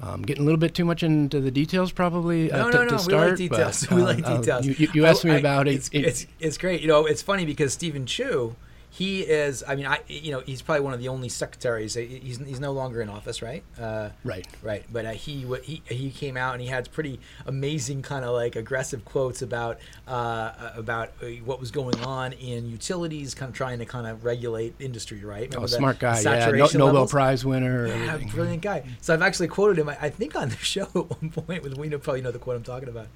um, 0.00 0.22
getting 0.22 0.42
a 0.42 0.44
little 0.44 0.58
bit 0.58 0.74
too 0.74 0.84
much 0.84 1.02
into 1.02 1.40
the 1.40 1.50
details, 1.50 1.92
probably. 1.92 2.52
Uh, 2.52 2.64
no, 2.64 2.70
to, 2.70 2.76
no, 2.76 2.82
no. 2.84 2.88
To 2.90 2.98
start, 2.98 3.24
we 3.24 3.28
like 3.30 3.36
details. 3.36 3.86
But, 3.88 3.96
we 3.96 4.02
like 4.02 4.26
uh, 4.26 4.36
details. 4.36 4.66
You, 4.66 4.74
you, 4.78 4.88
you 4.94 5.06
asked 5.06 5.24
oh, 5.24 5.28
me 5.28 5.34
I, 5.34 5.38
about 5.38 5.66
it's, 5.66 5.88
it. 5.88 6.04
It's, 6.04 6.26
it's 6.38 6.58
great. 6.58 6.80
You 6.82 6.88
know, 6.88 7.06
it's 7.06 7.22
funny 7.22 7.44
because 7.44 7.72
Steven 7.72 8.06
Chu 8.06 8.54
he 8.90 9.20
is. 9.22 9.62
I 9.66 9.74
mean, 9.74 9.86
I 9.86 10.00
you 10.08 10.32
know 10.32 10.40
he's 10.40 10.62
probably 10.62 10.82
one 10.82 10.94
of 10.94 11.00
the 11.00 11.08
only 11.08 11.28
secretaries. 11.28 11.94
He's 11.94 12.38
he's 12.38 12.60
no 12.60 12.72
longer 12.72 13.00
in 13.00 13.08
office, 13.08 13.42
right? 13.42 13.62
Uh, 13.78 14.10
right. 14.24 14.46
Right. 14.62 14.84
But 14.90 15.06
uh, 15.06 15.10
he 15.10 15.46
he 15.62 15.82
he 15.86 16.10
came 16.10 16.36
out 16.36 16.54
and 16.54 16.62
he 16.62 16.68
had 16.68 16.90
pretty 16.92 17.20
amazing 17.46 18.02
kind 18.02 18.24
of 18.24 18.32
like 18.32 18.56
aggressive 18.56 19.04
quotes 19.04 19.42
about 19.42 19.78
uh, 20.06 20.72
about 20.74 21.12
uh, 21.22 21.26
what 21.44 21.60
was 21.60 21.70
going 21.70 21.98
on 22.00 22.32
in 22.32 22.68
utilities, 22.68 23.34
kind 23.34 23.50
of 23.50 23.54
trying 23.54 23.78
to 23.78 23.84
kind 23.84 24.06
of 24.06 24.24
regulate 24.24 24.74
industry, 24.78 25.22
right? 25.24 25.48
Remember 25.50 25.64
oh, 25.64 25.66
smart 25.66 25.98
guy. 25.98 26.20
Yeah. 26.20 26.50
No, 26.50 26.66
Nobel 26.66 26.86
levels? 26.86 27.10
Prize 27.10 27.44
winner. 27.44 27.86
Yeah, 27.88 28.18
brilliant 28.32 28.62
guy. 28.62 28.84
So 29.00 29.12
I've 29.14 29.22
actually 29.22 29.48
quoted 29.48 29.78
him. 29.78 29.88
I 29.88 30.10
think 30.10 30.34
on 30.34 30.48
the 30.48 30.56
show 30.62 30.82
at 30.82 30.94
one 30.94 31.30
point 31.30 31.62
with 31.62 31.76
we 31.76 31.88
know 31.88 31.98
probably 31.98 32.22
know 32.22 32.30
the 32.30 32.38
quote 32.38 32.56
I'm 32.56 32.62
talking 32.62 32.88
about. 32.88 33.08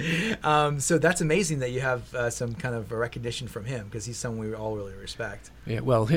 Um, 0.44 0.80
so 0.80 0.98
that's 0.98 1.20
amazing 1.20 1.60
that 1.60 1.70
you 1.70 1.80
have 1.80 2.14
uh, 2.14 2.30
some 2.30 2.54
kind 2.54 2.74
of 2.74 2.92
recognition 2.92 3.48
from 3.48 3.64
him 3.64 3.86
because 3.86 4.04
he's 4.04 4.18
someone 4.18 4.46
we 4.46 4.54
all 4.54 4.76
really 4.76 4.94
respect. 4.94 5.50
Yeah, 5.66 5.80
well, 5.80 6.08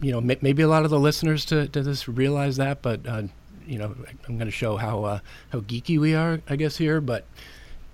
you 0.00 0.12
know, 0.12 0.20
maybe 0.20 0.62
a 0.62 0.68
lot 0.68 0.84
of 0.84 0.90
the 0.90 0.98
listeners 0.98 1.44
to, 1.46 1.68
to 1.68 1.82
this 1.82 2.08
realize 2.08 2.56
that, 2.56 2.82
but 2.82 3.06
uh, 3.06 3.22
you 3.66 3.78
know, 3.78 3.94
I'm 4.28 4.36
going 4.36 4.46
to 4.46 4.50
show 4.50 4.76
how 4.76 5.04
uh, 5.04 5.18
how 5.50 5.60
geeky 5.60 5.98
we 5.98 6.14
are, 6.14 6.40
I 6.48 6.56
guess 6.56 6.76
here. 6.76 7.00
But 7.00 7.24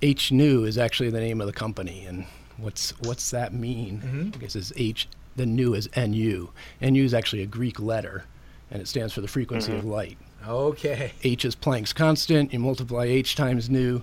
HNU 0.02 0.66
is 0.66 0.78
actually 0.78 1.10
the 1.10 1.20
name 1.20 1.40
of 1.40 1.46
the 1.46 1.52
company, 1.52 2.04
and 2.06 2.26
what's 2.56 2.90
what's 3.00 3.30
that 3.30 3.52
mean? 3.52 4.00
Mm-hmm. 4.04 4.30
I 4.34 4.38
guess 4.38 4.56
is 4.56 4.72
H. 4.76 5.08
The 5.36 5.46
new 5.46 5.74
is 5.74 5.88
Nu. 5.96 6.50
Nu 6.80 7.04
is 7.04 7.14
actually 7.14 7.42
a 7.42 7.46
Greek 7.46 7.78
letter, 7.80 8.24
and 8.70 8.82
it 8.82 8.88
stands 8.88 9.12
for 9.12 9.20
the 9.20 9.28
frequency 9.28 9.70
mm-hmm. 9.70 9.78
of 9.78 9.84
light. 9.84 10.18
Okay. 10.46 11.12
H 11.22 11.44
is 11.44 11.54
Planck's 11.54 11.92
constant. 11.92 12.52
You 12.52 12.58
multiply 12.58 13.04
H 13.04 13.36
times 13.36 13.68
nu, 13.68 14.02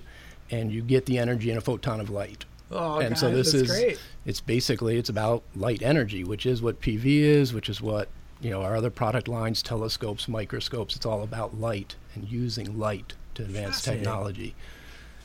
and 0.52 0.72
you 0.72 0.82
get 0.82 1.06
the 1.06 1.18
energy 1.18 1.52
in 1.52 1.58
a 1.58 1.62
photon 1.62 2.00
of 2.00 2.10
light. 2.10 2.46
Oh, 2.70 3.00
and 3.00 3.10
God, 3.10 3.20
so 3.20 3.32
this 3.32 3.54
is 3.54 3.70
great. 3.70 4.00
It's 4.28 4.42
basically 4.42 4.98
it's 4.98 5.08
about 5.08 5.42
light 5.56 5.82
energy, 5.82 6.26
which 6.26 6.46
is 6.46 6.62
what 6.62 6.82
PV 6.82 7.06
is, 7.06 7.54
which 7.54 7.70
is 7.70 7.82
what 7.82 8.10
you 8.42 8.50
know 8.50 8.62
our 8.62 8.76
other 8.76 8.90
product 8.90 9.30
lines, 9.30 9.64
telescopes, 9.64 10.28
microscopes. 10.28 10.98
It's 10.98 11.06
all 11.06 11.24
about 11.24 11.58
light 11.60 11.96
and 12.14 12.30
using 12.30 12.78
light 12.78 13.14
to 13.36 13.44
advance 13.44 13.82
technology. 13.82 14.54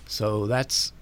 So 0.06 0.46
that's 0.46 0.92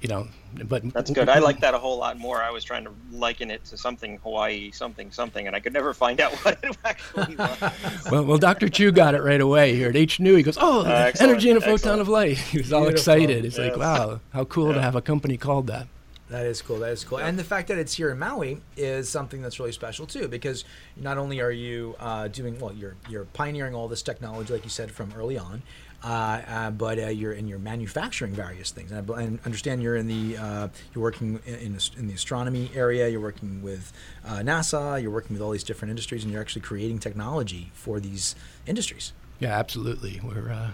you 0.00 0.08
know, 0.08 0.28
but 0.64 0.90
that's 0.94 1.10
good. 1.10 1.28
I 1.28 1.40
like 1.40 1.60
that 1.60 1.74
a 1.74 1.78
whole 1.78 1.98
lot 1.98 2.18
more. 2.18 2.42
I 2.42 2.50
was 2.50 2.64
trying 2.64 2.84
to 2.84 2.92
liken 3.12 3.50
it 3.50 3.62
to 3.66 3.76
something 3.76 4.16
Hawaii, 4.22 4.70
something, 4.70 5.10
something, 5.10 5.46
and 5.46 5.54
I 5.54 5.60
could 5.60 5.74
never 5.74 5.92
find 5.92 6.18
out 6.18 6.32
what 6.44 6.58
it 6.62 6.78
actually 6.82 7.36
was. 7.36 8.10
well, 8.10 8.24
well, 8.24 8.38
Dr. 8.38 8.70
Chu 8.70 8.90
got 8.90 9.14
it 9.14 9.22
right 9.22 9.40
away 9.40 9.74
here 9.74 9.90
at 9.90 9.94
HNU. 9.96 10.38
He 10.38 10.42
goes, 10.42 10.56
"Oh, 10.58 10.86
uh, 10.86 11.12
energy 11.20 11.50
in 11.50 11.58
a 11.58 11.60
photon 11.60 11.74
excellent. 11.74 12.00
of 12.00 12.08
light." 12.08 12.38
He 12.50 12.56
was 12.56 12.72
all 12.72 12.88
excited. 12.88 13.44
It's 13.44 13.58
yes. 13.58 13.72
like, 13.72 13.78
"Wow, 13.78 14.20
how 14.32 14.44
cool 14.44 14.68
yeah. 14.68 14.76
to 14.76 14.80
have 14.80 14.96
a 14.96 15.02
company 15.02 15.36
called 15.36 15.66
that." 15.66 15.86
That 16.30 16.46
is 16.46 16.62
cool. 16.62 16.78
That 16.78 16.92
is 16.92 17.02
cool. 17.02 17.18
Yeah. 17.18 17.26
And 17.26 17.36
the 17.36 17.44
fact 17.44 17.66
that 17.68 17.78
it's 17.78 17.92
here 17.92 18.10
in 18.10 18.18
Maui 18.18 18.60
is 18.76 19.08
something 19.08 19.42
that's 19.42 19.58
really 19.58 19.72
special 19.72 20.06
too, 20.06 20.28
because 20.28 20.64
not 20.96 21.18
only 21.18 21.40
are 21.40 21.50
you 21.50 21.96
uh, 21.98 22.28
doing 22.28 22.58
well, 22.60 22.72
you're 22.72 22.94
you're 23.08 23.24
pioneering 23.24 23.74
all 23.74 23.88
this 23.88 24.00
technology, 24.00 24.52
like 24.52 24.62
you 24.62 24.70
said, 24.70 24.92
from 24.92 25.12
early 25.16 25.36
on, 25.36 25.62
uh, 26.04 26.06
uh, 26.06 26.70
but 26.70 27.00
uh, 27.00 27.08
you're 27.08 27.32
in 27.32 27.48
you're 27.48 27.58
manufacturing 27.58 28.32
various 28.32 28.70
things. 28.70 28.92
And 28.92 29.10
I, 29.10 29.44
understand 29.44 29.82
you're 29.82 29.96
in 29.96 30.06
the 30.06 30.36
uh, 30.36 30.68
you're 30.94 31.02
working 31.02 31.40
in, 31.46 31.54
in, 31.54 31.78
in, 31.98 32.06
the 32.06 32.14
astronomy 32.14 32.70
area. 32.76 33.08
You're 33.08 33.20
working 33.20 33.60
with 33.60 33.92
uh, 34.24 34.38
NASA. 34.38 35.02
You're 35.02 35.10
working 35.10 35.34
with 35.34 35.42
all 35.42 35.50
these 35.50 35.64
different 35.64 35.90
industries, 35.90 36.22
and 36.22 36.32
you're 36.32 36.40
actually 36.40 36.62
creating 36.62 37.00
technology 37.00 37.72
for 37.74 37.98
these 37.98 38.36
industries. 38.66 39.12
Yeah, 39.40 39.58
absolutely. 39.58 40.20
We're 40.22 40.52
uh, 40.52 40.70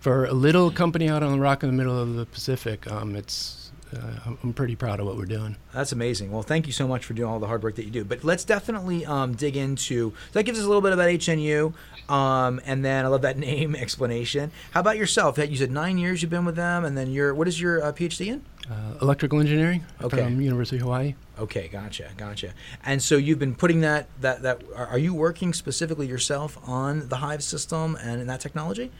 for 0.00 0.24
a 0.24 0.32
little 0.32 0.70
company 0.70 1.10
out 1.10 1.22
on 1.22 1.32
the 1.32 1.38
rock 1.38 1.62
in 1.62 1.68
the 1.68 1.76
middle 1.76 1.98
of 1.98 2.14
the 2.14 2.24
Pacific. 2.24 2.90
Um, 2.90 3.14
it's 3.14 3.59
uh, 3.94 4.34
I'm 4.42 4.52
pretty 4.52 4.76
proud 4.76 5.00
of 5.00 5.06
what 5.06 5.16
we're 5.16 5.24
doing. 5.24 5.56
That's 5.72 5.92
amazing. 5.92 6.30
Well, 6.30 6.42
thank 6.42 6.66
you 6.66 6.72
so 6.72 6.86
much 6.86 7.04
for 7.04 7.14
doing 7.14 7.28
all 7.28 7.38
the 7.38 7.46
hard 7.46 7.62
work 7.62 7.76
that 7.76 7.84
you 7.84 7.90
do. 7.90 8.04
But 8.04 8.24
let's 8.24 8.44
definitely 8.44 9.04
um, 9.06 9.34
dig 9.34 9.56
into 9.56 10.12
that. 10.32 10.44
Gives 10.44 10.58
us 10.58 10.64
a 10.64 10.68
little 10.68 10.82
bit 10.82 10.92
about 10.92 11.08
HNU, 11.08 11.72
um, 12.08 12.60
and 12.64 12.84
then 12.84 13.04
I 13.04 13.08
love 13.08 13.22
that 13.22 13.38
name 13.50 13.74
explanation. 13.74 14.50
How 14.72 14.80
about 14.80 14.96
yourself? 14.96 15.38
You 15.38 15.56
said 15.56 15.70
nine 15.70 15.98
years 15.98 16.22
you've 16.22 16.30
been 16.30 16.44
with 16.44 16.56
them, 16.56 16.84
and 16.84 16.96
then 16.96 17.10
you're 17.10 17.34
what 17.34 17.48
is 17.48 17.60
your 17.60 17.82
uh, 17.82 17.92
PhD 17.92 18.26
in? 18.28 18.42
Uh, 18.70 18.94
electrical 19.02 19.40
engineering 19.40 19.84
okay. 20.00 20.22
from 20.22 20.40
University 20.40 20.76
of 20.76 20.82
Hawaii. 20.82 21.14
Okay, 21.38 21.66
gotcha, 21.68 22.10
gotcha. 22.16 22.52
And 22.84 23.02
so 23.02 23.16
you've 23.16 23.38
been 23.38 23.54
putting 23.54 23.80
that 23.80 24.06
that 24.20 24.42
that 24.42 24.62
are, 24.76 24.86
are 24.86 24.98
you 24.98 25.14
working 25.14 25.52
specifically 25.52 26.06
yourself 26.06 26.58
on 26.68 27.08
the 27.08 27.16
Hive 27.16 27.42
system 27.42 27.96
and 28.00 28.20
in 28.20 28.26
that 28.28 28.40
technology? 28.40 28.92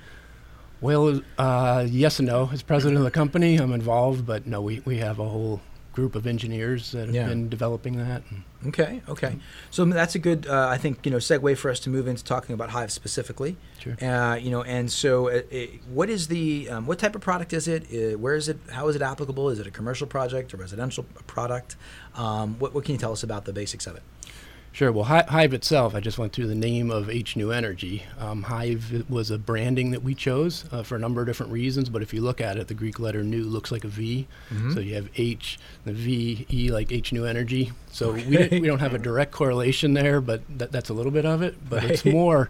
Well, 0.81 1.21
uh, 1.39 1.87
yes 1.89 2.19
and 2.19 2.29
no. 2.29 2.49
As 2.53 2.63
president 2.63 2.99
of 2.99 3.05
the 3.05 3.11
company, 3.11 3.57
I'm 3.57 3.73
involved, 3.73 4.27
but 4.27 4.47
no, 4.47 4.63
we, 4.63 4.81
we 4.81 4.99
have 4.99 5.19
a 5.19 5.29
whole 5.29 5.61
group 5.93 6.15
of 6.15 6.27
engineers 6.27 6.93
that 6.93 7.07
have 7.07 7.15
yeah. 7.15 7.27
been 7.27 7.49
developing 7.49 7.97
that. 7.99 8.23
Okay, 8.67 9.03
okay. 9.09 9.37
So 9.71 9.85
that's 9.85 10.15
a 10.15 10.19
good, 10.19 10.47
uh, 10.47 10.69
I 10.69 10.79
think, 10.79 11.05
you 11.05 11.11
know, 11.11 11.19
segue 11.19 11.59
for 11.59 11.71
us 11.71 11.81
to 11.81 11.91
move 11.91 12.07
into 12.07 12.23
talking 12.23 12.55
about 12.55 12.71
Hive 12.71 12.93
specifically. 12.93 13.57
Sure. 13.79 13.97
Uh, 14.01 14.37
you 14.37 14.51
know, 14.51 14.63
and 14.63 14.91
so, 14.91 15.29
uh, 15.29 15.43
what 15.93 16.09
is 16.09 16.29
the, 16.29 16.71
um, 16.71 16.87
what 16.87 16.99
type 16.99 17.15
of 17.15 17.21
product 17.21 17.53
is 17.53 17.67
it? 17.67 17.83
Uh, 17.85 18.19
where 18.19 18.37
is 18.37 18.49
it? 18.49 18.59
How 18.71 18.89
is 18.89 18.97
it 18.97 19.03
applicable? 19.03 19.51
Is 19.51 19.59
it 19.59 19.67
a 19.67 19.71
commercial 19.71 20.07
project, 20.07 20.53
a 20.53 20.57
residential 20.57 21.05
product? 21.27 21.77
Um, 22.15 22.59
what, 22.59 22.73
what 22.75 22.85
can 22.85 22.95
you 22.95 22.99
tell 22.99 23.13
us 23.13 23.23
about 23.23 23.45
the 23.45 23.53
basics 23.53 23.87
of 23.87 23.97
it? 23.97 24.03
Sure. 24.73 24.93
Well, 24.93 25.05
Hive 25.05 25.53
itself, 25.53 25.97
I 25.97 26.01
just 26.01 26.17
went 26.17 26.33
through 26.33 26.47
the 26.47 26.55
name 26.55 26.93
of 26.93 27.09
HNU 27.09 27.55
Energy. 27.55 28.05
Um, 28.19 28.45
Hive 28.45 29.05
was 29.11 29.31
a 29.31 29.39
branding 29.39 29.91
that 29.91 30.05
we 30.05 30.15
chose 30.15 30.65
uh, 30.71 30.85
for 30.85 30.95
a 30.95 30.99
number 30.99 31.21
of 31.21 31.27
different 31.27 31.51
reasons, 31.51 31.89
but 31.89 32.03
if 32.03 32.15
you 32.15 32.21
look 32.21 32.41
at 32.41 32.57
it, 32.57 32.69
the 32.69 32.75
Greek 32.75 33.01
letter 33.01 33.25
Nu 33.25 33.43
looks 33.43 33.73
like 33.73 33.83
a 33.83 33.89
v. 33.89 34.29
Mm-hmm. 34.49 34.73
So 34.73 34.81
you 34.81 34.95
have 34.95 35.09
H, 35.17 35.59
the 35.85 35.93
V, 35.93 36.47
E 36.53 36.71
like 36.71 36.89
HNU 36.89 37.29
Energy. 37.29 37.73
So 37.91 38.11
okay. 38.11 38.49
we, 38.49 38.61
we 38.61 38.67
don't 38.69 38.79
have 38.79 38.95
a 38.95 38.99
direct 38.99 39.33
correlation 39.33 39.95
there, 39.95 40.21
but 40.21 40.43
that, 40.59 40.71
that's 40.71 40.89
a 40.89 40.95
little 40.95 41.13
bit 41.13 41.27
of 41.27 41.43
it. 41.43 41.57
But 41.69 41.83
right. 41.83 41.91
it's 41.91 42.05
more 42.05 42.49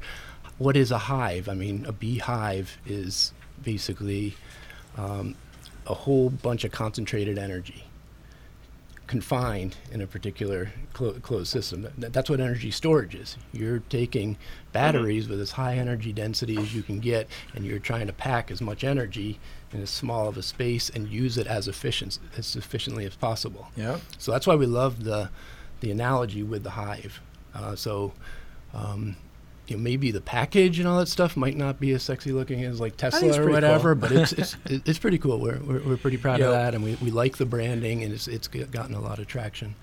what 0.58 0.76
is 0.76 0.90
a 0.90 0.98
hive? 0.98 1.48
I 1.48 1.54
mean, 1.54 1.86
a 1.86 1.92
beehive 1.92 2.76
is 2.84 3.32
basically 3.62 4.36
um, 4.98 5.36
a 5.86 5.94
whole 5.94 6.28
bunch 6.28 6.64
of 6.64 6.70
concentrated 6.70 7.38
energy 7.38 7.84
confined 9.10 9.76
in 9.90 10.00
a 10.00 10.06
particular 10.06 10.70
clo- 10.92 11.14
closed 11.14 11.48
system. 11.48 11.88
That, 11.98 12.12
that's 12.12 12.30
what 12.30 12.38
energy 12.38 12.70
storage 12.70 13.16
is. 13.16 13.36
You're 13.52 13.80
taking 13.80 14.38
batteries 14.72 15.24
mm-hmm. 15.24 15.32
with 15.32 15.40
as 15.40 15.50
high 15.50 15.78
energy 15.78 16.12
density 16.12 16.56
as 16.56 16.72
you 16.72 16.84
can 16.84 17.00
get, 17.00 17.26
and 17.52 17.64
you're 17.66 17.80
trying 17.80 18.06
to 18.06 18.12
pack 18.12 18.52
as 18.52 18.60
much 18.60 18.84
energy 18.84 19.40
in 19.72 19.82
as 19.82 19.90
small 19.90 20.28
of 20.28 20.36
a 20.36 20.42
space 20.42 20.90
and 20.90 21.08
use 21.08 21.38
it 21.38 21.48
as 21.48 21.66
efficient 21.66 22.20
as 22.38 22.54
efficiently 22.54 23.04
as 23.04 23.16
possible. 23.16 23.66
Yeah. 23.74 23.98
So 24.16 24.30
that's 24.30 24.46
why 24.46 24.54
we 24.54 24.66
love 24.66 25.02
the 25.02 25.30
the 25.80 25.90
analogy 25.90 26.44
with 26.44 26.62
the 26.62 26.70
hive. 26.70 27.20
Uh, 27.52 27.74
so 27.74 28.12
um, 28.72 29.16
you 29.70 29.76
know, 29.76 29.82
maybe 29.82 30.10
the 30.10 30.20
package 30.20 30.78
and 30.78 30.88
all 30.88 30.98
that 30.98 31.08
stuff 31.08 31.36
might 31.36 31.56
not 31.56 31.78
be 31.78 31.92
as 31.92 32.02
sexy 32.02 32.32
looking 32.32 32.64
as 32.64 32.80
like 32.80 32.96
Tesla 32.96 33.40
or 33.40 33.48
whatever, 33.50 33.94
cool. 33.94 34.00
but 34.00 34.12
it's, 34.12 34.32
it's 34.32 34.56
it's 34.66 34.98
pretty 34.98 35.18
cool. 35.18 35.38
We're, 35.38 35.60
we're, 35.60 35.80
we're 35.80 35.96
pretty 35.96 36.16
proud 36.16 36.40
of 36.40 36.50
that, 36.50 36.74
and 36.74 36.82
we, 36.82 36.96
we 36.96 37.10
like 37.10 37.36
the 37.36 37.46
branding, 37.46 38.02
and 38.02 38.12
it's 38.12 38.26
it's 38.26 38.48
gotten 38.48 38.94
a 38.94 39.00
lot 39.00 39.18
of 39.18 39.26
traction 39.26 39.76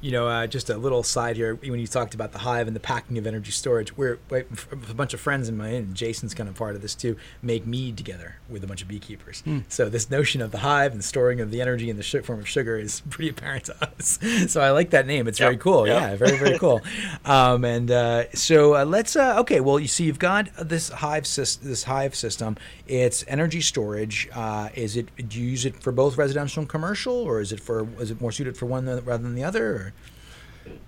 you 0.00 0.12
know, 0.12 0.28
uh, 0.28 0.46
just 0.46 0.70
a 0.70 0.76
little 0.76 1.02
side 1.02 1.36
here. 1.36 1.56
When 1.56 1.80
you 1.80 1.86
talked 1.86 2.14
about 2.14 2.32
the 2.32 2.38
hive 2.38 2.66
and 2.66 2.76
the 2.76 2.80
packing 2.80 3.18
of 3.18 3.26
energy 3.26 3.50
storage, 3.50 3.96
we're, 3.96 4.18
a 4.30 4.94
bunch 4.94 5.12
of 5.12 5.20
friends 5.20 5.48
in 5.48 5.56
my 5.56 5.68
and 5.68 5.94
Jason's 5.94 6.34
kind 6.34 6.48
of 6.48 6.54
part 6.54 6.76
of 6.76 6.82
this 6.82 6.94
too. 6.94 7.16
Make 7.42 7.66
mead 7.66 7.96
together 7.96 8.36
with 8.48 8.62
a 8.62 8.66
bunch 8.66 8.82
of 8.82 8.88
beekeepers. 8.88 9.42
Mm. 9.46 9.64
So 9.68 9.88
this 9.88 10.10
notion 10.10 10.40
of 10.40 10.52
the 10.52 10.58
hive 10.58 10.92
and 10.92 11.04
storing 11.04 11.40
of 11.40 11.50
the 11.50 11.60
energy 11.60 11.90
in 11.90 11.96
the 11.96 12.02
sh- 12.02 12.22
form 12.22 12.38
of 12.38 12.48
sugar 12.48 12.78
is 12.78 13.00
pretty 13.10 13.30
apparent 13.30 13.64
to 13.64 13.84
us. 13.84 14.18
so 14.48 14.60
I 14.60 14.70
like 14.70 14.90
that 14.90 15.06
name. 15.06 15.26
It's 15.26 15.40
yep. 15.40 15.46
very 15.46 15.56
cool. 15.56 15.86
Yep. 15.86 16.00
Yeah, 16.00 16.16
very 16.16 16.36
very 16.36 16.58
cool. 16.58 16.80
Um, 17.24 17.64
and 17.64 17.90
uh, 17.90 18.30
so 18.32 18.74
uh, 18.76 18.84
let's 18.84 19.16
uh, 19.16 19.40
okay. 19.40 19.60
Well, 19.60 19.78
you 19.78 19.88
see, 19.88 20.04
you've 20.04 20.18
got 20.18 20.48
this 20.56 20.88
hive 20.88 21.26
sy- 21.26 21.58
this 21.62 21.84
hive 21.84 22.14
system. 22.14 22.56
It's 22.86 23.24
energy 23.28 23.60
storage. 23.60 24.28
Uh, 24.34 24.68
is 24.74 24.96
it? 24.96 25.08
Do 25.28 25.40
you 25.40 25.48
use 25.48 25.64
it 25.64 25.82
for 25.82 25.92
both 25.92 26.16
residential 26.16 26.60
and 26.60 26.68
commercial, 26.68 27.14
or 27.14 27.40
is 27.40 27.52
it 27.52 27.60
for? 27.60 27.86
Is 28.00 28.10
it 28.10 28.20
more 28.20 28.32
suited 28.32 28.56
for 28.56 28.66
one 28.66 28.86
rather 28.86 29.22
than 29.22 29.34
the 29.34 29.44
other? 29.44 29.66
Or? 29.66 29.87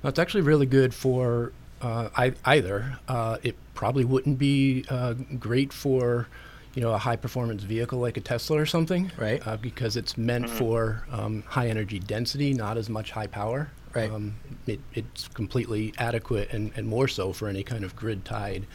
Well, 0.02 0.10
it's 0.10 0.18
actually 0.18 0.42
really 0.42 0.66
good 0.66 0.94
for 0.94 1.52
uh, 1.80 2.08
I, 2.16 2.34
either. 2.44 2.98
Uh, 3.08 3.38
it 3.42 3.56
probably 3.74 4.04
wouldn't 4.04 4.38
be 4.38 4.84
uh, 4.88 5.14
great 5.38 5.72
for 5.72 6.28
you 6.74 6.82
know 6.82 6.92
a 6.92 6.98
high 6.98 7.16
performance 7.16 7.62
vehicle 7.62 7.98
like 7.98 8.16
a 8.16 8.20
Tesla 8.20 8.58
or 8.58 8.66
something, 8.66 9.10
right? 9.16 9.44
Uh, 9.46 9.56
because 9.56 9.96
it's 9.96 10.16
meant 10.16 10.46
mm-hmm. 10.46 10.56
for 10.56 11.06
um, 11.10 11.42
high 11.46 11.68
energy 11.68 11.98
density, 11.98 12.52
not 12.54 12.76
as 12.76 12.88
much 12.88 13.10
high 13.10 13.26
power. 13.26 13.70
Right. 13.92 14.10
Um, 14.10 14.36
it, 14.68 14.78
it's 14.94 15.26
completely 15.28 15.92
adequate 15.98 16.52
and, 16.52 16.70
and 16.76 16.86
more 16.86 17.08
so 17.08 17.32
for 17.32 17.48
any 17.48 17.64
kind 17.64 17.82
of 17.82 17.96
grid 17.96 18.24
tied 18.24 18.66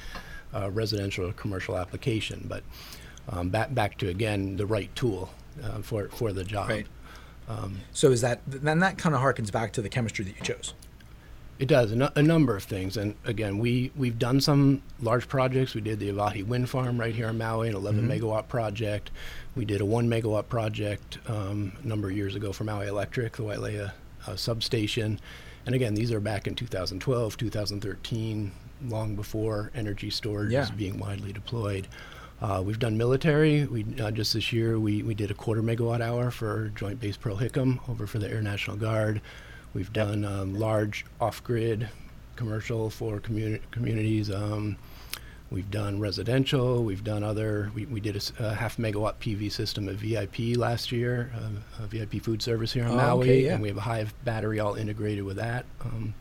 uh, 0.53 0.69
residential 0.69 1.29
or 1.29 1.31
commercial 1.33 1.77
application. 1.77 2.45
But 2.49 2.63
um, 3.29 3.49
back 3.49 3.73
back 3.73 3.97
to 3.99 4.09
again 4.09 4.57
the 4.57 4.65
right 4.65 4.93
tool 4.95 5.29
uh, 5.63 5.79
for 5.79 6.09
for 6.09 6.33
the 6.33 6.43
job. 6.43 6.69
Right. 6.69 6.87
Um, 7.47 7.81
So 7.93 8.11
is 8.11 8.21
that 8.21 8.41
then 8.45 8.79
that 8.79 8.97
kind 8.97 9.15
of 9.15 9.21
harkens 9.21 9.51
back 9.51 9.71
to 9.73 9.81
the 9.81 9.89
chemistry 9.89 10.25
that 10.25 10.35
you 10.35 10.43
chose? 10.43 10.73
It 11.57 11.67
does 11.69 11.91
a, 11.93 12.21
number 12.21 12.57
of 12.57 12.63
things, 12.63 12.97
and 12.97 13.15
again, 13.23 13.59
we 13.59 13.89
we've 13.95 14.19
done 14.19 14.41
some 14.41 14.81
large 15.01 15.29
projects. 15.29 15.73
We 15.73 15.79
did 15.79 15.99
the 15.99 16.09
Auwahi 16.09 16.45
wind 16.45 16.69
farm 16.69 16.99
right 16.99 17.15
here 17.15 17.29
in 17.29 17.37
Maui, 17.37 17.69
an 17.69 17.75
11 17.75 18.05
megawatt 18.09 18.49
project. 18.49 19.09
We 19.55 19.63
did 19.63 19.79
a 19.79 19.85
one 19.85 20.09
megawatt 20.09 20.49
project 20.49 21.17
um, 21.27 21.71
a 21.81 21.87
number 21.87 22.09
of 22.09 22.17
years 22.17 22.35
ago 22.35 22.51
for 22.51 22.65
Maui 22.65 22.87
Electric, 22.87 23.37
the 23.37 23.43
Wailea 23.43 23.93
uh, 24.27 24.35
substation. 24.35 25.17
And 25.65 25.73
again, 25.73 25.95
these 25.95 26.11
are 26.11 26.19
back 26.19 26.45
in 26.45 26.55
2012, 26.55 27.37
2013, 27.37 28.51
long 28.87 29.15
before 29.15 29.71
energy 29.73 30.09
storage 30.09 30.51
Yeah. 30.51 30.59
was 30.61 30.71
being 30.71 30.99
widely 30.99 31.31
deployed. 31.31 31.87
Uh, 32.41 32.61
we've 32.65 32.79
done 32.79 32.97
military. 32.97 33.65
We 33.65 33.85
uh, 33.99 34.11
just 34.11 34.33
this 34.33 34.51
year 34.51 34.77
we, 34.77 35.03
we 35.03 35.13
did 35.15 35.31
a 35.31 35.33
quarter 35.33 35.63
megawatt 35.63 36.01
hour 36.01 36.31
for 36.31 36.67
Joint 36.75 36.99
Base 36.99 37.15
Pearl 37.15 37.37
Hickam 37.37 37.79
over 37.89 38.05
for 38.05 38.19
the 38.19 38.29
Air 38.29 38.41
National 38.41 38.75
Guard. 38.75 39.21
We've 39.75 39.91
done 39.91 40.23
um, 40.23 40.55
large 40.57 41.05
off-grid 41.19 41.89
commercial 42.37 42.89
for 42.89 43.19
communi- 43.19 43.59
communities. 43.71 44.31
Um, 44.31 44.77
we've 45.51 45.69
done 45.69 45.99
residential. 45.99 46.83
We've 46.85 47.03
done 47.03 47.23
other. 47.23 47.71
We, 47.75 47.85
we 47.85 47.99
did 47.99 48.15
a 48.39 48.53
half 48.55 48.77
megawatt 48.77 49.15
PV 49.19 49.51
system 49.51 49.89
at 49.89 49.95
VIP 49.95 50.57
last 50.57 50.93
year, 50.93 51.29
uh, 51.35 51.83
a 51.83 51.87
VIP 51.87 52.23
food 52.23 52.41
service 52.41 52.71
here 52.71 52.85
in 52.85 52.91
Oh, 52.91 52.95
Maui, 52.95 53.19
okay, 53.23 53.43
yeah. 53.45 53.53
and 53.53 53.61
we 53.61 53.67
have 53.67 53.77
a 53.77 53.81
Hive 53.81 54.13
battery 54.23 54.61
all 54.61 54.75
integrated 54.75 55.25
with 55.25 55.35
that. 55.35 55.65
Um, 55.81 56.13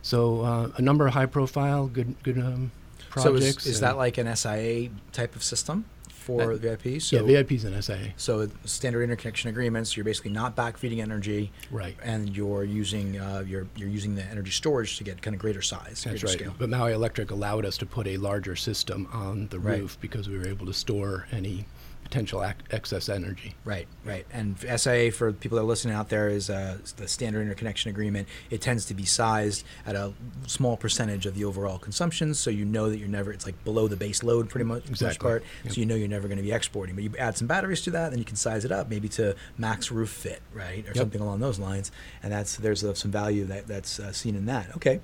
so 0.00 0.40
uh, 0.40 0.70
a 0.76 0.82
number 0.82 1.06
of 1.06 1.12
high-profile, 1.12 1.88
good 1.88 2.14
good 2.22 2.38
um, 2.38 2.70
So 3.16 3.30
projects. 3.32 3.66
is, 3.66 3.74
is 3.74 3.80
that 3.80 3.98
like 3.98 4.16
an 4.16 4.34
SIA 4.34 4.88
type 5.12 5.36
of 5.36 5.44
system 5.44 5.84
for 6.24 6.52
Uh, 6.52 6.56
VIP? 6.56 7.00
So 7.02 7.16
yeah, 7.26 7.42
VIP's 7.42 7.64
an 7.64 7.80
SA. 7.82 7.96
So 8.16 8.48
standard 8.64 9.02
interconnection 9.02 9.50
agreements, 9.50 9.96
you're 9.96 10.04
basically 10.04 10.30
not 10.30 10.56
backfeeding 10.56 11.00
energy, 11.00 11.52
Right. 11.70 11.96
And 12.02 12.34
you're 12.34 12.64
using 12.64 13.18
uh, 13.20 13.44
you're 13.46 13.66
you're 13.76 13.88
using 13.90 14.14
the 14.14 14.24
energy 14.24 14.50
storage 14.50 14.96
to 14.98 15.04
get 15.04 15.20
kind 15.20 15.34
of 15.34 15.40
greater 15.40 15.62
size, 15.62 16.02
That's 16.04 16.04
greater 16.04 16.26
right. 16.26 16.32
scale. 16.38 16.54
But 16.58 16.70
Maui 16.70 16.92
Electric 16.92 17.30
allowed 17.30 17.64
us 17.66 17.76
to 17.78 17.86
put 17.86 18.06
a 18.06 18.16
larger 18.16 18.56
system 18.56 19.06
on 19.12 19.48
the 19.48 19.58
Right. 19.60 19.80
roof 19.80 19.98
because 20.00 20.28
we 20.28 20.38
were 20.38 20.46
able 20.48 20.66
to 20.66 20.72
store 20.72 21.26
any 21.30 21.66
potential 22.04 22.44
ac- 22.44 22.54
excess 22.70 23.08
energy. 23.08 23.54
Right, 23.64 23.88
right. 24.04 24.26
And 24.32 24.56
SIA 24.60 25.10
for 25.10 25.32
people 25.32 25.56
that 25.56 25.62
are 25.62 25.66
listening 25.66 25.94
out 25.94 26.08
there 26.10 26.28
is 26.28 26.48
uh, 26.50 26.78
the 26.96 27.08
standard 27.08 27.42
interconnection 27.42 27.90
agreement. 27.90 28.28
It 28.50 28.60
tends 28.60 28.84
to 28.86 28.94
be 28.94 29.04
sized 29.04 29.64
at 29.86 29.96
a 29.96 30.12
small 30.46 30.76
percentage 30.76 31.26
of 31.26 31.34
the 31.34 31.44
overall 31.44 31.78
consumption, 31.78 32.34
so 32.34 32.50
you 32.50 32.64
know 32.64 32.88
that 32.90 32.98
you're 32.98 33.08
never. 33.08 33.32
It's 33.32 33.46
like 33.46 33.62
below 33.64 33.88
the 33.88 33.96
base 33.96 34.22
load, 34.22 34.48
pretty 34.48 34.64
much. 34.64 34.88
Exactly. 34.88 35.18
part. 35.26 35.44
Yep. 35.64 35.72
So 35.74 35.80
you 35.80 35.86
know 35.86 35.94
you're 35.94 36.08
never 36.08 36.28
going 36.28 36.38
to 36.38 36.44
be 36.44 36.52
exporting. 36.52 36.94
But 36.94 37.04
you 37.04 37.12
add 37.18 37.36
some 37.36 37.48
batteries 37.48 37.80
to 37.82 37.90
that, 37.92 38.10
then 38.10 38.18
you 38.18 38.24
can 38.24 38.36
size 38.36 38.64
it 38.64 38.70
up, 38.72 38.88
maybe 38.88 39.08
to 39.10 39.34
max 39.58 39.90
roof 39.90 40.10
fit, 40.10 40.40
right, 40.52 40.84
or 40.84 40.88
Yep. 40.88 40.96
something 40.96 41.20
along 41.20 41.40
those 41.40 41.58
lines. 41.58 41.90
And 42.22 42.32
that's 42.32 42.56
there's 42.56 42.84
uh, 42.84 42.94
some 42.94 43.10
value 43.10 43.44
that 43.46 43.66
that's 43.66 43.98
uh, 43.98 44.12
seen 44.12 44.36
in 44.36 44.46
that. 44.46 44.74
Okay. 44.76 45.00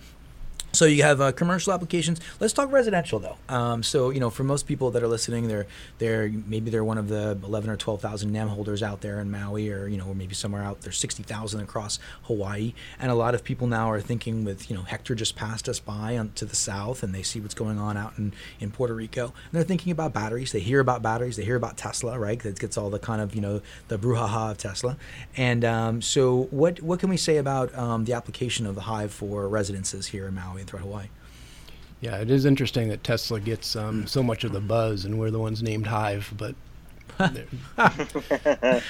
So 0.73 0.85
you 0.85 1.03
have 1.03 1.21
uh, 1.21 1.33
commercial 1.33 1.73
applications. 1.73 2.21
Let's 2.39 2.53
talk 2.53 2.71
residential 2.71 3.19
though. 3.19 3.37
Um, 3.49 3.83
so 3.83 4.11
you 4.11 4.21
know, 4.21 4.31
for 4.31 4.45
most 4.45 4.67
people 4.67 4.93
that 4.93 5.03
are 5.03 5.09
listening, 5.09 5.49
they're 5.49 5.67
they're 5.99 6.29
maybe 6.29 6.71
they're 6.71 6.85
one 6.85 6.99
of 6.99 7.09
the 7.09 7.39
eleven 7.43 7.71
or 7.71 7.77
twelve 7.77 8.01
thousand 8.01 8.33
NEM 8.33 8.49
holders 8.49 8.83
out 8.83 9.01
there 9.01 9.19
in 9.21 9.31
Maui, 9.31 9.71
or 9.71 9.89
you 9.89 9.97
know, 9.97 10.07
or 10.07 10.15
maybe 10.15 10.35
somewhere 10.35 10.63
out 10.63 10.83
there 10.83 10.93
sixty 10.93 11.25
thousand 11.25 11.61
across 11.61 11.99
Hawaii. 12.25 12.73
And 13.01 13.11
a 13.11 13.15
lot 13.15 13.35
of 13.35 13.43
people 13.43 13.67
now 13.67 13.91
are 13.91 14.01
thinking 14.01 14.45
with 14.45 14.71
you 14.71 14.77
know 14.77 14.83
Hector 14.83 15.17
just 15.17 15.35
passed 15.35 15.69
us 15.69 15.81
by 15.81 16.17
on 16.17 16.31
to 16.37 16.45
the 16.45 16.57
south, 16.57 17.03
and 17.03 17.13
they 17.13 17.23
see 17.23 17.41
what's 17.41 17.55
going 17.55 17.79
on 17.79 17.97
out 17.97 18.13
in 18.17 18.33
in 18.61 18.71
Puerto 18.71 18.95
Rico, 18.95 19.25
and 19.25 19.53
they're 19.53 19.65
thinking 19.65 19.91
about 19.91 20.13
batteries. 20.13 20.53
They 20.53 20.61
hear 20.61 20.79
about 20.79 21.03
batteries. 21.03 21.37
They 21.37 21.45
hear 21.45 21.57
about 21.57 21.79
Tesla, 21.79 22.17
right? 22.17 22.39
That 22.41 22.61
gets 22.61 22.79
all 22.79 22.91
the 22.91 23.01
kind 23.01 23.21
of 23.21 23.35
you 23.35 23.41
know 23.41 23.61
the 23.89 23.99
brouhaha 23.99 24.53
of 24.53 24.59
Tesla. 24.59 24.97
And 25.37 25.65
um, 25.65 26.01
so 26.01 26.45
what 26.53 26.81
what 26.81 27.01
can 27.01 27.11
we 27.11 27.17
say 27.17 27.39
about 27.39 27.77
um, 27.77 28.05
the 28.05 28.13
application 28.13 28.67
of 28.67 28.77
the 28.77 28.83
Hive 28.83 29.13
for 29.13 29.49
residences 29.49 30.07
here 30.07 30.29
in 30.29 30.35
Maui 30.37 30.60
and 30.61 30.69
throughout 30.69 30.85
Hawaii? 30.85 31.07
Yeah, 32.01 32.19
it 32.19 32.31
is 32.31 32.47
interesting 32.47 32.89
that 32.89 33.05
Tesla 33.05 33.41
gets 33.41 33.77
um, 33.77 34.07
so 34.07 34.23
much 34.23 34.45
of 34.45 34.53
the 34.53 34.61
buzz, 34.61 35.05
and 35.05 35.19
we're 35.19 35.31
the 35.31 35.39
ones 35.39 35.63
named 35.63 35.87
Hive. 35.87 36.33
But 36.37 36.55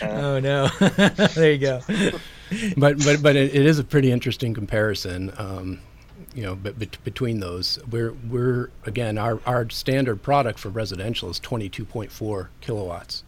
oh 0.03 0.39
no 0.39 0.69
there 1.35 1.51
you 1.53 1.59
go 1.59 1.81
but 2.77 3.03
but 3.05 3.23
but 3.23 3.37
it, 3.37 3.55
it 3.55 3.67
is 3.67 3.79
a 3.79 3.85
pretty 3.85 4.11
interesting 4.11 4.55
comparison. 4.55 5.33
Um, 5.37 5.81
you 6.35 6.43
know, 6.43 6.55
but, 6.55 6.79
bet 6.79 7.03
between 7.03 7.41
those, 7.41 7.79
we're 7.91 8.13
we're 8.13 8.71
again 8.87 9.19
our 9.19 9.41
our 9.47 9.69
standard 9.71 10.23
product 10.23 10.59
for 10.59 10.69
residential 10.69 11.29
is 11.31 11.41
22.4 11.41 12.49
kilowatts. 12.61 13.25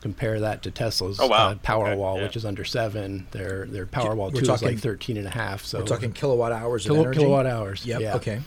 Compare 0.00 0.40
that 0.40 0.62
to 0.62 0.70
Tesla's 0.70 1.20
Oh, 1.20 1.26
wow. 1.26 1.50
uh, 1.50 1.54
Powerwall, 1.56 2.12
Okay, 2.12 2.18
yeah. 2.20 2.22
which 2.26 2.36
is 2.36 2.44
under 2.44 2.64
seven. 2.64 3.26
Their 3.32 3.66
their 3.66 3.86
Powerwall 3.86 4.32
We're 4.32 4.40
two 4.40 4.52
is 4.52 4.62
like 4.62 4.78
13 4.78 5.16
and 5.16 5.26
a 5.26 5.30
half. 5.30 5.64
So 5.64 5.80
we're 5.80 5.86
talking 5.86 6.12
kilowatt 6.12 6.52
hours 6.52 6.84
Kilo- 6.84 7.00
of 7.00 7.06
energy 7.06 7.20
kilowatt 7.20 7.46
hours. 7.46 7.84
yep 7.84 8.00
yeah. 8.00 8.16
okay 8.16 8.40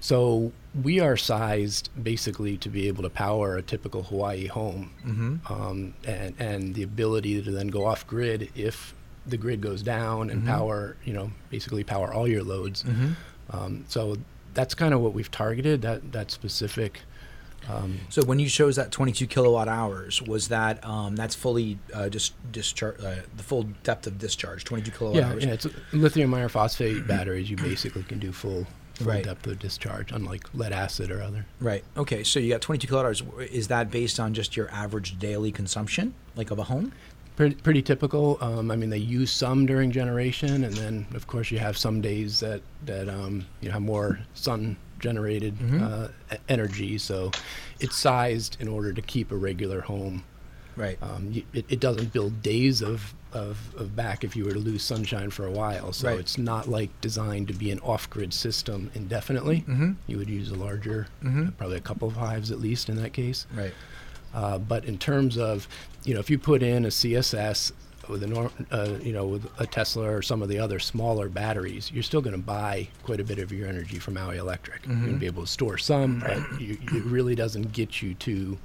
So 0.00 0.52
we 0.82 1.00
are 1.00 1.16
sized 1.16 1.90
basically 2.02 2.56
to 2.58 2.68
be 2.68 2.86
able 2.88 3.02
to 3.02 3.10
power 3.10 3.56
a 3.56 3.62
typical 3.62 4.04
Hawaii 4.04 4.46
home, 4.46 4.92
mm-hmm. 5.04 5.52
um, 5.52 5.94
and 6.06 6.34
and 6.38 6.74
the 6.74 6.82
ability 6.84 7.42
to 7.42 7.50
then 7.50 7.68
go 7.68 7.84
off 7.86 8.06
grid 8.06 8.50
if 8.54 8.94
the 9.26 9.36
grid 9.36 9.60
goes 9.60 9.82
down 9.82 10.30
and 10.30 10.46
power, 10.46 10.96
you 11.04 11.12
know, 11.12 11.30
basically 11.50 11.84
power 11.84 12.12
all 12.14 12.26
your 12.26 12.42
loads. 12.42 12.82
Mm-hmm. 12.84 13.12
Um, 13.50 13.84
so 13.88 14.16
that's 14.54 14.74
kind 14.74 14.94
of 14.94 15.00
what 15.00 15.12
we've 15.12 15.30
targeted. 15.30 15.82
That 15.82 16.12
that 16.12 16.30
specific. 16.30 17.00
Um, 17.68 18.00
so 18.08 18.22
when 18.24 18.38
you 18.38 18.48
chose 18.48 18.76
that 18.76 18.90
22 18.90 19.26
kilowatt 19.26 19.68
hours 19.68 20.20
was 20.22 20.48
that 20.48 20.84
um, 20.84 21.14
that's 21.16 21.34
fully 21.34 21.78
uh, 21.94 22.08
just 22.08 22.34
discharge 22.52 22.98
uh, 23.00 23.16
the 23.36 23.42
full 23.42 23.64
depth 23.82 24.06
of 24.06 24.18
discharge 24.18 24.64
22 24.64 24.90
kilowatt 24.90 25.16
yeah, 25.16 25.28
hours 25.30 25.44
yeah, 25.44 25.52
it's 25.52 25.66
lithium 25.92 26.32
iron 26.34 26.48
phosphate 26.48 27.06
batteries. 27.06 27.50
You 27.50 27.56
basically 27.56 28.02
can 28.02 28.18
do 28.18 28.32
full, 28.32 28.66
full 28.94 29.06
Right. 29.06 29.24
depth 29.24 29.46
of 29.46 29.58
discharge, 29.58 30.10
unlike 30.12 30.44
lead 30.54 30.72
acid 30.72 31.10
or 31.10 31.22
other. 31.22 31.46
right 31.60 31.84
okay 31.96 32.24
so 32.24 32.40
you 32.40 32.50
got 32.50 32.60
22 32.60 32.86
kilowatt 32.88 33.06
hours 33.06 33.22
is 33.52 33.68
that 33.68 33.90
based 33.90 34.18
on 34.18 34.34
just 34.34 34.56
your 34.56 34.70
average 34.70 35.18
daily 35.18 35.52
consumption 35.52 36.14
like 36.36 36.50
of 36.50 36.58
a 36.58 36.64
home 36.64 36.92
Pretty, 37.36 37.54
pretty 37.54 37.80
typical. 37.80 38.36
Um, 38.42 38.70
I 38.70 38.76
mean, 38.76 38.90
they 38.90 38.98
use 38.98 39.30
some 39.32 39.64
during 39.64 39.90
generation, 39.92 40.62
and 40.62 40.74
then 40.74 41.06
of 41.14 41.26
course 41.26 41.50
you 41.50 41.58
have 41.58 41.78
some 41.78 42.02
days 42.02 42.38
that 42.40 42.60
that 42.84 43.08
um, 43.08 43.46
you 43.62 43.70
have 43.70 43.80
more 43.80 44.18
sun 44.34 44.76
generated 45.00 45.58
Mhm. 45.58 45.82
uh, 45.82 46.36
energy. 46.48 46.98
So 46.98 47.32
it's 47.80 47.96
sized 47.96 48.56
in 48.60 48.68
order 48.68 48.92
to 48.92 49.02
keep 49.02 49.32
a 49.32 49.36
regular 49.36 49.80
home. 49.82 50.22
right 50.76 50.98
Um, 51.02 51.42
it, 51.52 51.64
it 51.68 51.80
doesn't 51.80 52.12
build 52.12 52.42
days 52.42 52.80
of, 52.80 53.12
of, 53.32 53.74
of 53.76 53.96
back 53.96 54.22
if 54.24 54.36
you 54.36 54.44
were 54.44 54.52
to 54.52 54.58
lose 54.58 54.82
sunshine 54.82 55.30
for 55.30 55.44
a 55.44 55.50
while. 55.50 55.92
So 55.92 56.08
Right. 56.08 56.18
it's 56.20 56.38
not 56.38 56.68
like 56.68 56.90
designed 57.00 57.48
to 57.48 57.54
be 57.54 57.70
an 57.72 57.80
off-grid 57.80 58.32
system 58.32 58.90
indefinitely. 58.94 59.64
Mm-hmm. 59.68 59.92
You 60.06 60.18
would 60.18 60.30
use 60.30 60.50
a 60.50 60.54
larger, 60.54 61.08
Mhm. 61.24 61.56
probably 61.58 61.76
a 61.76 61.80
couple 61.80 62.06
of 62.08 62.14
hives 62.14 62.50
at 62.52 62.60
least 62.60 62.88
in 62.88 62.96
that 62.96 63.12
case. 63.12 63.46
right 63.54 63.74
Uh, 64.32 64.58
but 64.58 64.84
in 64.84 64.96
terms 64.96 65.36
of, 65.36 65.66
you 66.04 66.14
know, 66.14 66.20
if 66.20 66.30
you 66.30 66.38
put 66.38 66.62
in 66.62 66.84
a 66.84 66.90
CSS 66.90 67.72
with 68.10 68.22
a 68.22 68.26
norm, 68.26 68.50
uh, 68.70 68.96
you 69.02 69.12
know, 69.12 69.26
with 69.26 69.48
a 69.58 69.66
Tesla 69.66 70.10
or 70.10 70.22
some 70.22 70.42
of 70.42 70.48
the 70.48 70.58
other 70.58 70.78
smaller 70.78 71.28
batteries, 71.28 71.90
you're 71.92 72.02
still 72.02 72.20
going 72.20 72.36
to 72.36 72.42
buy 72.42 72.88
quite 73.02 73.20
a 73.20 73.24
bit 73.24 73.38
of 73.38 73.52
your 73.52 73.68
energy 73.68 73.98
from 73.98 74.14
Maui 74.14 74.36
Electric. 74.36 74.86
You're 74.86 74.96
going 74.96 75.12
to 75.12 75.18
be 75.18 75.26
able 75.26 75.44
to 75.44 75.48
store 75.50 75.78
some, 75.78 76.20
but 76.20 76.60
you, 76.60 76.78
it 76.82 77.04
really 77.04 77.34
doesn't 77.34 77.72
get 77.72 78.02
you 78.02 78.14
to 78.14 78.58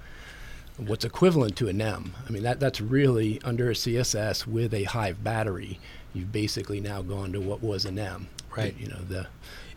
what's 0.78 1.06
equivalent 1.06 1.56
to 1.58 1.68
a 1.68 1.74
NEM. 1.74 2.14
I 2.28 2.32
mean, 2.32 2.44
that 2.44 2.60
that's 2.60 2.82
really 2.82 3.40
under 3.44 3.70
a 3.70 3.74
CSS 3.74 4.46
with 4.46 4.74
a 4.74 4.84
Hive 4.84 5.24
battery. 5.24 5.80
You've 6.16 6.32
basically 6.32 6.80
now 6.80 7.02
gone 7.02 7.34
to 7.34 7.40
what 7.40 7.62
was 7.62 7.86
a 7.86 7.92
NEM. 7.92 8.28
Right. 8.56 8.76
You 8.80 8.88
know 8.88 9.00
the 9.10 9.28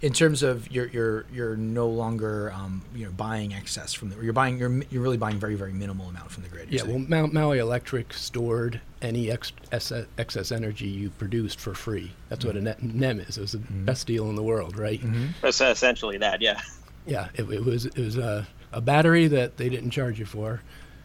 in 0.00 0.12
terms 0.12 0.42
of 0.42 0.70
you're 0.70 0.86
you're 0.86 1.26
you're 1.32 1.56
no 1.56 1.88
longer 1.88 2.52
um, 2.54 2.82
you 2.94 3.04
know 3.04 3.10
buying 3.10 3.52
excess 3.52 3.92
from 3.92 4.10
the 4.10 4.22
you're 4.22 4.32
buying 4.32 4.56
you're 4.56 4.82
you're 4.90 5.02
really 5.02 5.16
buying 5.16 5.38
very 5.38 5.56
very 5.56 5.72
minimal 5.72 6.08
amount 6.08 6.30
from 6.30 6.44
the 6.44 6.48
grid 6.48 6.70
you're 6.70 6.78
Yeah, 6.78 6.82
well, 6.84 6.98
saying. 6.98 7.08
Mau- 7.08 7.26
Maui 7.26 7.58
Electric 7.58 8.12
stored 8.12 8.80
any 9.02 9.30
ex- 9.30 9.52
ex- 9.72 9.92
excess 10.16 10.52
energy 10.52 10.86
you 10.86 11.10
produced 11.10 11.58
for 11.60 11.74
free. 11.74 12.12
That's 12.28 12.44
what 12.44 12.56
a 12.56 12.60
mm-hmm. 12.60 13.00
NEM 13.00 13.20
is. 13.20 13.38
It 13.38 13.40
was 13.40 13.52
the 13.52 13.58
mm-hmm. 13.58 13.84
best 13.84 14.06
deal 14.06 14.28
in 14.28 14.36
the 14.36 14.42
world, 14.42 14.76
right? 14.76 15.00
Mm-hmm. 15.00 15.26
That's 15.42 15.60
essentially 15.60 16.18
that, 16.18 16.40
yeah. 16.40 16.60
Yeah, 17.06 17.28
it, 17.34 17.50
it 17.50 17.64
was. 17.64 17.86
It 17.86 17.98
was 17.98 18.16
a, 18.18 18.46
a 18.72 18.80
battery 18.80 19.28
that 19.28 19.56
they 19.56 19.68
didn't 19.68 19.90
charge 19.90 20.18
you 20.18 20.26
for, 20.26 20.60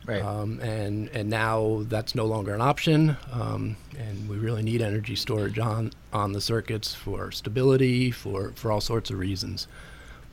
right 0.05 0.21
um, 0.21 0.59
and 0.59 1.09
and 1.09 1.29
now 1.29 1.83
that's 1.87 2.15
no 2.15 2.25
longer 2.25 2.53
an 2.53 2.61
option. 2.61 3.17
Um, 3.31 3.77
and 3.97 4.27
we 4.29 4.37
really 4.37 4.63
need 4.63 4.81
energy 4.81 5.15
storage 5.15 5.59
on 5.59 5.91
on 6.11 6.33
the 6.33 6.41
circuits 6.41 6.93
for 6.93 7.31
stability, 7.31 8.11
for 8.11 8.51
for 8.55 8.71
all 8.71 8.81
sorts 8.81 9.09
of 9.09 9.19
reasons. 9.19 9.67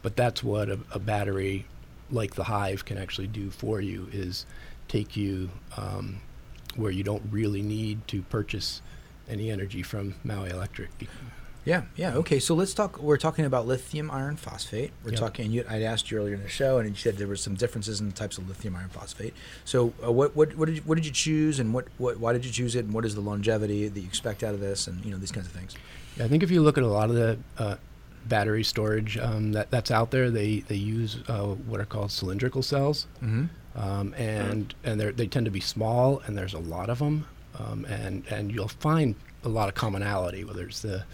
But 0.03 0.17
that's 0.17 0.43
what 0.43 0.69
a, 0.71 0.79
a 0.93 0.99
battery 0.99 1.67
like 2.11 2.35
the 2.35 2.45
Hive 2.45 2.85
can 2.85 2.99
actually 2.99 3.29
do 3.29 3.51
for 3.51 3.81
you 3.81 4.09
is 4.13 4.47
take 4.89 5.17
you 5.17 5.51
um, 5.77 6.21
where 6.77 6.91
you 6.91 7.05
don't 7.05 7.23
really 7.31 7.63
need 7.63 8.07
to 8.09 8.23
purchase 8.23 8.83
any 9.29 9.51
energy 9.51 9.83
from 9.83 10.15
Maui 10.25 10.51
Electric. 10.51 10.91
Yeah, 11.65 11.83
yeah. 11.95 12.15
Okay, 12.15 12.39
so 12.39 12.55
let's 12.55 12.73
talk. 12.73 12.99
We're 13.01 13.19
talking 13.19 13.45
about 13.45 13.67
lithium 13.67 14.11
iron 14.11 14.37
phosphate. 14.37 14.93
We're 15.05 15.11
Yep. 15.11 15.21
talking. 15.21 15.51
You, 15.53 15.65
I 15.69 15.83
asked 15.83 16.11
you 16.11 16.17
earlier 16.19 16.35
in 16.35 16.43
the 16.43 16.49
show, 16.49 16.79
and 16.79 16.89
you 16.89 16.95
said 16.95 17.19
there 17.19 17.27
were 17.29 17.37
some 17.37 17.55
differences 17.55 18.01
in 18.01 18.07
the 18.09 18.15
types 18.15 18.39
of 18.39 18.49
lithium 18.49 18.77
iron 18.77 18.89
phosphate. 18.89 19.35
So, 19.67 19.93
uh, 20.05 20.11
what, 20.11 20.35
what, 20.35 20.57
what 20.57 20.67
did 20.67 20.77
you, 20.77 20.83
what 20.87 20.95
did 20.95 21.05
you 21.05 21.13
choose, 21.13 21.61
and 21.61 21.75
what, 21.75 21.87
what, 21.99 22.19
why 22.19 22.33
did 22.33 22.47
you 22.47 22.51
choose 22.51 22.75
it, 22.77 22.87
and 22.87 22.95
what 22.95 23.05
is 23.05 23.15
the 23.15 23.21
longevity 23.21 23.89
that 23.89 24.01
you 24.01 24.07
expect 24.07 24.43
out 24.43 24.55
of 24.55 24.61
this, 24.61 24.87
and 24.87 25.05
you 25.05 25.11
know 25.11 25.19
these 25.19 25.33
kinds 25.33 25.47
of 25.47 25.53
things. 25.53 25.75
Yeah, 26.17 26.25
I 26.25 26.29
think 26.29 26.43
if 26.43 26.51
you 26.51 26.63
look 26.63 26.79
at 26.79 26.85
a 26.85 26.89
lot 26.89 27.11
of 27.11 27.17
the 27.17 27.39
uh, 27.59 27.77
battery 28.27 28.65
storage 28.65 29.19
um, 29.19 29.53
that 29.53 29.71
that's 29.71 29.91
out 29.91 30.11
there, 30.13 30.31
they 30.31 30.61
they 30.61 30.77
use 30.77 31.19
uh, 31.29 31.43
what 31.43 31.79
are 31.79 31.85
called 31.85 32.11
cylindrical 32.11 32.63
cells, 32.63 33.07
Mm-hmm. 33.23 33.79
um, 33.79 34.15
and 34.15 34.75
and 34.83 34.99
they 34.99 35.11
they 35.11 35.27
tend 35.27 35.45
to 35.45 35.51
be 35.53 35.61
small, 35.61 36.23
and 36.27 36.39
there's 36.39 36.55
a 36.55 36.59
lot 36.59 36.89
of 36.89 37.01
them, 37.01 37.27
um, 37.59 37.85
and 37.85 38.25
and 38.31 38.51
you'll 38.51 38.69
find 38.69 39.15
a 39.45 39.49
lot 39.51 39.69
of 39.69 39.75
commonality, 39.75 40.43
whether 40.45 40.65
it's 40.67 40.81
the 40.81 41.05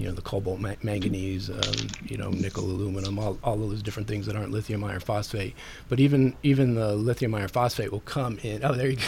you 0.00 0.06
know 0.06 0.12
the 0.14 0.22
cobalt, 0.22 0.60
ma- 0.60 0.74
manganese, 0.82 1.50
um, 1.50 1.86
you 2.08 2.16
know 2.16 2.30
nickel, 2.30 2.64
aluminum, 2.64 3.18
all, 3.18 3.38
all 3.44 3.62
of 3.62 3.68
those 3.70 3.82
different 3.82 4.08
things 4.08 4.24
that 4.26 4.34
aren't 4.34 4.50
lithium 4.50 4.82
iron 4.82 5.00
phosphate. 5.00 5.54
But 5.88 6.00
even 6.00 6.34
even 6.42 6.74
the 6.74 6.94
lithium 6.96 7.34
iron 7.34 7.48
phosphate 7.48 7.92
will 7.92 8.00
come 8.00 8.38
in. 8.42 8.64
Oh, 8.64 8.72
there 8.74 8.88
you 8.90 8.98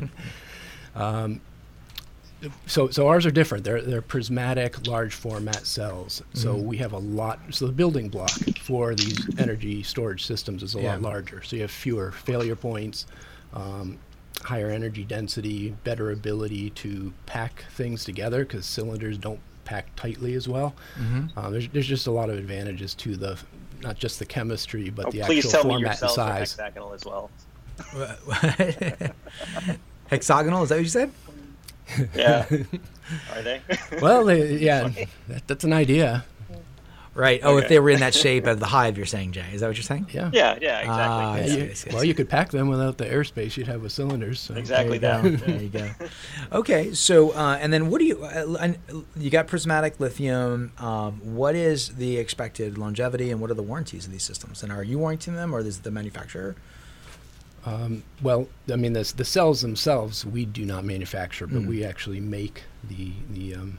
go. 0.00 0.08
um, 1.00 1.40
so 2.66 2.88
so 2.88 3.06
ours 3.06 3.24
are 3.26 3.30
different. 3.30 3.64
They're 3.64 3.82
they're 3.82 4.02
prismatic, 4.02 4.86
large 4.86 5.14
format 5.14 5.66
cells. 5.66 6.22
So 6.32 6.56
we 6.56 6.78
have 6.78 6.92
a 6.92 6.98
lot. 6.98 7.38
So 7.50 7.66
the 7.66 7.72
building 7.72 8.08
block 8.08 8.30
for 8.58 8.94
these 8.94 9.28
energy 9.38 9.82
storage 9.82 10.24
systems 10.26 10.62
is 10.62 10.74
a 10.74 10.80
Yeah. 10.80 10.92
lot 10.92 11.02
larger. 11.02 11.42
So 11.42 11.56
you 11.56 11.62
have 11.62 11.70
fewer 11.70 12.10
failure 12.12 12.56
points, 12.56 13.06
um, 13.52 13.98
higher 14.42 14.70
energy 14.70 15.04
density, 15.04 15.76
better 15.84 16.10
ability 16.10 16.70
to 16.70 17.12
pack 17.26 17.64
things 17.72 18.04
together 18.04 18.44
because 18.44 18.64
cylinders 18.64 19.18
don't 19.18 19.40
pack 19.70 19.94
tightly 19.94 20.34
as 20.34 20.48
well. 20.48 20.74
Mm-hmm. 20.98 21.38
Uh, 21.38 21.50
there's 21.50 21.68
there's 21.68 21.86
just 21.86 22.08
a 22.08 22.10
lot 22.10 22.28
of 22.28 22.36
advantages 22.36 22.92
to 22.96 23.14
the 23.16 23.38
not 23.82 23.96
just 23.96 24.18
the 24.18 24.26
chemistry 24.26 24.90
but 24.90 25.06
Oh, 25.06 25.10
the 25.12 25.22
actual 25.22 25.50
tell 25.50 25.64
me 25.64 25.70
your 25.70 25.80
format 25.80 25.90
and 25.90 25.98
cells 25.98 26.18
are 26.18 26.44
size. 26.44 26.56
hexagonal 26.56 26.92
as 26.92 27.04
well. 27.04 27.30
Hexagonal? 30.08 30.64
Is 30.64 30.68
that 30.70 30.74
what 30.74 30.82
you 30.82 30.88
said? 30.88 31.10
Yeah. 32.14 32.46
Are 33.34 33.42
they? 33.42 33.60
well, 34.02 34.24
they, 34.24 34.56
yeah, 34.68 34.90
that, 35.28 35.46
that's 35.46 35.64
an 35.64 35.72
idea. 35.72 36.24
Right. 37.12 37.40
Oh, 37.42 37.56
if 37.58 37.68
they 37.68 37.80
were 37.80 37.90
in 37.90 38.00
that 38.00 38.14
shape 38.14 38.46
of 38.46 38.60
the 38.60 38.66
hive, 38.66 38.96
you're 38.96 39.04
saying, 39.04 39.32
Jay. 39.32 39.44
Is 39.52 39.60
that 39.62 39.66
what 39.66 39.76
you're 39.76 39.82
saying? 39.82 40.06
Yeah. 40.12 40.30
yeah, 40.32 40.56
yeah, 40.60 40.78
exactly. 40.78 40.86
Ah, 40.88 41.34
Yeah, 41.36 41.42
I 41.42 41.46
see, 41.46 41.58
you- 41.58 41.64
I 41.64 41.72
see, 41.72 41.90
well, 41.90 42.00
see. 42.02 42.08
you 42.08 42.14
could 42.14 42.28
pack 42.28 42.50
them 42.50 42.68
without 42.68 42.98
the 42.98 43.04
airspace 43.04 43.56
you'd 43.56 43.66
have 43.66 43.82
with 43.82 43.90
cylinders. 43.90 44.38
So. 44.38 44.54
Exactly 44.54 44.98
There 44.98 45.22
you 45.24 45.30
that. 45.36 45.40
go. 45.40 45.46
There 45.52 45.62
you 45.62 45.68
go. 45.68 45.90
Okay, 46.52 46.94
so 46.94 47.30
uh, 47.32 47.58
and 47.60 47.72
then 47.72 47.90
what 47.90 47.98
do 47.98 48.04
you? 48.04 48.22
Uh, 48.24 48.74
you 49.16 49.28
got 49.28 49.48
prismatic 49.48 49.98
lithium. 49.98 50.72
Um, 50.78 51.14
what 51.34 51.56
is 51.56 51.88
the 51.96 52.16
expected 52.16 52.78
longevity, 52.78 53.30
and 53.32 53.40
what 53.40 53.50
are 53.50 53.54
the 53.54 53.62
warranties 53.62 54.06
of 54.06 54.12
these 54.12 54.22
systems? 54.22 54.62
And 54.62 54.70
are 54.70 54.84
you 54.84 54.98
warranting 55.00 55.34
them, 55.34 55.52
or 55.52 55.60
is 55.60 55.78
it 55.78 55.82
the 55.82 55.90
manufacturer? 55.90 56.54
Um, 57.66 58.04
well, 58.22 58.48
I 58.72 58.76
mean, 58.76 58.94
the, 58.94 59.12
the 59.16 59.24
cells 59.24 59.60
themselves 59.60 60.24
we 60.24 60.44
do 60.46 60.64
not 60.64 60.84
manufacture, 60.84 61.46
but 61.46 61.62
Mm. 61.62 61.66
we 61.66 61.84
actually 61.84 62.20
make 62.20 62.62
the 62.88 63.12
the 63.30 63.54
um, 63.56 63.78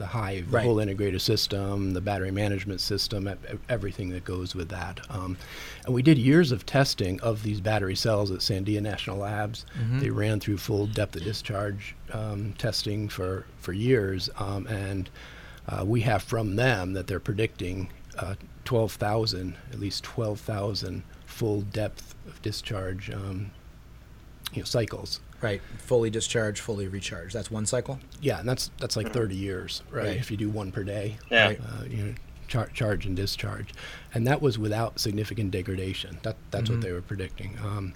the 0.00 0.06
hive, 0.06 0.50
the 0.50 0.56
Right. 0.56 0.64
whole 0.64 0.80
integrated 0.80 1.20
system, 1.20 1.92
the 1.92 2.00
battery 2.00 2.30
management 2.32 2.80
system, 2.80 3.28
everything 3.68 4.08
that 4.10 4.24
goes 4.24 4.54
with 4.54 4.68
that. 4.70 5.00
Um, 5.10 5.36
and 5.84 5.94
we 5.94 6.02
did 6.02 6.18
years 6.18 6.50
of 6.50 6.66
testing 6.66 7.20
of 7.20 7.42
these 7.44 7.60
battery 7.60 7.94
cells 7.94 8.30
at 8.30 8.38
Sandia 8.40 8.80
National 8.80 9.18
Labs. 9.18 9.64
Mhm. 9.78 10.00
They 10.00 10.10
ran 10.10 10.40
through 10.40 10.56
full 10.56 10.86
depth 10.86 11.14
of 11.16 11.22
discharge 11.22 11.94
um, 12.12 12.54
testing 12.58 13.08
for 13.08 13.44
for 13.60 13.72
years, 13.74 14.28
um, 14.38 14.66
and 14.66 15.10
uh, 15.68 15.84
we 15.86 16.00
have 16.00 16.22
from 16.22 16.56
them 16.56 16.94
that 16.94 17.06
they're 17.06 17.20
predicting 17.20 17.90
uh, 18.18 18.34
12,000, 18.64 19.54
at 19.72 19.78
least 19.78 20.02
12,000 20.02 21.02
full 21.26 21.60
depth 21.60 22.14
of 22.26 22.40
discharge 22.42 23.08
um, 23.10 23.50
you 24.52 24.60
know, 24.62 24.64
cycles. 24.64 25.20
Right, 25.42 25.62
fully 25.78 26.10
discharged, 26.10 26.60
fully 26.60 26.86
recharged. 26.86 27.34
That's 27.34 27.50
one 27.50 27.64
cycle. 27.64 27.98
Yeah, 28.20 28.40
and 28.40 28.48
that's 28.48 28.70
that's 28.78 28.94
like 28.96 29.12
30 29.12 29.34
years, 29.34 29.82
right? 29.90 30.04
Right. 30.08 30.16
If 30.16 30.30
you 30.30 30.36
do 30.36 30.50
one 30.50 30.70
per 30.70 30.84
day, 30.84 31.16
Yeah. 31.30 31.46
Right. 31.46 31.60
uh, 31.60 31.84
you 31.84 31.96
know, 32.04 32.14
char- 32.46 32.68
charge 32.74 33.06
and 33.06 33.16
discharge, 33.16 33.72
and 34.12 34.26
that 34.26 34.42
was 34.42 34.58
without 34.58 34.98
significant 35.00 35.50
degradation. 35.50 36.18
That 36.24 36.36
that's 36.50 36.68
Mhm. 36.68 36.72
what 36.74 36.80
they 36.82 36.92
were 36.92 37.00
predicting. 37.00 37.58
Um, 37.64 37.94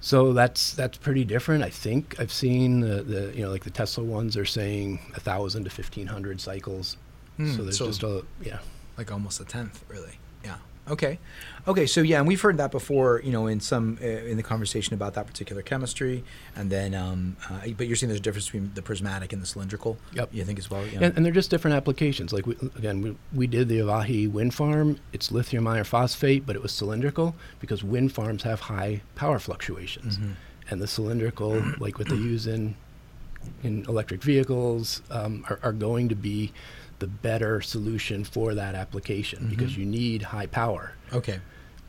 so 0.00 0.32
that's 0.32 0.72
that's 0.72 0.98
pretty 0.98 1.24
different. 1.24 1.64
I 1.64 1.70
think 1.70 2.16
I've 2.18 2.32
seen 2.32 2.80
the, 2.80 3.02
the 3.02 3.32
you 3.36 3.42
know 3.44 3.50
like 3.50 3.64
the 3.64 3.70
Tesla 3.70 4.04
ones 4.04 4.36
are 4.36 4.44
saying 4.44 5.00
a 5.14 5.20
thousand 5.20 5.64
to 5.64 5.70
fifteen 5.70 6.06
hundred 6.08 6.40
cycles. 6.40 6.96
Hmm, 7.36 7.52
so 7.56 7.62
there's 7.62 7.78
so- 7.78 7.86
just 7.86 8.02
a 8.02 8.24
yeah. 8.42 8.58
like 8.98 9.10
almost 9.12 9.40
a 9.40 9.44
tenth, 9.44 9.82
really. 9.88 10.18
Yeah. 10.44 10.56
Okay. 10.88 11.18
Okay. 11.66 11.86
So 11.86 12.02
yeah, 12.02 12.18
and 12.18 12.28
we've 12.28 12.40
heard 12.40 12.58
that 12.58 12.70
before. 12.70 13.20
You 13.24 13.32
know, 13.32 13.46
in 13.46 13.58
some 13.60 13.98
uh, 14.02 14.06
in 14.06 14.36
the 14.36 14.42
conversation 14.42 14.92
about 14.94 15.14
that 15.14 15.26
particular 15.26 15.62
chemistry, 15.62 16.22
and 16.54 16.68
then, 16.70 16.94
um, 16.94 17.36
uh, 17.48 17.60
but 17.76 17.86
you're 17.86 17.96
seeing 17.96 18.08
there's 18.08 18.20
a 18.20 18.22
difference 18.22 18.46
between 18.46 18.70
the 18.74 18.82
prismatic 18.82 19.32
and 19.32 19.40
the 19.40 19.46
cylindrical. 19.46 19.96
Yep. 20.12 20.28
You 20.32 20.44
think 20.44 20.58
as 20.58 20.70
well? 20.70 20.82
And, 20.82 21.16
and 21.16 21.24
they're 21.24 21.32
just 21.32 21.50
different 21.50 21.76
applications. 21.76 22.32
Like 22.32 22.46
we, 22.46 22.54
again, 22.76 23.00
we, 23.00 23.16
we 23.32 23.46
did 23.46 23.68
the 23.68 23.78
Auwahi 23.78 24.30
wind 24.30 24.52
farm. 24.52 24.98
It's 25.14 25.32
lithium 25.32 25.66
iron 25.66 25.84
phosphate, 25.84 26.44
but 26.44 26.54
it 26.54 26.62
was 26.62 26.72
cylindrical 26.72 27.34
because 27.60 27.82
wind 27.82 28.12
farms 28.12 28.42
have 28.42 28.60
high 28.60 29.00
power 29.14 29.38
fluctuations, 29.38 30.18
Mhm. 30.18 30.34
and 30.70 30.82
the 30.82 30.86
cylindrical, 30.86 31.62
like 31.78 31.98
what 31.98 32.08
they 32.08 32.16
use 32.16 32.46
in 32.46 32.74
in 33.62 33.84
electric 33.88 34.22
vehicles, 34.22 35.02
um, 35.10 35.44
are, 35.50 35.58
are 35.62 35.72
going 35.72 36.08
to 36.08 36.14
be 36.14 36.50
the 36.98 37.06
better 37.06 37.60
solution 37.60 38.24
for 38.24 38.54
that 38.54 38.74
application 38.74 39.48
because 39.50 39.72
Mhm. 39.72 39.76
you 39.78 39.86
need 39.86 40.22
high 40.22 40.46
power. 40.46 40.92
okay. 41.12 41.40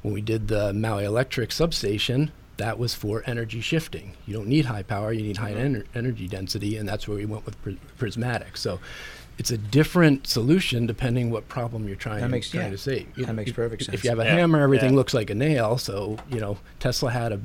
When 0.05 0.13
we 0.13 0.21
did 0.21 0.49
the 0.49 0.71
Maui 0.71 1.03
Electric 1.03 1.51
substation, 1.51 2.31
that 2.57 2.77
was 2.77 2.93
for 2.93 3.23
energy 3.25 3.59
shifting. 3.59 4.13
You 4.27 4.35
don't 4.35 4.45
need 4.45 4.65
high 4.65 4.83
power, 4.83 5.11
you 5.11 5.23
need 5.23 5.37
high 5.37 5.53
Mm-hmm. 5.53 5.77
ener- 5.77 5.85
energy 5.95 6.27
density, 6.27 6.77
and 6.77 6.87
that's 6.87 7.07
where 7.07 7.17
we 7.17 7.25
went 7.25 7.43
with 7.43 7.59
pr- 7.63 7.71
prismatic. 7.97 8.55
So 8.55 8.79
it's 9.39 9.49
a 9.49 9.57
different 9.57 10.27
solution 10.27 10.85
depending 10.85 11.31
what 11.31 11.47
problem 11.47 11.87
you're 11.87 11.95
trying, 11.97 12.21
That 12.21 12.29
makes- 12.29 12.51
trying 12.51 12.65
yeah. 12.65 12.69
to 12.69 12.77
save. 12.77 13.07
You 13.15 13.25
That 13.25 13.33
makes 13.33 13.49
if- 13.49 13.55
perfect 13.55 13.81
If 13.81 13.85
sense. 13.87 14.03
you 14.03 14.11
have 14.11 14.19
a 14.19 14.25
Yeah, 14.25 14.35
hammer, 14.35 14.61
everything 14.61 14.91
yeah. 14.91 14.95
looks 14.97 15.15
like 15.15 15.31
a 15.31 15.35
nail. 15.35 15.79
So 15.79 16.17
you 16.29 16.39
know 16.39 16.59
Tesla 16.79 17.09
had 17.09 17.31
a, 17.31 17.39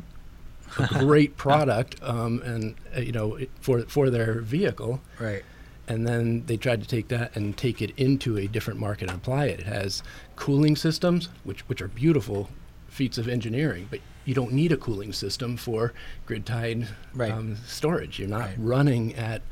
a 0.78 0.98
great 0.98 1.36
product, 1.46 1.96
um, 2.02 2.42
and 2.44 2.74
uh, 2.94 3.00
you 3.00 3.12
know 3.12 3.36
it- 3.36 3.50
for 3.62 3.80
for 3.84 4.10
their 4.10 4.42
vehicle, 4.42 5.00
Right. 5.18 5.44
And 5.90 6.06
then 6.06 6.44
they 6.46 6.56
tried 6.56 6.80
to 6.80 6.86
take 6.88 7.08
that 7.08 7.34
and 7.34 7.56
take 7.56 7.82
it 7.82 7.90
into 7.96 8.38
a 8.38 8.46
different 8.46 8.78
market 8.78 9.08
and 9.10 9.18
apply 9.18 9.46
it. 9.46 9.58
It 9.60 9.66
has 9.66 10.02
cooling 10.36 10.76
systems, 10.76 11.28
which 11.42 11.68
which 11.68 11.82
are 11.82 11.88
beautiful 11.88 12.48
feats 12.88 13.18
of 13.18 13.26
engineering, 13.28 13.88
but 13.90 13.98
you 14.24 14.32
don't 14.34 14.52
need 14.52 14.70
a 14.70 14.76
cooling 14.76 15.12
system 15.12 15.56
for 15.56 15.92
grid 16.26 16.46
tied 16.46 16.86
Right. 17.12 17.32
um, 17.32 17.56
storage. 17.66 18.18
You're 18.20 18.28
not 18.28 18.40
Right. 18.50 18.54
running 18.58 19.14
at 19.16 19.42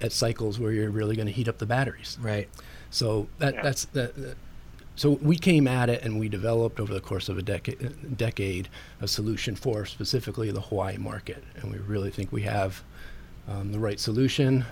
at 0.00 0.12
cycles 0.12 0.58
where 0.60 0.72
you're 0.72 0.90
really 0.90 1.16
going 1.16 1.26
to 1.26 1.32
heat 1.32 1.48
up 1.48 1.58
the 1.58 1.66
batteries. 1.66 2.16
Right. 2.20 2.48
So 2.90 3.26
that 3.38 3.54
Yeah. 3.54 3.62
that's 3.62 3.84
that. 3.86 4.14
that- 4.16 4.36
so 4.94 5.10
we 5.22 5.36
came 5.36 5.68
at 5.68 5.88
it 5.88 6.02
and 6.02 6.18
we 6.18 6.28
developed 6.28 6.80
over 6.80 6.92
the 6.92 7.00
course 7.00 7.28
of 7.28 7.38
a 7.38 7.42
decade, 7.42 8.16
decade 8.16 8.68
a 9.00 9.06
solution 9.06 9.54
for 9.54 9.86
specifically 9.86 10.50
the 10.50 10.60
Hawaii 10.60 10.96
market, 10.98 11.44
and 11.56 11.70
we 11.72 11.78
really 11.78 12.10
think 12.10 12.32
we 12.32 12.42
have 12.42 12.82
um, 13.48 13.70
the 13.72 13.78
right 13.78 13.98
solution. 14.00 14.64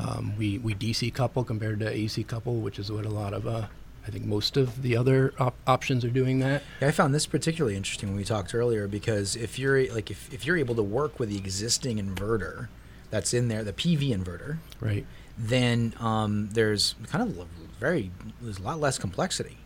Um, 0.00 0.34
we 0.38 0.58
we 0.58 0.74
DC 0.74 1.12
couple 1.14 1.44
compared 1.44 1.80
to 1.80 1.88
AC 1.88 2.24
couple, 2.24 2.56
which 2.56 2.78
is 2.78 2.90
what 2.90 3.04
a 3.06 3.10
lot 3.10 3.32
of 3.32 3.46
uh, 3.46 3.66
I 4.06 4.10
think 4.10 4.24
most 4.24 4.56
of 4.56 4.82
the 4.82 4.96
other 4.96 5.32
op- 5.38 5.56
options 5.66 6.04
are 6.04 6.10
doing 6.10 6.40
that. 6.40 6.62
Yeah, 6.80 6.88
I 6.88 6.90
found 6.90 7.14
this 7.14 7.26
particularly 7.26 7.76
interesting 7.76 8.08
when 8.10 8.16
we 8.16 8.24
talked 8.24 8.54
earlier 8.54 8.86
because 8.88 9.36
if 9.36 9.58
you're 9.58 9.92
like 9.94 10.10
if, 10.10 10.32
if 10.32 10.44
you're 10.46 10.56
able 10.58 10.74
to 10.74 10.82
work 10.82 11.18
with 11.18 11.28
the 11.30 11.36
existing 11.38 11.98
inverter 11.98 12.68
that's 13.10 13.32
in 13.32 13.48
there, 13.48 13.62
the 13.62 13.72
PV 13.72 14.10
inverter, 14.10 14.58
Right. 14.80 15.06
then 15.38 15.94
um, 16.00 16.48
there's 16.52 16.96
kind 17.06 17.22
of 17.22 17.46
very 17.78 18.10
there's 18.42 18.58
a 18.58 18.62
lot 18.62 18.80
less 18.80 18.98
complexity. 18.98 19.56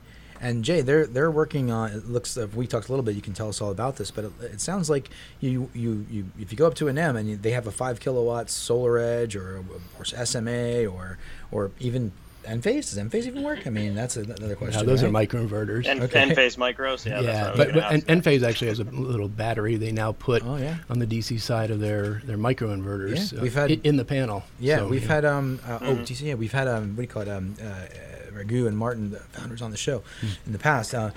And 0.40 0.64
Jay, 0.64 0.80
they're 0.82 1.06
they're 1.06 1.30
working 1.30 1.70
on. 1.70 1.90
It 1.90 2.08
looks. 2.08 2.36
If 2.36 2.54
we 2.54 2.66
talked 2.66 2.88
a 2.88 2.92
little 2.92 3.04
bit, 3.04 3.14
you 3.16 3.22
can 3.22 3.32
tell 3.34 3.48
us 3.48 3.60
all 3.60 3.70
about 3.70 3.96
this. 3.96 4.10
But 4.10 4.26
it, 4.26 4.32
it 4.42 4.60
sounds 4.60 4.88
like 4.88 5.10
you 5.40 5.68
you 5.74 6.06
you 6.10 6.26
if 6.38 6.52
you 6.52 6.58
go 6.58 6.66
up 6.66 6.74
to 6.74 6.88
an 6.88 6.96
M 6.98 7.16
and 7.16 7.28
you, 7.28 7.36
they 7.36 7.50
have 7.52 7.66
a 7.66 7.72
five 7.72 7.98
kilowatt 8.00 8.46
SolarEdge 8.46 9.34
or 9.36 9.64
or 9.98 10.04
SMA 10.04 10.86
or 10.86 11.18
or 11.50 11.70
even 11.80 12.12
Enphase. 12.46 12.94
Does 12.94 12.98
Enphase 12.98 13.26
even 13.26 13.42
work? 13.42 13.66
I 13.66 13.70
mean, 13.70 13.94
that's 13.94 14.16
a- 14.16 14.20
another 14.22 14.54
question. 14.56 14.80
Now 14.80 14.86
those 14.86 15.02
are 15.02 15.10
right? 15.10 15.28
microinverters. 15.28 15.86
En- 15.86 16.02
Okay. 16.04 16.22
Enphase 16.28 16.56
micros. 16.56 17.04
Yeah. 17.04 17.20
that's 17.20 17.26
what 17.26 17.28
I 17.28 17.32
yeah, 17.32 17.48
was 17.50 17.56
but, 17.58 17.68
gonna 17.68 17.80
but 17.80 17.92
and 17.92 18.10
ask. 18.10 18.24
Enphase 18.28 18.42
actually 18.48 18.68
has 18.68 18.78
a 18.78 18.84
little 18.84 19.28
battery 19.28 19.76
they 19.76 19.92
now 19.92 20.12
put 20.12 20.44
Oh 20.46 20.56
yeah. 20.56 20.76
on 20.88 20.98
the 21.00 21.06
DC 21.06 21.40
side 21.40 21.70
of 21.70 21.80
their 21.80 22.22
their 22.24 22.38
microinverters. 22.38 23.32
Yeah, 23.32 23.38
uh, 23.38 23.42
we've 23.42 23.54
had- 23.54 23.70
in 23.84 23.96
the 23.96 24.04
panel. 24.04 24.44
Yeah, 24.60 24.78
So, 24.78 24.88
we've 24.88 25.02
yeah. 25.02 25.08
had 25.08 25.24
um 25.24 25.58
uh, 25.66 25.78
oh 25.82 25.94
Mhm. 25.96 26.06
DC, 26.06 26.20
yeah 26.28 26.34
we've 26.34 26.52
had 26.52 26.68
um 26.68 26.90
what 26.90 26.96
do 26.96 27.02
you 27.02 27.08
call 27.08 27.22
it 27.22 27.28
um 27.28 27.54
uh 27.62 27.66
Raghu 28.32 28.66
and 28.66 28.76
Martin 28.76 29.10
the 29.10 29.18
founders 29.18 29.62
on 29.62 29.70
the 29.70 29.76
show 29.76 30.02
Hmm. 30.20 30.26
in 30.46 30.52
the 30.52 30.58
past. 30.58 30.94
Uh, 30.94 31.10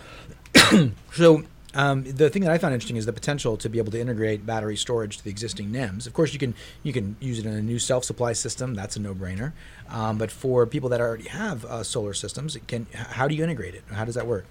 so 1.13 1.43
Um, 1.73 2.03
the 2.03 2.29
thing 2.29 2.41
that 2.41 2.51
I 2.51 2.57
found 2.57 2.73
interesting 2.73 2.97
is 2.97 3.05
the 3.05 3.13
potential 3.13 3.55
to 3.55 3.69
be 3.69 3.77
able 3.77 3.93
to 3.93 3.99
integrate 3.99 4.45
battery 4.45 4.75
storage 4.75 5.17
to 5.19 5.23
the 5.23 5.29
existing 5.29 5.71
NEMs. 5.71 6.05
Of 6.05 6.11
course, 6.13 6.33
you 6.33 6.39
can 6.39 6.53
you 6.83 6.91
can 6.91 7.15
use 7.21 7.39
it 7.39 7.45
in 7.45 7.53
a 7.53 7.61
new 7.61 7.79
self-supply 7.79 8.33
system. 8.33 8.75
That's 8.75 8.97
a 8.97 8.99
no-brainer. 8.99 9.53
Um, 9.87 10.17
but 10.17 10.31
for 10.31 10.65
people 10.65 10.89
that 10.89 10.99
already 10.99 11.29
have 11.29 11.63
uh, 11.63 11.83
solar 11.83 12.13
systems, 12.13 12.57
it 12.57 12.67
can 12.67 12.87
how 12.93 13.25
do 13.29 13.35
you 13.35 13.43
integrate 13.45 13.73
it? 13.73 13.83
How 13.89 14.03
does 14.03 14.15
that 14.15 14.27
work? 14.27 14.43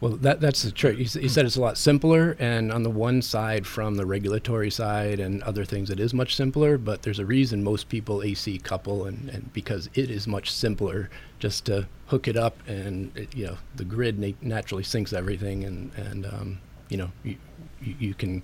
Well, 0.00 0.12
that, 0.12 0.40
that's 0.40 0.62
the 0.62 0.70
trick. 0.70 0.96
You, 0.96 1.20
you 1.20 1.28
said 1.28 1.44
it's 1.44 1.56
a 1.56 1.60
lot 1.60 1.76
simpler, 1.76 2.34
and 2.38 2.72
on 2.72 2.82
the 2.84 2.90
one 2.90 3.20
side, 3.20 3.66
from 3.66 3.96
the 3.96 4.06
regulatory 4.06 4.70
side 4.70 5.20
and 5.20 5.42
other 5.42 5.66
things, 5.66 5.90
it 5.90 6.00
is 6.00 6.14
much 6.14 6.34
simpler. 6.36 6.78
But 6.78 7.02
there's 7.02 7.18
a 7.18 7.26
reason 7.26 7.62
most 7.62 7.90
people 7.90 8.22
AC 8.22 8.58
couple, 8.58 9.04
and, 9.04 9.28
and 9.28 9.52
because 9.52 9.90
it 9.92 10.10
is 10.10 10.26
much 10.26 10.50
simpler 10.50 11.10
just 11.38 11.66
to 11.66 11.86
hook 12.06 12.28
it 12.28 12.36
up, 12.36 12.56
and 12.66 13.14
it, 13.14 13.36
you 13.36 13.46
know 13.46 13.58
the 13.76 13.84
grid 13.84 14.18
na- 14.18 14.32
naturally 14.40 14.84
syncs 14.84 15.12
everything, 15.12 15.64
and 15.64 15.92
and 15.96 16.24
um, 16.24 16.60
you 16.88 16.96
know 16.96 17.10
you, 17.22 17.36
you, 17.82 18.14
can, 18.14 18.42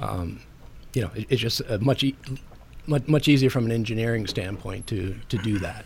um, 0.00 0.40
you 0.94 1.02
know, 1.02 1.10
it, 1.14 1.26
it's 1.28 1.42
just 1.42 1.62
much, 1.80 2.02
e- 2.02 2.16
much 2.86 3.06
much 3.06 3.28
easier 3.28 3.50
from 3.50 3.66
an 3.66 3.72
engineering 3.72 4.26
standpoint 4.26 4.86
to 4.86 5.16
to 5.28 5.36
do 5.38 5.58
that. 5.58 5.84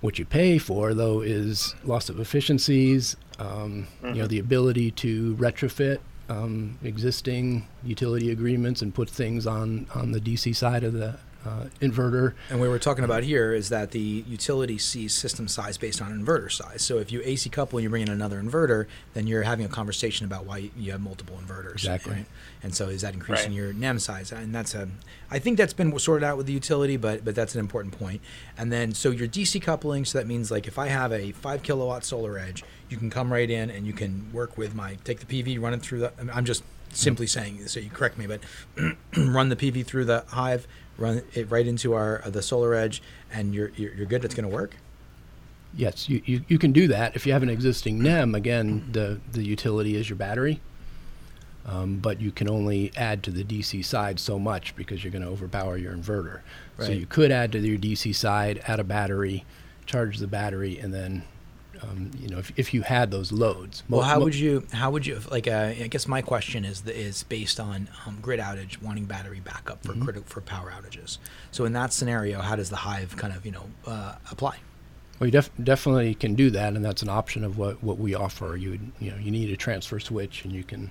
What 0.00 0.18
you 0.18 0.24
pay 0.24 0.58
for, 0.58 0.94
though, 0.94 1.20
is 1.20 1.74
loss 1.84 2.08
of 2.08 2.20
efficiencies, 2.20 3.16
um, 3.38 3.86
you 4.02 4.14
know, 4.14 4.26
the 4.26 4.38
ability 4.38 4.92
to 4.92 5.34
retrofit 5.36 5.98
um, 6.30 6.78
existing 6.82 7.66
utility 7.84 8.30
agreements 8.30 8.80
and 8.80 8.94
put 8.94 9.10
things 9.10 9.46
on, 9.46 9.86
on 9.94 10.12
the 10.12 10.20
DC 10.20 10.54
side 10.56 10.84
of 10.84 10.94
the 10.94 11.18
uh, 11.46 11.64
inverter. 11.80 12.34
And 12.50 12.60
what 12.60 12.68
we're 12.68 12.78
talking 12.78 13.04
about 13.04 13.22
here 13.22 13.54
is 13.54 13.68
that 13.70 13.92
the 13.92 14.24
utility 14.28 14.76
sees 14.78 15.14
system 15.14 15.48
size 15.48 15.78
based 15.78 16.02
on 16.02 16.12
inverter 16.12 16.50
size. 16.52 16.82
So 16.82 16.98
if 16.98 17.10
you 17.10 17.22
AC 17.24 17.48
couple 17.50 17.78
and 17.78 17.84
you 17.84 17.90
bring 17.90 18.02
in 18.02 18.10
another 18.10 18.40
inverter, 18.42 18.86
then 19.14 19.26
you're 19.26 19.42
having 19.44 19.64
a 19.64 19.68
conversation 19.68 20.26
about 20.26 20.44
why 20.44 20.70
you 20.76 20.92
have 20.92 21.00
multiple 21.00 21.38
inverters. 21.42 21.72
Exactly. 21.72 22.12
right? 22.12 22.26
And 22.62 22.74
so 22.74 22.88
is 22.88 23.00
that 23.02 23.14
increasing 23.14 23.52
Right. 23.52 23.56
your 23.56 23.72
NEM 23.72 23.98
size? 24.00 24.32
And 24.32 24.54
that's 24.54 24.74
a, 24.74 24.88
I 25.30 25.38
think 25.38 25.56
that's 25.56 25.72
been 25.72 25.98
sorted 25.98 26.24
out 26.24 26.36
with 26.36 26.46
the 26.46 26.52
utility, 26.52 26.96
but 26.98 27.24
but 27.24 27.34
that's 27.34 27.54
an 27.54 27.60
important 27.60 27.98
point. 27.98 28.20
And 28.58 28.70
then 28.70 28.92
so 28.92 29.10
your 29.10 29.28
DC 29.28 29.62
coupling, 29.62 30.04
so 30.04 30.18
that 30.18 30.26
means 30.26 30.50
like 30.50 30.66
if 30.66 30.78
I 30.78 30.88
have 30.88 31.10
a 31.12 31.32
five 31.32 31.62
kilowatt 31.62 32.02
SolarEdge, 32.02 32.62
you 32.90 32.96
can 32.98 33.08
come 33.08 33.32
right 33.32 33.48
in 33.48 33.70
and 33.70 33.86
you 33.86 33.92
can 33.92 34.30
work 34.32 34.58
with 34.58 34.74
my 34.74 34.96
take 35.04 35.20
the 35.26 35.42
PV, 35.42 35.60
run 35.60 35.72
it 35.72 35.80
through 35.80 36.00
the. 36.00 36.12
I'm 36.34 36.44
just 36.44 36.62
simply 36.92 37.26
saying, 37.26 37.66
so 37.66 37.80
you 37.80 37.90
correct 37.90 38.18
me, 38.18 38.26
but 38.26 38.40
run 39.16 39.48
the 39.48 39.56
PV 39.56 39.86
through 39.86 40.04
the 40.06 40.24
hive, 40.28 40.66
run 40.98 41.22
it 41.34 41.50
right 41.50 41.66
into 41.66 41.94
our 41.94 42.22
uh, 42.24 42.30
the 42.30 42.40
SolarEdge, 42.40 43.00
and 43.32 43.54
you're 43.54 43.70
you're, 43.76 43.94
you're 43.94 44.06
good. 44.06 44.24
It's 44.24 44.34
going 44.34 44.48
to 44.48 44.54
work. 44.54 44.76
Yes, 45.74 46.08
you, 46.08 46.20
you, 46.24 46.44
you 46.48 46.58
can 46.58 46.72
do 46.72 46.88
that. 46.88 47.14
If 47.14 47.26
you 47.26 47.32
have 47.32 47.42
an 47.42 47.48
existing 47.48 48.02
NEM, 48.02 48.34
again, 48.34 48.88
the, 48.90 49.20
the 49.30 49.44
utility 49.44 49.94
is 49.94 50.08
your 50.08 50.16
battery. 50.16 50.60
Um, 51.66 51.98
but 51.98 52.20
you 52.20 52.32
can 52.32 52.48
only 52.48 52.90
add 52.96 53.22
to 53.24 53.30
the 53.30 53.44
DC 53.44 53.84
side 53.84 54.18
so 54.18 54.38
much 54.38 54.74
because 54.74 55.04
you're 55.04 55.12
going 55.12 55.22
to 55.22 55.28
overpower 55.28 55.76
your 55.76 55.92
inverter. 55.92 56.40
So 56.78 56.92
you 56.92 57.04
could 57.04 57.30
add 57.30 57.52
to 57.52 57.58
your 57.58 57.78
DC 57.78 58.14
side, 58.14 58.62
add 58.66 58.80
a 58.80 58.84
battery, 58.84 59.44
charge 59.84 60.16
the 60.16 60.26
battery, 60.26 60.78
and 60.78 60.94
then, 60.94 61.24
um, 61.82 62.10
you 62.18 62.28
know, 62.28 62.38
if, 62.38 62.52
if 62.56 62.74
you 62.74 62.82
had 62.82 63.10
those 63.10 63.32
loads. 63.32 63.82
Well, 63.88 64.02
how 64.02 64.20
would 64.20 64.34
you 64.34 64.66
how 64.72 64.90
would 64.90 65.06
you 65.06 65.20
like? 65.30 65.48
Uh, 65.48 65.72
I 65.80 65.88
guess 65.88 66.06
my 66.06 66.22
question 66.22 66.64
is 66.64 66.86
is 66.86 67.22
based 67.24 67.58
on 67.58 67.88
um, 68.06 68.18
grid 68.20 68.40
outage, 68.40 68.80
wanting 68.82 69.06
battery 69.06 69.40
backup 69.40 69.82
for 69.84 69.94
critical 69.94 70.28
for 70.28 70.40
power 70.40 70.70
outages. 70.70 71.18
So 71.50 71.64
in 71.64 71.72
that 71.74 71.92
scenario, 71.92 72.40
how 72.40 72.56
does 72.56 72.70
the 72.70 72.76
hive 72.76 73.16
kind 73.16 73.34
of 73.34 73.44
you 73.46 73.52
know 73.52 73.70
uh, 73.86 74.16
apply? 74.30 74.58
Well, 75.18 75.26
you 75.26 75.32
def- 75.32 75.50
definitely 75.62 76.14
can 76.14 76.34
do 76.34 76.50
that, 76.50 76.74
and 76.74 76.84
that's 76.84 77.02
an 77.02 77.10
option 77.10 77.44
of 77.44 77.58
what, 77.58 77.82
what 77.84 77.98
we 77.98 78.14
offer. 78.14 78.56
You 78.56 78.70
would, 78.70 78.92
you 79.00 79.10
know 79.10 79.18
you 79.18 79.30
need 79.30 79.50
a 79.50 79.56
transfer 79.56 80.00
switch, 80.00 80.44
and 80.44 80.52
you 80.52 80.64
can 80.64 80.90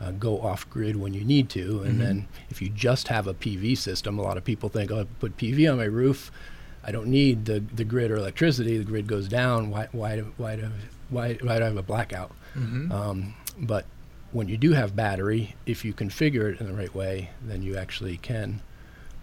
uh, 0.00 0.12
go 0.12 0.40
off 0.40 0.68
grid 0.70 0.96
when 0.96 1.14
you 1.14 1.24
need 1.24 1.48
to. 1.50 1.82
And 1.82 2.00
then 2.00 2.28
if 2.50 2.60
you 2.62 2.68
just 2.68 3.08
have 3.08 3.26
a 3.26 3.34
PV 3.34 3.76
system, 3.78 4.18
a 4.18 4.22
lot 4.22 4.36
of 4.36 4.44
people 4.44 4.68
think, 4.68 4.90
"Oh, 4.90 5.00
I 5.00 5.04
put 5.18 5.36
PV 5.36 5.70
on 5.70 5.78
my 5.78 5.84
roof. 5.84 6.30
I 6.84 6.92
don't 6.92 7.08
need 7.08 7.44
the, 7.44 7.60
the 7.60 7.84
grid 7.84 8.10
or 8.10 8.16
electricity. 8.16 8.78
The 8.78 8.84
grid 8.84 9.06
goes 9.06 9.28
down. 9.28 9.70
Why 9.70 9.88
why 9.92 10.16
do, 10.16 10.32
why 10.36 10.56
do, 10.56 10.70
why 11.08 11.34
why 11.34 11.58
do 11.58 11.64
I 11.64 11.66
have 11.66 11.76
a 11.76 11.82
blackout?" 11.82 12.32
Um, 12.92 13.34
but 13.58 13.84
when 14.32 14.48
you 14.48 14.56
do 14.56 14.72
have 14.72 14.96
battery, 14.96 15.56
if 15.66 15.84
you 15.84 15.92
configure 15.92 16.52
it 16.52 16.60
in 16.60 16.66
the 16.66 16.72
right 16.72 16.94
way, 16.94 17.30
then 17.42 17.62
you 17.62 17.76
actually 17.76 18.16
can 18.16 18.62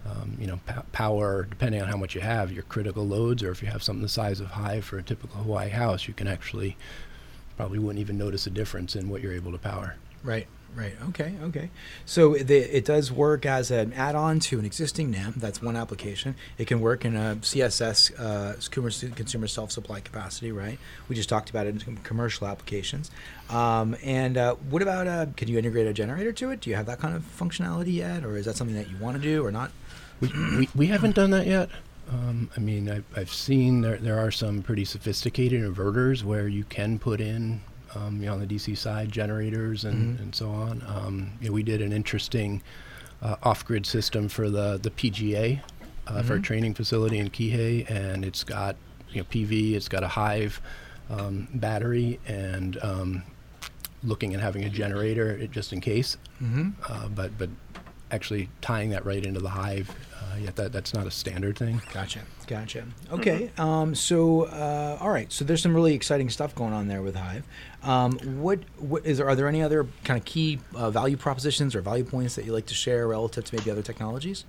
um, 0.06 0.36
you 0.40 0.46
know, 0.46 0.60
p- 0.66 0.74
power, 0.92 1.44
depending 1.44 1.82
on 1.82 1.88
how 1.88 1.96
much 1.96 2.14
you 2.14 2.20
have, 2.20 2.52
your 2.52 2.62
critical 2.64 3.06
loads, 3.06 3.42
or 3.42 3.50
if 3.50 3.62
you 3.62 3.68
have 3.68 3.82
something 3.82 4.02
the 4.02 4.08
size 4.08 4.40
of 4.40 4.48
Hive 4.48 4.84
for 4.84 4.98
a 4.98 5.02
typical 5.02 5.42
Hawaii 5.42 5.68
house, 5.68 6.08
you 6.08 6.14
can 6.14 6.26
actually 6.26 6.76
probably 7.56 7.78
wouldn't 7.78 8.00
even 8.00 8.16
notice 8.16 8.46
a 8.46 8.50
difference 8.50 8.94
in 8.96 9.08
what 9.08 9.20
you're 9.20 9.32
able 9.32 9.52
to 9.52 9.58
power. 9.58 9.96
Right. 10.22 10.46
Right. 10.76 10.92
Okay. 11.08 11.34
Okay. 11.42 11.70
So 12.04 12.34
the, 12.34 12.56
it 12.56 12.84
does 12.84 13.10
work 13.10 13.46
as 13.46 13.70
an 13.70 13.92
add-on 13.94 14.38
to 14.40 14.58
an 14.58 14.64
existing 14.64 15.10
NEM. 15.10 15.34
That's 15.36 15.60
one 15.60 15.76
application. 15.76 16.36
It 16.56 16.66
can 16.66 16.80
work 16.80 17.04
in 17.04 17.16
a 17.16 17.36
CSS, 17.40 18.12
uh, 18.18 19.14
consumer, 19.14 19.48
self-supply 19.48 20.00
capacity. 20.00 20.52
Right. 20.52 20.78
We 21.08 21.16
just 21.16 21.28
talked 21.28 21.50
about 21.50 21.66
it 21.66 21.86
in 21.86 21.96
commercial 21.98 22.46
applications. 22.46 23.10
Um, 23.50 23.96
and 24.04 24.36
uh, 24.36 24.54
what 24.70 24.82
about? 24.82 25.06
Uh, 25.06 25.26
can 25.36 25.48
you 25.48 25.58
integrate 25.58 25.86
a 25.86 25.92
generator 25.92 26.32
to 26.32 26.50
it? 26.50 26.60
Do 26.60 26.70
you 26.70 26.76
have 26.76 26.86
that 26.86 27.00
kind 27.00 27.16
of 27.16 27.22
functionality 27.38 27.94
yet, 27.94 28.24
or 28.24 28.36
is 28.36 28.44
that 28.44 28.56
something 28.56 28.76
that 28.76 28.90
you 28.90 28.96
want 28.98 29.16
to 29.16 29.22
do 29.22 29.44
or 29.44 29.50
not? 29.50 29.72
We, 30.20 30.28
we, 30.58 30.68
we 30.74 30.86
haven't 30.88 31.14
done 31.14 31.30
that 31.30 31.46
yet. 31.46 31.70
Um, 32.10 32.50
I 32.56 32.60
mean, 32.60 32.90
I've, 32.90 33.04
I've 33.16 33.32
seen 33.32 33.82
there, 33.82 33.96
there 33.96 34.18
are 34.18 34.30
some 34.30 34.62
pretty 34.62 34.84
sophisticated 34.84 35.62
inverters 35.62 36.24
where 36.24 36.48
you 36.48 36.64
can 36.64 36.98
put 36.98 37.20
in, 37.20 37.60
um, 37.98 38.20
you 38.20 38.26
know, 38.26 38.34
on 38.34 38.40
the 38.40 38.46
DC 38.46 38.76
side, 38.76 39.10
generators 39.10 39.84
and, 39.84 40.18
and 40.20 40.34
so 40.34 40.50
on. 40.50 40.82
Um, 40.86 41.32
you 41.40 41.48
know, 41.48 41.52
we 41.52 41.62
did 41.62 41.82
an 41.82 41.92
interesting 41.92 42.62
uh, 43.22 43.36
off-grid 43.42 43.86
system 43.86 44.28
for 44.28 44.48
the, 44.48 44.78
the 44.80 44.90
PGA, 44.90 45.60
uh, 46.06 46.22
for 46.22 46.34
a 46.34 46.40
training 46.40 46.74
facility 46.74 47.18
in 47.18 47.28
Kihei, 47.28 47.88
and 47.90 48.24
it's 48.24 48.44
got, 48.44 48.76
you 49.10 49.20
know, 49.20 49.24
PV, 49.24 49.74
it's 49.74 49.88
got 49.88 50.02
a 50.02 50.08
Hive 50.08 50.60
um, 51.10 51.48
battery, 51.54 52.18
and 52.26 52.78
um, 52.82 53.22
looking 54.02 54.34
at 54.34 54.40
having 54.40 54.64
a 54.64 54.70
generator 54.70 55.46
just 55.48 55.72
in 55.72 55.80
case. 55.80 56.16
Mm-hmm. 56.42 56.70
Uh, 56.88 57.08
but 57.08 57.36
but 57.38 57.50
actually 58.10 58.48
tying 58.60 58.90
that 58.90 59.04
right 59.04 59.24
into 59.24 59.40
the 59.40 59.50
hive, 59.50 59.90
uh, 60.20 60.36
yet 60.36 60.56
that 60.56 60.72
that's 60.72 60.94
not 60.94 61.06
a 61.06 61.10
standard 61.10 61.58
thing. 61.58 61.82
Gotcha. 61.92 62.20
Gotcha. 62.48 62.86
Okay. 63.12 63.50
Um, 63.58 63.94
so, 63.94 64.44
uh, 64.44 64.96
all 65.00 65.10
right. 65.10 65.30
So 65.30 65.44
there's 65.44 65.62
some 65.62 65.74
really 65.74 65.92
exciting 65.94 66.30
stuff 66.30 66.54
going 66.54 66.72
on 66.72 66.88
there 66.88 67.02
with 67.02 67.14
Hive. 67.14 67.44
Um, 67.82 68.18
what, 68.40 68.60
what 68.78 69.04
is 69.04 69.18
there? 69.18 69.28
Are 69.28 69.36
there 69.36 69.48
any 69.48 69.62
other 69.62 69.86
kind 70.02 70.18
of 70.18 70.24
key 70.24 70.58
uh, 70.74 70.90
value 70.90 71.18
propositions 71.18 71.74
or 71.74 71.82
value 71.82 72.04
points 72.04 72.36
that 72.36 72.46
you 72.46 72.52
like 72.54 72.64
to 72.66 72.74
share 72.74 73.06
relative 73.06 73.44
to 73.44 73.54
maybe 73.54 73.70
other 73.70 73.82
technologies? 73.82 74.46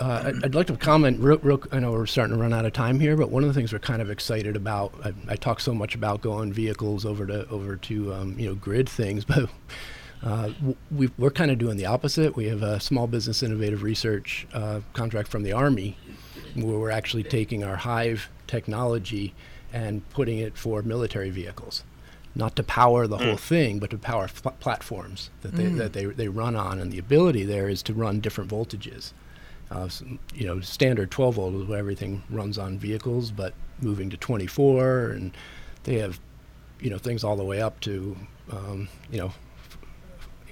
Uh, 0.00 0.24
I'd, 0.26 0.46
I'd 0.46 0.54
like 0.56 0.66
to 0.66 0.76
comment. 0.76 1.20
Real, 1.20 1.38
real, 1.38 1.62
I 1.70 1.78
know 1.78 1.92
we're 1.92 2.06
starting 2.06 2.34
to 2.36 2.42
run 2.42 2.52
out 2.52 2.64
of 2.64 2.72
time 2.72 2.98
here, 2.98 3.16
but 3.16 3.30
one 3.30 3.44
of 3.44 3.48
the 3.48 3.54
things 3.54 3.72
we're 3.72 3.78
kind 3.78 4.02
of 4.02 4.10
excited 4.10 4.56
about. 4.56 4.92
I, 5.04 5.12
I 5.28 5.36
talk 5.36 5.60
so 5.60 5.72
much 5.72 5.94
about 5.94 6.22
going 6.22 6.52
vehicles 6.52 7.04
over 7.04 7.24
to 7.26 7.48
over 7.48 7.76
to 7.76 8.14
um, 8.14 8.38
you 8.38 8.48
know 8.48 8.54
grid 8.56 8.88
things, 8.88 9.24
but 9.24 9.48
uh, 10.22 10.48
w- 10.48 10.76
we, 10.90 11.10
we're 11.18 11.30
kind 11.30 11.50
of 11.50 11.58
doing 11.58 11.76
the 11.76 11.86
opposite. 11.86 12.36
We 12.36 12.46
have 12.46 12.62
a 12.62 12.80
small 12.80 13.06
business 13.06 13.42
innovative 13.42 13.82
research 13.82 14.46
uh, 14.52 14.80
contract 14.92 15.28
from 15.28 15.42
the 15.42 15.52
Army, 15.52 15.96
where 16.62 16.78
we're 16.78 16.90
actually 16.90 17.22
taking 17.24 17.62
our 17.64 17.76
Hive 17.76 18.28
technology 18.46 19.34
and 19.72 20.08
putting 20.10 20.38
it 20.38 20.56
for 20.56 20.82
military 20.82 21.30
vehicles. 21.30 21.84
Not 22.34 22.56
to 22.56 22.62
power 22.62 23.06
the 23.06 23.18
whole 23.18 23.36
thing, 23.36 23.78
but 23.78 23.90
to 23.90 23.98
power 23.98 24.28
pl- 24.28 24.52
platforms 24.60 25.30
that 25.42 25.56
they, 25.56 25.64
that 25.78 25.92
they, 25.92 26.04
they 26.06 26.28
run 26.28 26.54
on. 26.56 26.78
And 26.78 26.92
the 26.92 26.98
ability 26.98 27.44
there 27.44 27.68
is 27.68 27.82
to 27.84 27.94
run 27.94 28.20
different 28.20 28.50
voltages. 28.50 29.12
Uh, 29.70 29.84
s- 29.86 30.02
you 30.34 30.46
know, 30.46 30.60
standard 30.60 31.10
12 31.10 31.34
volt 31.34 31.54
is 31.54 31.64
what 31.68 31.78
everything 31.78 32.22
runs 32.30 32.56
on 32.56 32.78
vehicles, 32.78 33.30
but 33.30 33.54
moving 33.80 34.08
to 34.10 34.16
24, 34.16 35.10
and 35.10 35.36
they 35.84 35.98
have, 35.98 36.20
you 36.80 36.90
know, 36.90 36.98
things 36.98 37.24
all 37.24 37.36
the 37.36 37.44
way 37.44 37.60
up 37.60 37.80
to, 37.80 38.16
um, 38.50 38.88
you 39.10 39.18
know, 39.18 39.26
f- 39.26 39.78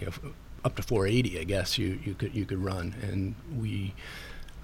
you 0.01 0.07
know, 0.07 0.13
f- 0.13 0.21
up 0.65 0.75
to 0.77 0.83
480, 0.83 1.39
I 1.41 1.45
guess 1.45 1.79
you, 1.79 1.99
you 2.05 2.15
could 2.15 2.35
you 2.35 2.45
could 2.45 2.59
run, 2.59 2.95
and 3.03 3.35
we 3.57 3.95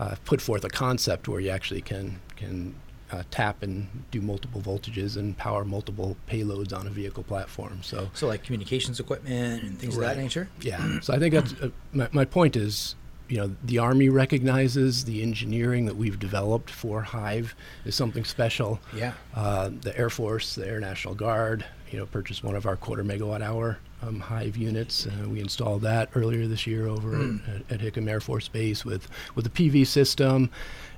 uh, 0.02 0.14
put 0.24 0.40
forth 0.40 0.64
a 0.64 0.68
concept 0.68 1.28
where 1.28 1.40
you 1.40 1.50
actually 1.50 1.80
can 1.82 2.18
can 2.36 2.74
uh, 3.12 3.22
tap 3.30 3.62
and 3.62 3.74
do 4.10 4.20
multiple 4.20 4.60
voltages 4.60 5.16
and 5.18 5.36
power 5.36 5.64
multiple 5.64 6.16
payloads 6.30 6.72
on 6.78 6.86
a 6.86 6.90
vehicle 6.90 7.22
platform. 7.22 7.78
So 7.82 8.10
So, 8.14 8.26
like 8.26 8.42
communications 8.42 8.98
equipment 9.00 9.62
and 9.62 9.78
things 9.78 9.94
of 9.96 10.00
that 10.02 10.16
nature. 10.16 10.48
yeah. 10.62 11.00
So 11.00 11.12
I 11.14 11.18
think 11.18 11.34
that's 11.34 11.52
uh, 11.60 11.68
my, 11.92 12.08
my 12.12 12.24
point 12.24 12.56
is, 12.56 12.94
you 13.28 13.36
know, 13.36 13.54
the 13.62 13.78
Army 13.78 14.08
recognizes 14.08 15.04
the 15.04 15.22
engineering 15.22 15.84
that 15.86 15.96
we've 15.96 16.18
developed 16.18 16.70
for 16.70 17.02
Hive 17.02 17.54
is 17.84 17.94
something 17.94 18.24
special. 18.24 18.80
Yeah. 18.96 19.12
Uh, 19.34 19.70
the 19.80 19.92
Air 19.96 20.10
Force, 20.10 20.54
the 20.54 20.66
Air 20.66 20.80
National 20.80 21.14
Guard, 21.14 21.64
you 21.90 21.98
know, 21.98 22.06
purchased 22.06 22.42
one 22.42 22.56
of 22.56 22.64
our 22.66 22.76
quarter 22.76 23.04
megawatt 23.04 23.42
hour 23.42 23.78
um, 24.02 24.20
Hive 24.20 24.56
units. 24.56 25.06
Uh, 25.06 25.28
we 25.28 25.40
installed 25.40 25.82
that 25.82 26.08
earlier 26.14 26.46
this 26.46 26.66
year 26.66 26.86
over 26.86 27.14
at, 27.14 27.72
at 27.74 27.80
Hickam 27.80 28.08
Air 28.08 28.20
Force 28.20 28.48
Base 28.48 28.84
with 28.84 29.08
with 29.34 29.46
a 29.46 29.50
PV 29.50 29.86
system, 29.86 30.50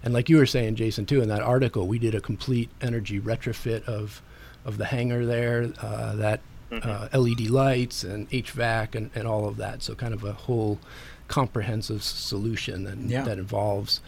and 0.02 0.12
like 0.14 0.28
you 0.28 0.36
were 0.38 0.46
saying, 0.46 0.76
Jason, 0.76 1.06
too, 1.06 1.20
in 1.22 1.28
that 1.28 1.42
article, 1.42 1.86
we 1.86 1.98
did 1.98 2.14
a 2.14 2.20
complete 2.20 2.70
energy 2.80 3.20
retrofit 3.20 3.84
of 3.84 4.22
of 4.64 4.78
the 4.78 4.86
hangar 4.86 5.24
there. 5.26 5.70
Uh, 5.80 6.16
that 6.16 6.40
uh, 6.72 7.08
LED 7.12 7.50
lights 7.50 8.02
and 8.02 8.28
HVAC 8.30 8.94
and, 8.96 9.10
and 9.14 9.28
all 9.28 9.46
of 9.46 9.58
that. 9.58 9.80
So 9.82 9.94
kind 9.94 10.12
of 10.14 10.24
a 10.24 10.32
whole 10.32 10.80
comprehensive 11.28 12.02
solution 12.02 12.84
that, 12.84 12.98
Yeah. 12.98 13.22
that 13.24 13.38
involves 13.38 14.00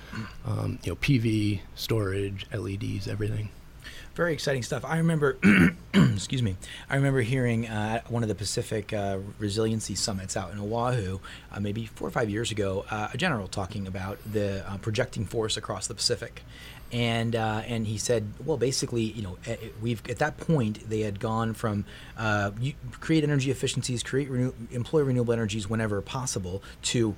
um, 0.45 0.79
you 0.83 0.91
know 0.93 0.97
PV, 0.97 1.61
storage, 1.75 2.47
LEDs, 2.53 3.07
everything. 3.09 3.51
Very 4.17 4.33
exciting 4.33 4.63
stuff. 4.63 4.83
I 4.83 4.97
remember, 4.97 5.37
excuse 5.95 6.43
me, 6.43 6.57
I 6.89 6.97
remember 6.97 7.21
hearing 7.21 7.69
uh, 7.69 8.01
at 8.01 8.11
one 8.11 8.23
of 8.23 8.31
the 8.31 8.35
Pacific 8.35 8.95
uh, 8.95 9.19
Resiliency 9.39 9.95
Summits 9.95 10.39
out 10.39 10.53
in 10.53 10.59
Oahu, 10.59 11.19
uh, 11.53 11.61
maybe 11.61 11.85
four 11.85 12.09
or 12.09 12.11
five 12.11 12.31
years 12.31 12.51
ago, 12.51 12.87
uh, 12.91 13.09
a 13.13 13.19
general 13.19 13.47
talking 13.47 13.87
about 13.87 14.17
the 14.33 14.67
uh, 14.67 14.79
projecting 14.79 15.27
force 15.27 15.59
across 15.59 15.87
the 15.87 15.95
Pacific. 15.95 16.43
And 16.93 17.37
uh, 17.37 17.61
and 17.67 17.87
he 17.87 17.99
said, 17.99 18.33
well, 18.43 18.57
basically, 18.57 19.03
you 19.03 19.21
know, 19.21 19.37
eh, 19.47 19.57
we've 19.83 20.01
at 20.09 20.17
that 20.21 20.39
point 20.39 20.89
they 20.89 21.01
had 21.01 21.21
gone 21.21 21.53
from 21.53 21.85
create 23.01 23.23
energy 23.23 23.51
efficiencies, 23.51 24.03
create 24.03 24.31
renew, 24.31 24.55
employ 24.71 25.03
renewable 25.03 25.35
energies 25.35 25.69
whenever 25.69 26.01
possible, 26.01 26.63
to 26.85 27.17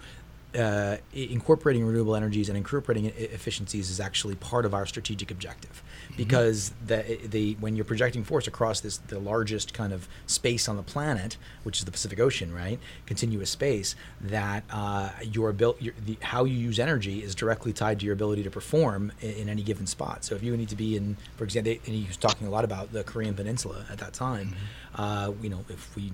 uh, 0.57 0.96
incorporating 1.12 1.84
renewable 1.84 2.16
energies 2.16 2.49
and 2.49 2.57
incorporating 2.57 3.07
efficiencies 3.07 3.90
is 3.90 4.01
actually 4.01 4.34
part 4.34 4.64
of 4.64 4.72
our 4.72 4.86
strategic 4.86 5.30
objective. 5.30 5.82
Because 6.16 6.72
the, 6.84 7.18
the 7.28 7.55
when 7.61 7.76
you're 7.76 7.84
projecting 7.84 8.24
force 8.24 8.46
across 8.46 8.80
this 8.80 8.96
the 8.96 9.18
largest 9.18 9.74
kind 9.74 9.92
of 9.92 10.09
space 10.26 10.68
on 10.68 10.76
the 10.76 10.82
planet 10.82 11.36
which 11.62 11.78
is 11.78 11.84
the 11.84 11.90
Pacific 11.90 12.18
Ocean 12.18 12.53
right 12.53 12.78
continuous 13.07 13.51
space 13.51 13.94
that 14.20 14.64
uh, 14.70 15.11
your 15.22 15.51
ability 15.51 15.84
your, 15.84 15.94
the, 16.05 16.16
how 16.22 16.44
you 16.44 16.57
use 16.57 16.78
energy 16.78 17.22
is 17.22 17.34
directly 17.34 17.72
tied 17.72 18.01
to 18.01 18.07
your 18.07 18.14
ability 18.14 18.42
to 18.42 18.51
perform 18.51 19.12
in, 19.20 19.30
in 19.32 19.49
any 19.49 19.62
given 19.62 19.86
spot. 19.86 20.24
So 20.24 20.34
if 20.34 20.42
you 20.42 20.57
need 20.57 20.70
to 20.70 20.76
be 20.76 20.96
in 20.96 21.16
for 21.36 21.44
example 21.44 21.72
and 21.72 21.94
he 21.94 22.07
was 22.07 22.16
talking 22.16 22.46
a 22.46 22.51
lot 22.51 22.64
about 22.64 22.92
the 22.92 23.05
Korean 23.05 23.34
Peninsula 23.34 23.84
at 23.90 23.99
that 23.99 24.14
time 24.14 24.57
uh, 24.95 25.32
you 25.43 25.51
know 25.51 25.64
if 25.68 25.95
we 25.97 26.12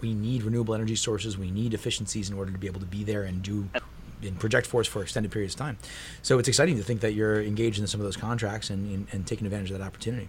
we 0.00 0.14
need 0.14 0.42
renewable 0.42 0.74
energy 0.74 0.96
sources 0.96 1.36
we 1.38 1.50
need 1.50 1.74
efficiencies 1.74 2.30
in 2.30 2.36
order 2.36 2.52
to 2.52 2.58
be 2.58 2.66
able 2.66 2.80
to 2.80 2.86
be 2.86 3.04
there 3.04 3.22
and 3.22 3.42
do 3.42 3.68
and 4.22 4.38
project 4.38 4.66
force 4.66 4.86
for 4.86 5.02
extended 5.02 5.32
periods 5.32 5.54
of 5.54 5.58
time. 5.58 5.78
So 6.22 6.38
it's 6.38 6.48
exciting 6.48 6.76
to 6.76 6.82
think 6.82 7.00
that 7.00 7.12
you're 7.12 7.42
engaged 7.42 7.78
in 7.78 7.86
some 7.86 8.00
of 8.00 8.04
those 8.04 8.16
contracts 8.16 8.70
and, 8.70 8.94
and, 8.94 9.06
and 9.12 9.26
taking 9.26 9.46
advantage 9.46 9.70
of 9.70 9.78
that 9.78 9.84
opportunity. 9.84 10.28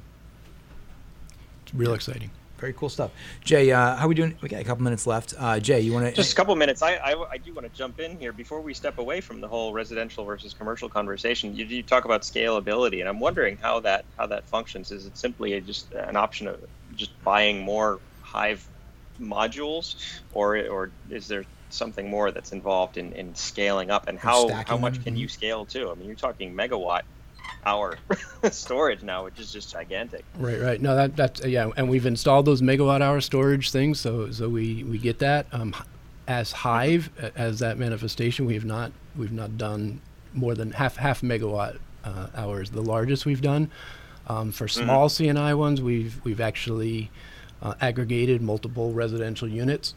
It's 1.64 1.74
real 1.74 1.94
exciting. 1.94 2.32
Very 2.58 2.74
cool 2.74 2.89
stuff. 2.89 3.10
Jay, 3.44 3.72
uh, 3.72 3.96
how 3.96 4.06
are 4.06 4.08
we 4.08 4.14
doing? 4.14 4.38
We 4.39 4.48
got 4.48 4.62
a 4.62 4.64
couple 4.64 4.84
minutes 4.84 5.08
left. 5.08 5.34
Uh, 5.36 5.60
Jay, 5.60 5.80
you 5.80 5.94
want 5.94 6.06
to 6.06 6.12
Just 6.12 6.32
a 6.32 6.36
couple 6.36 6.56
minutes. 6.56 6.84
I, 6.84 6.94
I, 6.98 7.32
I 7.32 7.38
do 7.38 7.56
want 7.56 7.66
to 7.66 7.76
jump 7.76 8.00
in 8.00 8.20
here 8.20 8.32
before 8.32 8.62
we 8.62 8.76
step 8.76 9.00
away 9.00 9.20
from 9.20 9.42
the 9.42 9.48
whole 9.48 9.74
residential 9.74 10.24
versus 10.26 10.54
commercial 10.54 10.88
conversation. 10.88 11.56
You, 11.56 11.66
you 11.66 11.82
talk 11.82 12.06
about 12.06 12.22
scalability, 12.22 13.00
and 13.00 13.10
I'm 13.10 13.20
wondering 13.20 13.58
how 13.58 13.80
that 13.80 14.06
how 14.16 14.28
that 14.28 14.48
functions. 14.48 14.92
Is 14.92 15.08
it 15.08 15.18
simply 15.18 15.54
a, 15.54 15.62
just 15.62 15.92
an 15.94 16.16
option 16.16 16.48
of 16.48 16.62
just 16.96 17.12
buying 17.24 17.62
more 17.62 18.00
Hive 18.22 18.66
modules, 19.20 19.96
or 20.34 20.58
or 20.68 20.92
is 21.10 21.28
there 21.28 21.44
something 21.70 22.10
more 22.10 22.32
that's 22.32 22.52
involved 22.52 22.98
in, 22.98 23.14
in 23.14 23.36
scaling 23.36 23.92
up? 23.92 24.08
And 24.08 24.18
how 24.18 24.50
how 24.50 24.78
much 24.78 24.96
them? 24.96 25.04
can 25.04 25.16
you 25.18 25.28
scale 25.28 25.66
to? 25.66 25.92
I 25.92 25.96
mean, 25.96 26.08
you're 26.08 26.16
talking 26.16 26.54
megawatt 26.54 27.04
hour 27.66 27.98
storage 28.52 29.04
now, 29.04 29.26
which 29.26 29.39
is 29.39 29.52
just 29.52 29.72
gigantic. 29.72 30.24
Right, 30.38 30.60
right. 30.60 30.82
No, 30.82 30.96
that 30.96 31.16
that's 31.16 31.44
uh, 31.44 31.48
yeah, 31.48 31.70
and 31.78 31.89
we've 31.89 32.06
installed 32.06 32.46
those 32.46 32.62
megawatt 32.62 33.02
hour 33.02 33.22
storage 33.22 33.72
things, 33.72 34.00
so 34.00 34.32
so 34.32 34.50
we 34.50 34.84
we 34.84 34.98
get 34.98 35.20
that. 35.20 35.48
Um, 35.52 35.76
as 36.28 36.52
Hive, 36.52 37.10
as 37.36 37.60
that 37.60 37.78
manifestation, 37.78 38.46
we've 38.46 38.66
not 38.66 38.92
we've 39.16 39.32
not 39.32 39.58
done 39.58 40.02
more 40.34 40.56
than 40.56 40.72
half 40.72 40.96
half 40.96 41.22
megawatt 41.22 41.80
uh, 42.04 42.28
hours. 42.36 42.72
The 42.72 42.82
largest 42.82 43.26
we've 43.26 43.42
done. 43.42 43.70
Um, 44.32 44.52
for 44.52 44.68
small 44.68 45.10
C&I 45.10 45.54
ones, 45.54 45.82
we've 45.82 46.22
we've 46.24 46.40
actually 46.40 47.12
uh, 47.62 47.74
aggregated 47.82 48.42
multiple 48.42 48.94
residential 48.94 49.48
units. 49.48 49.94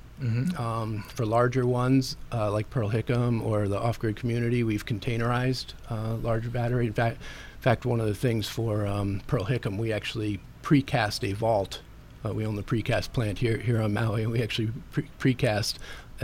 Um, 0.59 1.05
for 1.09 1.26
larger 1.26 1.66
ones, 1.66 2.16
uh, 2.32 2.51
like 2.51 2.70
Pearl 2.70 2.91
Hickam 2.91 3.43
or 3.45 3.68
the 3.68 3.78
off-grid 3.78 4.16
community, 4.16 4.62
we've 4.62 4.87
containerized 4.87 5.74
uh, 5.91 6.14
larger 6.14 6.51
battery. 6.51 6.87
In 6.87 6.93
fact, 6.93 7.16
in 7.16 7.62
fact, 7.62 7.85
one 7.85 8.01
of 8.01 8.07
the 8.07 8.14
things 8.14 8.49
for 8.49 8.87
um, 8.87 9.22
Pearl 9.26 9.45
Hickam, 9.45 9.76
we 9.76 9.93
actually 9.93 10.41
precast 10.62 11.28
a 11.28 11.32
vault. 11.32 11.80
Uh, 12.24 12.32
we 12.32 12.47
own 12.47 12.57
the 12.57 12.62
precast 12.62 13.12
plant 13.12 13.39
here 13.39 13.59
here 13.59 13.82
on 13.82 13.93
Maui, 13.93 14.22
and 14.22 14.32
we 14.32 14.43
actually 14.43 14.70
pre- 14.93 15.09
precast 15.20 15.74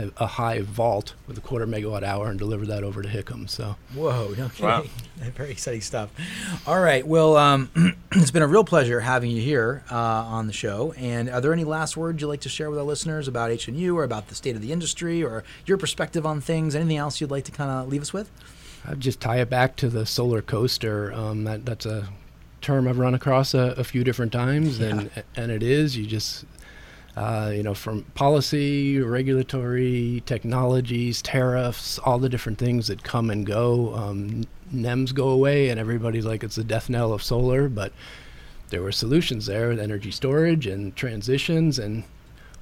a, 0.01 0.23
a 0.23 0.27
high 0.27 0.61
vault 0.61 1.13
with 1.27 1.37
a 1.37 1.41
quarter 1.41 1.67
megawatt 1.67 2.03
hour 2.03 2.27
and 2.29 2.39
deliver 2.39 2.65
that 2.65 2.83
over 2.83 3.01
to 3.01 3.09
Hickam. 3.09 3.49
So 3.49 3.75
Whoa, 3.93 4.33
no 4.37 4.49
kidding. 4.49 4.65
Wow. 4.65 4.83
Very 5.17 5.51
exciting 5.51 5.81
stuff. 5.81 6.09
All 6.65 6.79
right. 6.79 7.05
Well, 7.05 7.37
um, 7.37 7.69
it's 8.11 8.31
been 8.31 8.41
a 8.41 8.47
real 8.47 8.63
pleasure 8.63 8.99
having 8.99 9.31
you 9.31 9.41
here 9.41 9.83
uh, 9.91 9.95
on 9.95 10.47
the 10.47 10.53
show. 10.53 10.93
And 10.97 11.29
are 11.29 11.41
there 11.41 11.53
any 11.53 11.63
last 11.63 11.95
words 11.95 12.21
you'd 12.21 12.27
like 12.27 12.41
to 12.41 12.49
share 12.49 12.69
with 12.69 12.79
our 12.79 12.85
listeners 12.85 13.27
about 13.27 13.51
HNU 13.51 13.93
or 13.95 14.03
about 14.03 14.27
the 14.27 14.35
state 14.35 14.55
of 14.55 14.61
the 14.61 14.71
industry 14.71 15.23
or 15.23 15.43
your 15.65 15.77
perspective 15.77 16.25
on 16.25 16.41
things? 16.41 16.75
Anything 16.75 16.97
else 16.97 17.21
you'd 17.21 17.31
like 17.31 17.45
to 17.45 17.51
kind 17.51 17.69
of 17.69 17.87
leave 17.87 18.01
us 18.01 18.13
with? 18.13 18.29
I'd 18.87 18.99
just 18.99 19.19
tie 19.19 19.39
it 19.39 19.49
back 19.49 19.75
to 19.77 19.89
the 19.89 20.05
solar 20.05 20.41
coaster. 20.41 21.13
Um, 21.13 21.43
that 21.43 21.65
that's 21.65 21.85
a 21.85 22.09
term 22.61 22.87
I've 22.87 22.99
run 22.99 23.13
across 23.13 23.53
a, 23.53 23.73
a 23.77 23.83
few 23.83 24.03
different 24.03 24.31
times, 24.31 24.79
and 24.79 25.09
and 25.35 25.51
it 25.51 25.63
is 25.63 25.97
you 25.97 26.05
just 26.05 26.45
uh, 27.15 27.51
you 27.53 27.63
know 27.63 27.73
from 27.73 28.03
policy, 28.15 28.99
regulatory, 28.99 30.23
technologies, 30.25 31.21
tariffs, 31.21 31.99
all 31.99 32.19
the 32.19 32.29
different 32.29 32.57
things 32.57 32.87
that 32.87 33.03
come 33.03 33.29
and 33.29 33.45
go. 33.45 33.93
Um, 33.95 34.45
NEMs 34.73 35.13
go 35.13 35.29
away, 35.29 35.69
and 35.69 35.79
everybody's 35.79 36.25
like 36.25 36.43
it's 36.43 36.55
the 36.55 36.63
death 36.63 36.89
knell 36.89 37.11
of 37.11 37.21
solar, 37.21 37.67
but 37.67 37.91
there 38.71 38.81
were 38.81 38.91
solutions 38.91 39.45
there 39.45 39.69
with 39.69 39.79
energy 39.79 40.09
storage 40.09 40.65
and 40.65 40.95
transitions 40.95 41.77
and 41.77 42.03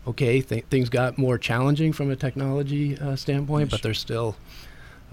okay 0.05 0.41
th- 0.41 0.65
things 0.65 0.89
got 0.89 1.17
more 1.17 1.37
challenging 1.37 1.93
from 1.93 2.09
a 2.09 2.15
technology 2.15 2.97
uh, 2.97 3.15
standpoint 3.15 3.69
but 3.69 3.81
they're 3.81 3.93
still 3.93 4.35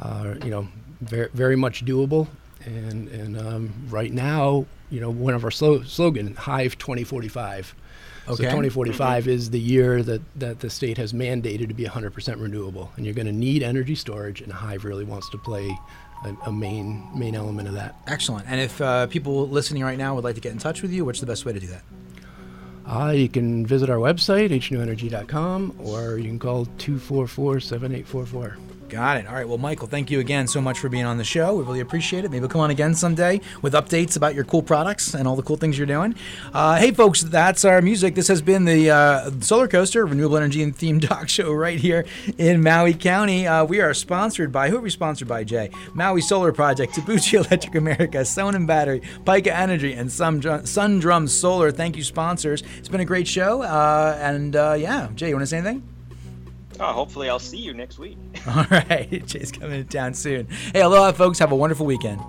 uh, 0.01 0.35
you 0.43 0.51
know 0.51 0.67
very, 1.03 1.29
very 1.35 1.57
much 1.57 1.85
doable 1.85 2.27
and 2.65 3.09
and 3.09 3.39
um, 3.39 3.73
right 3.89 4.13
now 4.13 4.65
you 4.91 5.01
know 5.01 5.11
one 5.11 5.35
of 5.35 5.45
our 5.45 5.51
slo- 5.51 5.83
slogan 5.83 6.35
hive 6.35 6.77
2045 6.79 7.75
Okay. 8.29 8.43
so 8.43 8.43
2045 8.43 9.29
is 9.29 9.51
the 9.51 9.61
year 9.61 10.03
that, 10.03 10.21
that 10.37 10.61
the 10.61 10.69
state 10.69 10.99
has 10.99 11.13
mandated 11.13 11.69
to 11.69 11.75
be 11.75 11.85
100% 11.85 12.41
renewable 12.41 12.91
and 12.97 13.05
you're 13.05 13.15
going 13.15 13.27
to 13.27 13.33
need 13.33 13.63
energy 13.63 13.95
storage 13.95 14.41
and 14.41 14.53
hive 14.53 14.85
really 14.85 15.05
wants 15.05 15.31
to 15.31 15.39
play 15.39 15.71
a, 16.25 16.37
a 16.47 16.53
main 16.53 17.09
main 17.15 17.35
element 17.35 17.69
of 17.69 17.75
that 17.75 17.95
Excellent. 18.07 18.47
And 18.49 18.61
if 18.61 18.81
uh, 18.81 19.07
people 19.07 19.49
listening 19.49 19.83
right 19.85 19.99
now 19.99 20.15
would 20.15 20.25
like 20.25 20.35
to 20.35 20.41
get 20.41 20.53
in 20.53 20.59
touch 20.59 20.83
with 20.83 20.93
you, 20.93 21.05
what's 21.05 21.21
the 21.21 21.27
best 21.27 21.45
way 21.45 21.53
to 21.53 21.61
do 21.61 21.69
that? 21.69 21.83
Uh, 22.87 23.11
you 23.11 23.29
can 23.29 23.67
visit 23.67 23.91
our 23.91 23.99
website, 23.99 24.51
hnuenergy.com, 24.51 25.77
or 25.81 26.19
you 26.19 26.25
can 26.25 26.39
call 26.39 26.67
244 26.79 27.61
7844. 27.61 28.76
Got 28.89 29.17
it. 29.17 29.27
All 29.27 29.35
right. 29.35 29.49
Well, 29.49 29.59
Michael, 29.59 29.89
thank 29.89 30.13
you 30.13 30.21
again 30.21 30.47
so 30.47 30.61
much 30.61 30.79
for 30.79 30.89
being 30.89 31.05
on 31.05 31.19
the 31.19 31.25
show. 31.25 31.57
We 31.57 31.65
really 31.65 31.81
appreciate 31.81 32.25
it. 32.25 32.31
Maybe 32.31 32.41
we'll 32.41 32.49
come 32.49 32.61
on 32.61 32.71
again 32.71 32.95
someday 32.95 33.41
with 33.61 33.73
updates 33.73 34.17
about 34.17 34.37
your 34.37 34.45
cool 34.45 34.63
products 34.63 35.13
and 35.13 35.27
all 35.27 35.35
the 35.35 35.43
cool 35.43 35.57
things 35.57 35.77
you're 35.77 35.89
doing. 35.89 36.15
Uh, 36.55 36.77
hey, 36.77 36.93
folks, 36.93 37.23
that's 37.23 37.65
our 37.65 37.83
music. 37.83 38.15
This 38.15 38.29
has 38.29 38.41
been 38.43 38.65
the 38.65 38.91
uh, 38.91 39.31
Solar 39.41 39.67
Coaster 39.67 40.07
Renewable 40.07 40.37
Energy 40.37 40.63
and 40.63 40.75
Theme 40.75 41.01
Talk 41.01 41.29
Show 41.37 41.53
right 41.53 41.81
here 41.81 42.05
in 42.39 42.63
Maui 42.63 42.95
County. 42.95 43.47
Uh, 43.47 43.65
we 43.65 43.81
are 43.81 43.93
sponsored 43.93 44.53
by 44.53 44.71
who 44.71 44.77
are 44.77 44.83
we 44.83 44.91
sponsored 44.91 45.27
by, 45.27 45.43
Jay? 45.43 45.71
Maui 45.95 46.21
Solar 46.21 46.53
Project, 46.53 46.95
Tabuchi 46.95 47.35
Electric 47.45 47.75
America, 47.75 48.19
Sonnen 48.19 48.69
Battery, 48.69 49.01
Pika 49.25 49.49
Energy, 49.49 49.95
and 49.95 50.13
Sun 50.13 50.65
Sundrum 50.65 51.27
Solar. 51.27 51.73
Thank 51.73 51.97
you, 51.97 52.05
sponsors. 52.05 52.63
It's 52.79 52.89
been 52.89 53.01
a 53.01 53.05
great 53.05 53.27
show. 53.27 53.63
Uh, 53.63 54.17
and 54.21 54.55
uh, 54.55 54.77
yeah, 54.79 55.09
Jay, 55.17 55.29
you 55.31 55.35
want 55.35 55.43
to 55.43 55.47
say 55.49 55.59
anything? 55.59 55.96
Oh, 56.79 56.93
hopefully 56.93 57.29
I'll 57.29 57.39
see 57.39 57.59
you 57.59 57.73
next 57.75 57.99
week. 57.99 58.19
All 58.47 58.65
right. 58.71 59.25
Jay's 59.27 59.51
coming 59.53 59.83
to 59.85 59.91
town 59.91 60.15
soon. 60.15 60.47
Hey, 60.73 60.83
aloha, 60.83 61.13
folks. 61.13 61.39
Have 61.39 61.53
a 61.53 61.57
wonderful 61.57 61.87
weekend. 61.87 62.21